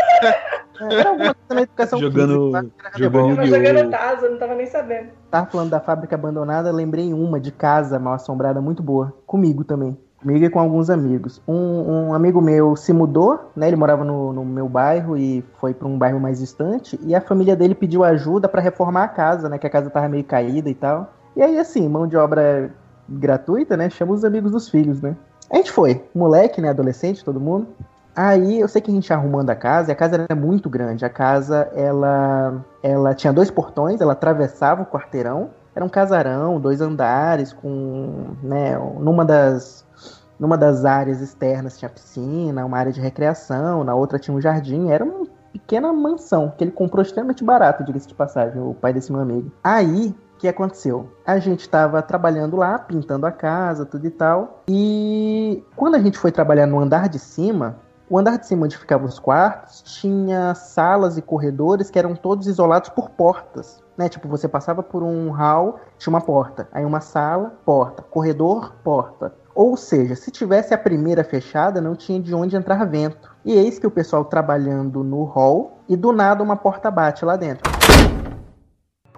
[0.80, 3.56] Era alguma coisa na educação Jogando- física, era jogando Yu-Gi-Oh!
[3.66, 5.10] jogando tazo, não tava nem sabendo.
[5.32, 9.14] Tava falando da fábrica abandonada, lembrei em uma de casa mal assombrada muito boa.
[9.26, 9.98] Comigo também.
[10.26, 11.42] E com alguns amigos.
[11.48, 13.68] Um, um amigo meu se mudou, né?
[13.68, 17.00] Ele morava no, no meu bairro e foi pra um bairro mais distante.
[17.04, 19.58] E a família dele pediu ajuda pra reformar a casa, né?
[19.58, 21.14] Que a casa tava meio caída e tal.
[21.36, 22.72] E aí, assim, mão de obra
[23.08, 23.90] gratuita, né?
[23.90, 25.16] Chama os amigos dos filhos, né?
[25.52, 26.04] A gente foi.
[26.16, 26.70] Moleque, né?
[26.70, 27.68] Adolescente, todo mundo.
[28.16, 31.06] Aí eu sei que a gente arrumando a casa, e a casa era muito grande.
[31.06, 35.52] A casa, ela, ela tinha dois portões, ela atravessava o quarteirão.
[35.78, 39.86] Era um casarão, dois andares, com, né, numa das,
[40.40, 44.90] numa das áreas externas tinha piscina, uma área de recreação, na outra tinha um jardim.
[44.90, 49.12] Era uma pequena mansão que ele comprou extremamente barato, diga-se de passagem, o pai desse
[49.12, 49.52] meu amigo.
[49.64, 51.12] Aí, o que aconteceu?
[51.24, 54.64] A gente estava trabalhando lá, pintando a casa, tudo e tal.
[54.68, 57.76] E quando a gente foi trabalhar no andar de cima,
[58.10, 62.48] o andar de cima onde ficavam os quartos tinha salas e corredores que eram todos
[62.48, 63.84] isolados por portas.
[63.98, 64.08] Né?
[64.08, 66.70] Tipo, você passava por um hall, tinha uma porta.
[66.72, 68.02] Aí uma sala, porta.
[68.04, 69.34] Corredor, porta.
[69.54, 73.36] Ou seja, se tivesse a primeira fechada, não tinha de onde entrar vento.
[73.44, 77.36] E eis que o pessoal trabalhando no hall e do nada uma porta bate lá
[77.36, 77.70] dentro.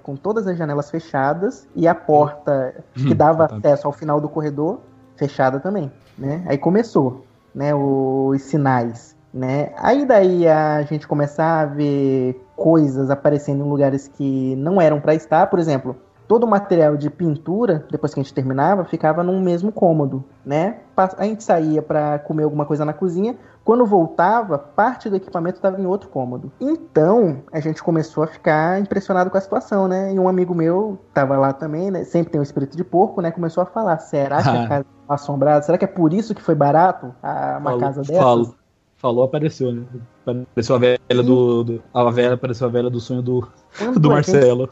[0.02, 4.80] Com todas as janelas fechadas e a porta que dava acesso ao final do corredor
[5.18, 6.42] fechada também, né?
[6.48, 9.72] Aí começou, né, os sinais, né?
[9.78, 15.16] Aí daí a gente começar a ver coisas aparecendo em lugares que não eram para
[15.16, 15.96] estar, por exemplo,
[16.30, 20.78] todo o material de pintura, depois que a gente terminava, ficava num mesmo cômodo, né?
[21.18, 23.36] A gente saía para comer alguma coisa na cozinha,
[23.66, 26.52] quando voltava, parte do equipamento estava em outro cômodo.
[26.62, 30.14] Então, a gente começou a ficar impressionado com a situação, né?
[30.14, 32.04] E um amigo meu tava lá também, né?
[32.04, 33.32] Sempre tem o espírito de porco, né?
[33.32, 35.64] Começou a falar: será que a casa tá assombrada?
[35.64, 38.18] Será que é por isso que foi barato a- uma Falou- casa dessas?
[38.18, 38.56] falou,
[39.00, 39.84] falou, apareceu, né?
[40.26, 43.48] Apareceu a velha do, do- A velha apareceu a velha do sonho do,
[43.78, 44.70] Quando do gente- Marcelo.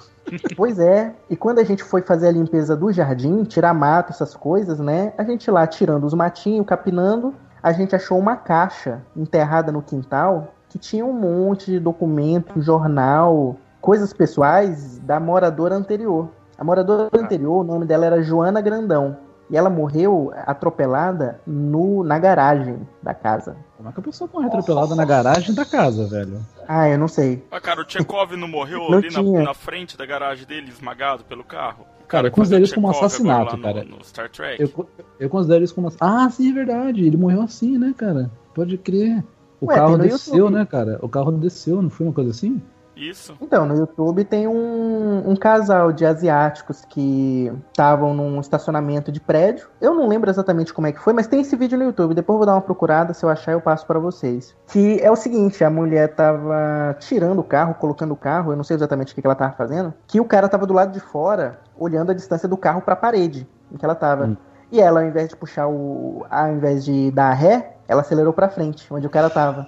[0.56, 4.36] Pois é, e quando a gente foi fazer a limpeza do jardim, tirar mato, essas
[4.36, 5.14] coisas, né?
[5.18, 7.34] A gente lá tirando os matinhos, capinando,
[7.64, 13.56] a gente achou uma caixa enterrada no quintal que tinha um monte de documento, jornal,
[13.82, 16.28] coisas pessoais da moradora anterior.
[16.58, 19.16] A moradora anterior, o nome dela era Joana Grandão.
[19.50, 23.56] E ela morreu atropelada no, na garagem da casa.
[23.78, 26.44] Como é que a pessoa morre atropelada na garagem da casa, velho?
[26.68, 27.44] Ah, eu não sei.
[27.52, 31.24] Ah, cara, o Tchekov não morreu Não ali na, na frente da garagem dele, esmagado
[31.24, 31.86] pelo carro?
[32.08, 33.84] Cara, eu considero isso como agora assassinato, no- cara.
[33.84, 34.62] No, Star Trek.
[34.62, 34.90] Eu,
[35.20, 35.92] eu considero isso como.
[36.00, 37.06] Ah, sim, é verdade.
[37.06, 38.32] Ele morreu assim, né, cara?
[38.56, 39.24] Pode crer.
[39.62, 40.98] O Ué, carro desceu, né, cara?
[41.02, 42.62] O carro desceu, não foi uma coisa assim?
[42.98, 43.38] Isso.
[43.40, 49.70] Então, no YouTube tem um, um casal de asiáticos que estavam num estacionamento de prédio.
[49.80, 52.16] Eu não lembro exatamente como é que foi, mas tem esse vídeo no YouTube.
[52.16, 54.56] Depois eu vou dar uma procurada, se eu achar eu passo pra vocês.
[54.68, 58.64] Que é o seguinte, a mulher tava tirando o carro, colocando o carro, eu não
[58.64, 61.00] sei exatamente o que que ela tava fazendo, que o cara tava do lado de
[61.00, 64.38] fora, olhando a distância do carro pra parede em que ela tava.
[64.72, 66.26] E ela, ao invés de puxar o...
[66.30, 69.68] ao invés de dar ré, ela acelerou pra frente, onde o cara tava.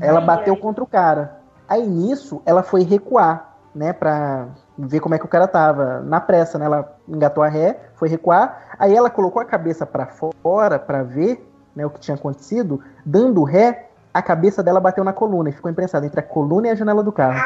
[0.00, 1.41] Ela bateu contra o cara.
[1.72, 6.00] Aí nisso, ela foi recuar, né, pra ver como é que o cara tava.
[6.00, 8.74] Na pressa, né, ela engatou a ré, foi recuar.
[8.78, 10.06] Aí ela colocou a cabeça pra
[10.42, 11.42] fora pra ver,
[11.74, 12.82] né, o que tinha acontecido.
[13.06, 16.70] Dando ré, a cabeça dela bateu na coluna e ficou imprensada entre a coluna e
[16.72, 17.40] a janela do carro.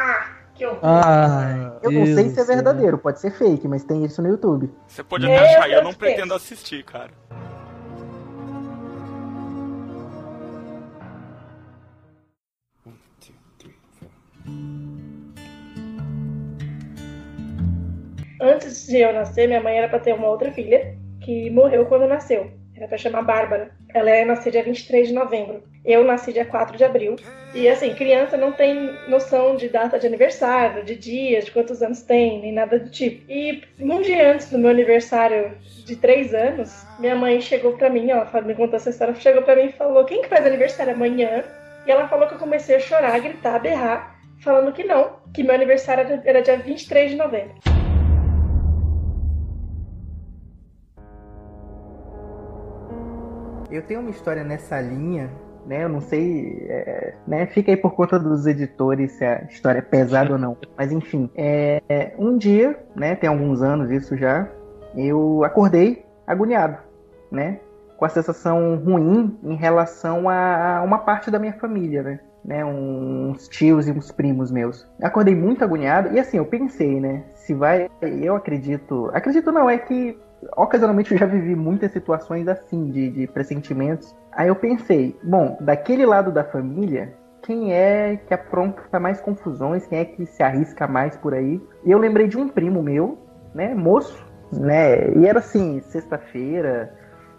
[0.53, 0.79] Que horror.
[0.83, 4.69] Ah, Eu não sei se é verdadeiro, pode ser fake, mas tem isso no YouTube.
[4.89, 7.11] Você pode até achar, eu não pretendo assistir, cara.
[18.39, 22.07] Antes de eu nascer, minha mãe era pra ter uma outra filha, que morreu quando
[22.07, 22.51] nasceu.
[22.75, 23.71] Era pra chamar Bárbara.
[23.91, 25.63] Ela ia nascer dia 23 de novembro.
[25.83, 27.15] Eu nasci dia 4 de abril.
[27.55, 32.03] E assim, criança não tem noção de data de aniversário, de dias, de quantos anos
[32.03, 33.23] tem, nem nada do tipo.
[33.31, 38.11] E um dia antes do meu aniversário de 3 anos, minha mãe chegou pra mim,
[38.11, 41.43] ela me contou essa história, chegou pra mim e falou: Quem que faz aniversário amanhã?
[41.87, 45.15] E ela falou que eu comecei a chorar, a gritar, a berrar, falando que não,
[45.33, 47.55] que meu aniversário era dia 23 de novembro.
[53.69, 55.29] Eu tenho uma história nessa linha,
[55.65, 55.83] né?
[55.83, 57.45] Eu não sei, é, né?
[57.47, 60.57] Fica aí por conta dos editores se a história é pesada ou não.
[60.77, 63.15] Mas enfim, é, é, um dia, né?
[63.15, 64.47] Tem alguns anos isso já.
[64.95, 66.77] Eu acordei agoniado,
[67.29, 67.59] né?
[67.97, 72.19] Com a sensação ruim em relação a, a uma parte da minha família, né?
[72.45, 72.63] né?
[72.63, 74.87] Uns tios e uns primos meus.
[75.01, 77.25] Acordei muito agoniado e assim, eu pensei, né?
[77.35, 77.89] Se vai.
[78.01, 79.11] Eu acredito.
[79.13, 80.17] Acredito não, é que
[80.55, 84.15] ocasionalmente eu já vivi muitas situações assim, de, de pressentimentos.
[84.31, 89.99] Aí eu pensei, bom, daquele lado da família, quem é que apronta mais confusões, quem
[89.99, 91.61] é que se arrisca mais por aí?
[91.85, 93.17] E eu lembrei de um primo meu,
[93.53, 96.93] né, moço, né, e era assim, sexta-feira,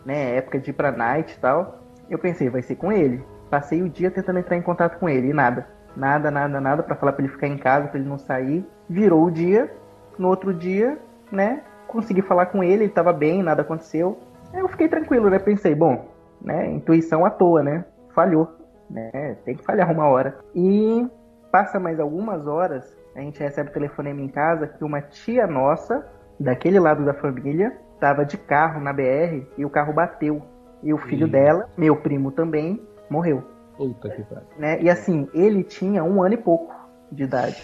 [0.04, 1.82] né, época de ir pra night e tal.
[2.08, 3.22] Eu pensei, vai ser com ele.
[3.50, 5.66] Passei o dia tentando entrar em contato com ele e nada.
[5.96, 8.64] Nada, nada, nada para falar para ele ficar em casa, para ele não sair.
[8.88, 9.70] Virou o dia.
[10.18, 10.98] No outro dia,
[11.30, 14.18] né, consegui falar com ele, ele tava bem, nada aconteceu.
[14.52, 15.38] Aí eu fiquei tranquilo, né?
[15.38, 16.06] Pensei, bom,
[16.40, 17.84] né, intuição à toa, né?
[18.14, 18.48] Falhou,
[18.88, 19.36] né?
[19.44, 20.38] Tem que falhar uma hora.
[20.54, 21.06] E
[21.50, 26.06] passa mais algumas horas, a gente recebe o telefonema em casa que uma tia nossa,
[26.38, 30.42] daquele lado da família, tava de carro na BR e o carro bateu.
[30.82, 33.42] E o filho dela, meu primo também, morreu.
[33.76, 34.46] Puta que pariu.
[34.56, 34.80] Né?
[34.80, 36.72] E assim, ele tinha um ano e pouco
[37.10, 37.60] de idade.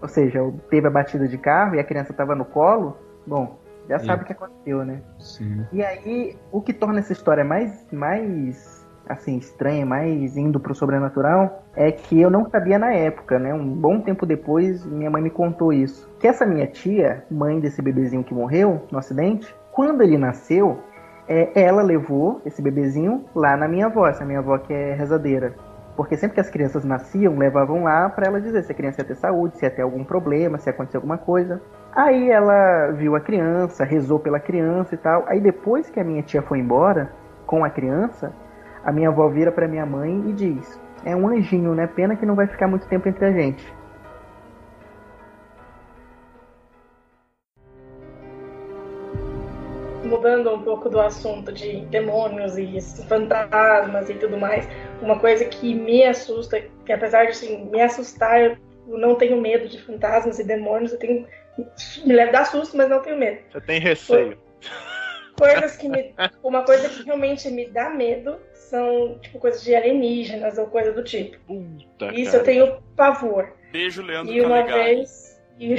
[0.00, 0.40] Ou seja,
[0.70, 2.96] teve a batida de carro e a criança estava no colo.
[3.26, 3.58] Bom,
[3.88, 4.06] já Sim.
[4.06, 5.00] sabe o que aconteceu, né?
[5.18, 5.66] Sim.
[5.72, 11.64] E aí, o que torna essa história mais, mais assim, estranha, mais indo pro sobrenatural,
[11.74, 13.52] é que eu não sabia na época, né?
[13.52, 16.08] Um bom tempo depois, minha mãe me contou isso.
[16.18, 20.78] Que essa minha tia, mãe desse bebezinho que morreu no acidente, quando ele nasceu,
[21.28, 25.54] é, ela levou esse bebezinho lá na minha avó, essa minha avó que é rezadeira.
[25.96, 29.06] Porque sempre que as crianças nasciam, levavam lá para ela dizer se a criança ia
[29.06, 31.60] ter saúde, se ia ter algum problema, se ia acontecer alguma coisa.
[31.94, 35.24] Aí ela viu a criança, rezou pela criança e tal.
[35.26, 37.12] Aí depois que a minha tia foi embora
[37.46, 38.32] com a criança,
[38.82, 41.86] a minha avó vira para minha mãe e diz: "É um anjinho, né?
[41.86, 43.82] Pena que não vai ficar muito tempo entre a gente".
[50.04, 52.78] mudando um pouco do assunto de demônios e
[53.08, 54.68] fantasmas e tudo mais,
[55.00, 59.66] uma coisa que me assusta, que apesar de assim, me assustar, eu não tenho medo
[59.68, 61.26] de fantasmas e demônios, eu tenho
[62.04, 63.40] me leva dar susto, mas não tenho medo.
[63.50, 64.38] Você tem receio.
[65.38, 70.56] Coisas que me, uma coisa que realmente me dá medo são tipo coisas de alienígenas
[70.58, 71.38] ou coisa do tipo.
[71.46, 72.42] Puta, Isso cara.
[72.42, 73.52] eu tenho pavor.
[73.72, 74.94] Beijo, Leandro E uma Calegari.
[74.96, 75.42] vez.
[75.58, 75.76] E...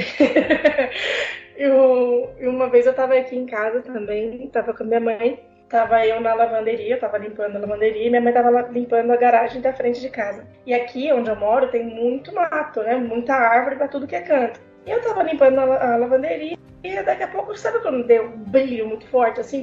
[1.56, 5.40] eu, e uma vez eu tava aqui em casa também, tava com a minha mãe.
[5.68, 9.16] Tava eu na lavanderia, eu tava limpando a lavanderia e minha mãe tava limpando a
[9.16, 10.46] garagem da frente de casa.
[10.66, 12.94] E aqui onde eu moro tem muito mato, né?
[12.96, 14.60] Muita árvore pra tudo que é canto.
[14.86, 18.38] Eu tava limpando a, la- a lavanderia e daqui a pouco, sabe quando deu um
[18.44, 19.62] brilho muito forte assim?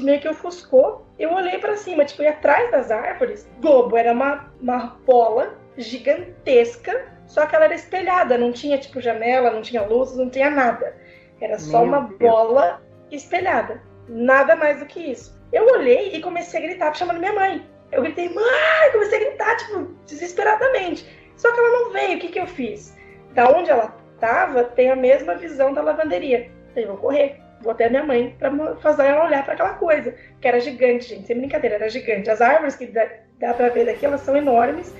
[0.00, 1.06] meio que ofuscou.
[1.18, 7.06] Eu olhei pra cima, tipo, e atrás das árvores, Globo era uma, uma bola gigantesca,
[7.26, 10.96] só que ela era espelhada, não tinha tipo janela, não tinha luz, não tinha nada.
[11.40, 12.18] Era só Meu uma Deus.
[12.18, 13.82] bola espelhada.
[14.08, 15.36] Nada mais do que isso.
[15.52, 17.66] Eu olhei e comecei a gritar, chamando minha mãe.
[17.90, 18.92] Eu gritei, mãe!
[18.92, 21.06] Comecei a gritar, tipo, desesperadamente.
[21.36, 22.16] Só que ela não veio.
[22.16, 22.96] O que, que eu fiz?
[23.32, 26.50] Da onde ela tava, tem a mesma visão da lavanderia.
[26.74, 27.40] Falei, vou correr.
[27.60, 30.14] Vou até a minha mãe mo- fazer ela olhar pra aquela coisa.
[30.40, 31.26] Que era gigante, gente.
[31.26, 32.30] Sem brincadeira, era gigante.
[32.30, 33.06] As árvores que dá,
[33.38, 34.94] dá pra ver daqui, elas são enormes.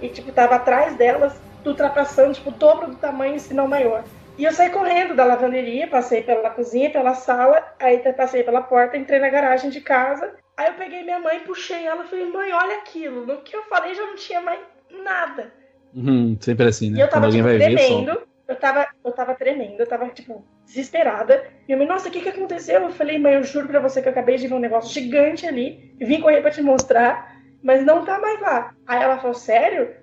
[0.00, 4.04] E, tipo, tava atrás delas, ultrapassando, tipo, o dobro do tamanho, se não maior.
[4.38, 8.96] E eu saí correndo da lavanderia, passei pela cozinha, pela sala, aí passei pela porta,
[8.96, 10.32] entrei na garagem de casa.
[10.58, 13.24] Aí eu peguei minha mãe, puxei ela e falei, mãe, olha aquilo.
[13.24, 14.58] No que eu falei já não tinha mais
[15.04, 15.52] nada.
[15.94, 17.02] Uhum, sempre assim, E né?
[17.04, 18.12] eu tava, tipo, vai ver, tremendo.
[18.12, 18.22] só.
[18.48, 21.46] Eu tava, eu tava tremendo, eu tava, tipo, desesperada.
[21.68, 22.82] E eu me, nossa, o que que aconteceu?
[22.82, 25.46] Eu falei, mãe, eu juro pra você que eu acabei de ver um negócio gigante
[25.46, 25.94] ali.
[26.00, 28.74] E vim correr pra te mostrar, mas não tá mais lá.
[28.84, 29.94] Aí ela falou, sério?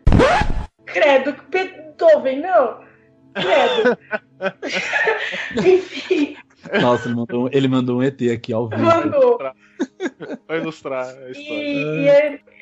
[0.85, 2.79] Credo, Beethoven, não.
[3.33, 3.97] Credo.
[5.67, 6.37] Enfim,
[6.81, 8.81] Nossa, ele mandou, um- ele mandou um ET aqui ao vivo.
[8.81, 9.37] mandou.
[10.47, 11.63] Vai ilustrar a história.
[11.63, 12.07] E, e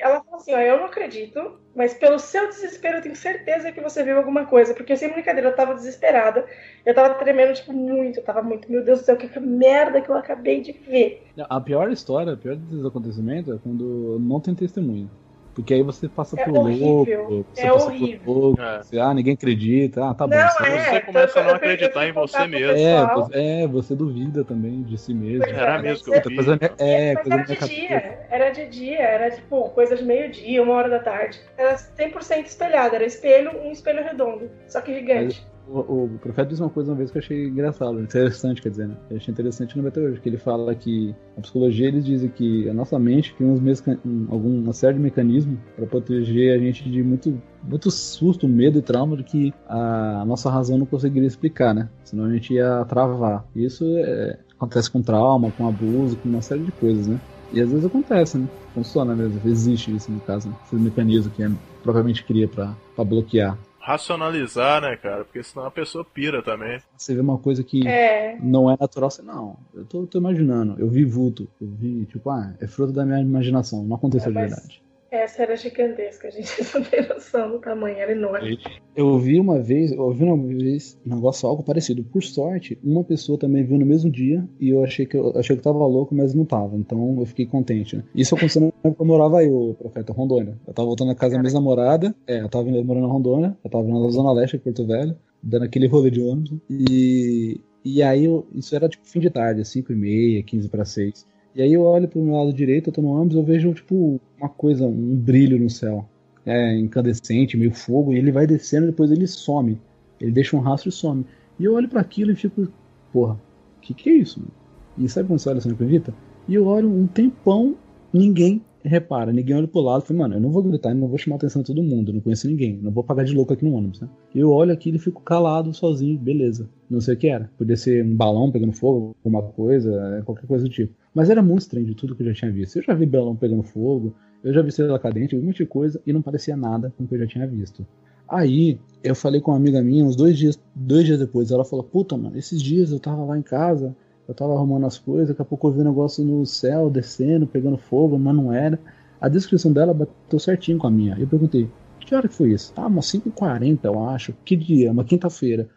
[0.00, 3.80] ela falou assim: ó, eu não acredito, mas pelo seu desespero eu tenho certeza que
[3.80, 4.74] você viu alguma coisa.
[4.74, 6.44] Porque sem brincadeira, eu tava desesperada.
[6.84, 8.18] Eu tava tremendo, tipo, muito.
[8.18, 11.22] Eu tava muito, meu Deus do céu, que, que merda que eu acabei de ver.
[11.48, 15.10] A pior história, a pior desses acontecimentos é quando não tem testemunho.
[15.54, 17.28] Porque aí você passa É por horrível.
[17.28, 18.20] louco, você É passa horrível.
[18.24, 18.82] por louco, É.
[18.82, 20.34] você, ah, ninguém acredita, ah, tá bom.
[20.36, 22.76] Não, você, é, Você começa a não acreditar em você mesmo.
[22.76, 25.44] é, você, é, duvida também de si mesmo.
[25.44, 26.34] É, Era mas mesmo que eu vi.
[26.34, 27.66] Coisa é, Mas coisa era de cabeça.
[27.80, 31.40] dia, era de dia, era tipo coisa de meio-dia, uma hora da tarde.
[31.56, 35.46] Era 100% espelhada, era espelho, um espelho redondo, só que gigante.
[35.66, 38.88] O, o profeta disse uma coisa uma vez que eu achei engraçado, interessante, quer dizer,
[38.88, 38.96] né?
[39.10, 42.68] Eu achei interessante no até hoje, que ele fala que a psicologia eles dizem que
[42.68, 43.60] a nossa mente tem uns
[44.04, 48.78] um, algum, uma série de mecanismos para proteger a gente de muito, muito susto, medo
[48.78, 51.88] e trauma de que a nossa razão não conseguiria explicar, né?
[52.04, 53.46] Senão a gente ia travar.
[53.56, 57.18] Isso é, acontece com trauma, com abuso, com uma série de coisas, né?
[57.52, 58.48] E às vezes acontece, né?
[58.74, 60.54] Funciona mesmo, existe isso no caso, né?
[60.66, 61.50] esse mecanismo que é,
[61.82, 63.56] provavelmente cria pra bloquear.
[63.84, 65.24] Racionalizar, né, cara?
[65.26, 66.78] Porque senão a pessoa pira também.
[66.96, 68.36] Você vê uma coisa que É.
[68.42, 69.58] não é natural, você não.
[69.74, 73.20] Eu tô, tô imaginando, eu vi vulto, eu vi, tipo, ah, é fruto da minha
[73.20, 74.82] imaginação, não aconteceu de Mas- verdade.
[75.14, 78.58] Essa era gigantesca, a gente não tem noção do tamanho, era enorme.
[78.96, 82.02] Eu ouvi uma vez, eu ouvi uma vez um negócio algo parecido.
[82.04, 85.56] Por sorte, uma pessoa também viu no mesmo dia e eu achei que eu achei
[85.56, 86.76] que tava louco, mas não tava.
[86.76, 88.02] Então eu fiquei contente, né?
[88.14, 90.58] Isso aconteceu na época que eu morava aí, o profeta Rondônia.
[90.66, 93.70] Eu tava voltando na casa da minha namorada, é, eu tava morando na Rondônia, eu
[93.70, 96.50] tava na Zona Leste, Porto Velho, dando aquele rolê de ônibus.
[96.52, 96.58] né?
[96.70, 100.84] E, e aí eu- isso era tipo fim de tarde, 5 e meia, 15 para
[100.84, 101.26] 6.
[101.54, 104.20] E aí eu olho pro meu lado direito, eu tô no ônibus, eu vejo tipo
[104.38, 106.08] uma coisa, um brilho no céu
[106.44, 109.80] é, incandescente, meio fogo, e ele vai descendo e depois ele some.
[110.20, 111.24] Ele deixa um rastro e some.
[111.58, 112.66] E eu olho para aquilo e fico,
[113.12, 113.40] porra,
[113.80, 114.40] que que é isso?
[114.40, 114.52] Mano?
[114.98, 116.14] E sabe quando você olha, você não acredita?
[116.48, 117.76] E eu olho um tempão,
[118.12, 120.02] ninguém repara, ninguém olha pro lado.
[120.02, 121.82] Eu falei, mano, eu não vou gritar, eu não vou chamar a atenção de todo
[121.82, 124.08] mundo, não conheço ninguém, não vou pagar de louco aqui no ônibus, né?
[124.34, 126.68] Eu olho aquilo e fico calado, sozinho, beleza.
[126.88, 127.50] Não sei o que era.
[127.56, 130.92] Podia ser um balão pegando fogo, alguma coisa, qualquer coisa do tipo.
[131.14, 132.76] Mas era muito estranho de tudo que eu já tinha visto.
[132.76, 135.66] Eu já vi balão pegando fogo, eu já vi estrela cadente, vi um monte de
[135.66, 137.86] coisa e não parecia nada com o que eu já tinha visto.
[138.28, 141.50] Aí eu falei com uma amiga minha uns dois dias, dois dias depois.
[141.50, 143.94] Ela falou: Puta, mano, esses dias eu tava lá em casa,
[144.26, 147.46] eu tava arrumando as coisas, daqui a pouco eu vi um negócio no céu descendo,
[147.46, 148.78] pegando fogo, mas não era.
[149.20, 151.16] A descrição dela bateu certinho com a minha.
[151.18, 151.70] Eu perguntei:
[152.00, 152.72] Que hora que foi isso?
[152.76, 154.34] Ah, umas 5h40, eu acho.
[154.44, 154.90] Que dia?
[154.90, 155.68] Uma quinta-feira.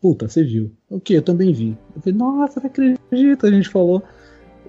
[0.00, 0.70] Puta, você viu?
[0.88, 1.14] O que?
[1.14, 1.76] Eu também vi.
[1.94, 4.02] Eu falei: Nossa, não acredito, a gente falou.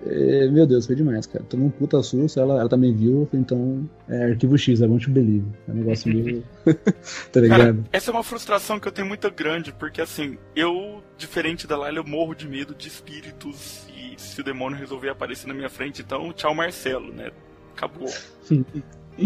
[0.06, 1.44] É, meu Deus, foi demais, cara.
[1.45, 5.11] Tomei um puta susto, ela, ela também viu, então é arquivo X, I want to
[5.11, 5.45] believe.
[5.68, 6.44] É um negócio meio.
[7.32, 7.60] tá ligado?
[7.60, 11.78] Cara, essa é uma frustração que eu tenho muito grande, porque assim, eu, diferente da
[11.78, 15.69] Laila, eu morro de medo de espíritos e se o demônio resolver aparecer na minha
[15.69, 17.32] frente, então tchau Marcelo, né?
[17.76, 18.10] Acabou.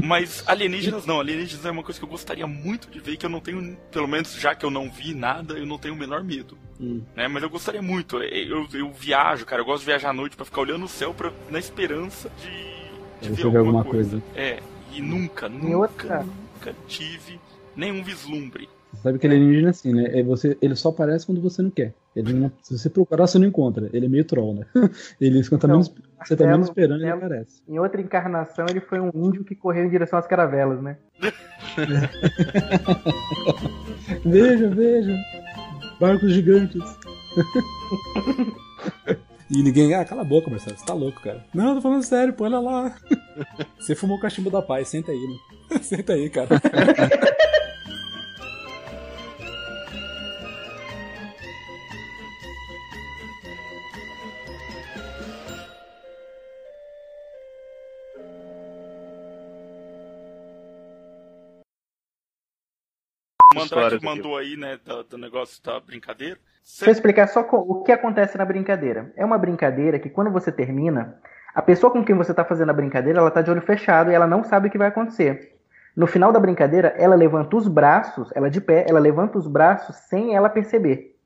[0.03, 3.29] Mas alienígenas não, alienígenas é uma coisa que eu gostaria muito de ver, que eu
[3.29, 6.23] não tenho, pelo menos já que eu não vi nada, eu não tenho o menor
[6.23, 6.57] medo.
[6.79, 7.01] Hum.
[7.15, 7.27] Né?
[7.27, 10.45] Mas eu gostaria muito, eu, eu viajo, cara, eu gosto de viajar à noite pra
[10.45, 14.19] ficar olhando o céu pra, na esperança de, de ver alguma, alguma coisa.
[14.21, 14.23] coisa.
[14.35, 14.59] É,
[14.93, 17.39] e nunca, E nunca, outra- nunca tive
[17.75, 18.69] nenhum vislumbre.
[18.93, 20.19] Você sabe que ele é alienígena é assim, né?
[20.19, 21.93] É você, ele só aparece quando você não quer.
[22.15, 23.89] Ele não- se você procurar, você não encontra.
[23.93, 24.65] Ele é meio troll, né?
[25.21, 25.93] Ele, tá Não, menos,
[26.23, 27.61] você tá menos esperando, ele Marcelo- aparece.
[27.67, 30.97] Em outra encarnação, ele foi um índio que correu em direção às caravelas, né?
[34.25, 35.17] Veja, veja.
[35.99, 36.81] Barcos gigantes.
[39.53, 41.43] E ninguém, ah, cala a boca, Marcelo, você tá louco, cara.
[41.53, 42.95] Não, eu tô falando sério, pô, olha lá.
[43.77, 45.35] Você fumou o cachimbo da paz, senta aí, né?
[45.81, 46.47] Senta aí, cara.
[63.51, 66.37] O Mandrake do mandou aí, né, do, do negócio da brincadeira.
[66.63, 69.11] Deixa eu explicar só o que acontece na brincadeira.
[69.15, 71.19] É uma brincadeira que quando você termina,
[71.53, 74.13] a pessoa com quem você está fazendo a brincadeira, ela tá de olho fechado e
[74.13, 75.57] ela não sabe o que vai acontecer.
[75.95, 79.95] No final da brincadeira, ela levanta os braços, ela de pé, ela levanta os braços
[80.07, 81.17] sem ela perceber.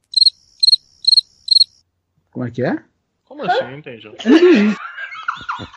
[2.32, 2.82] Como é que é?
[3.24, 3.76] Como assim?
[3.76, 4.10] Entendi.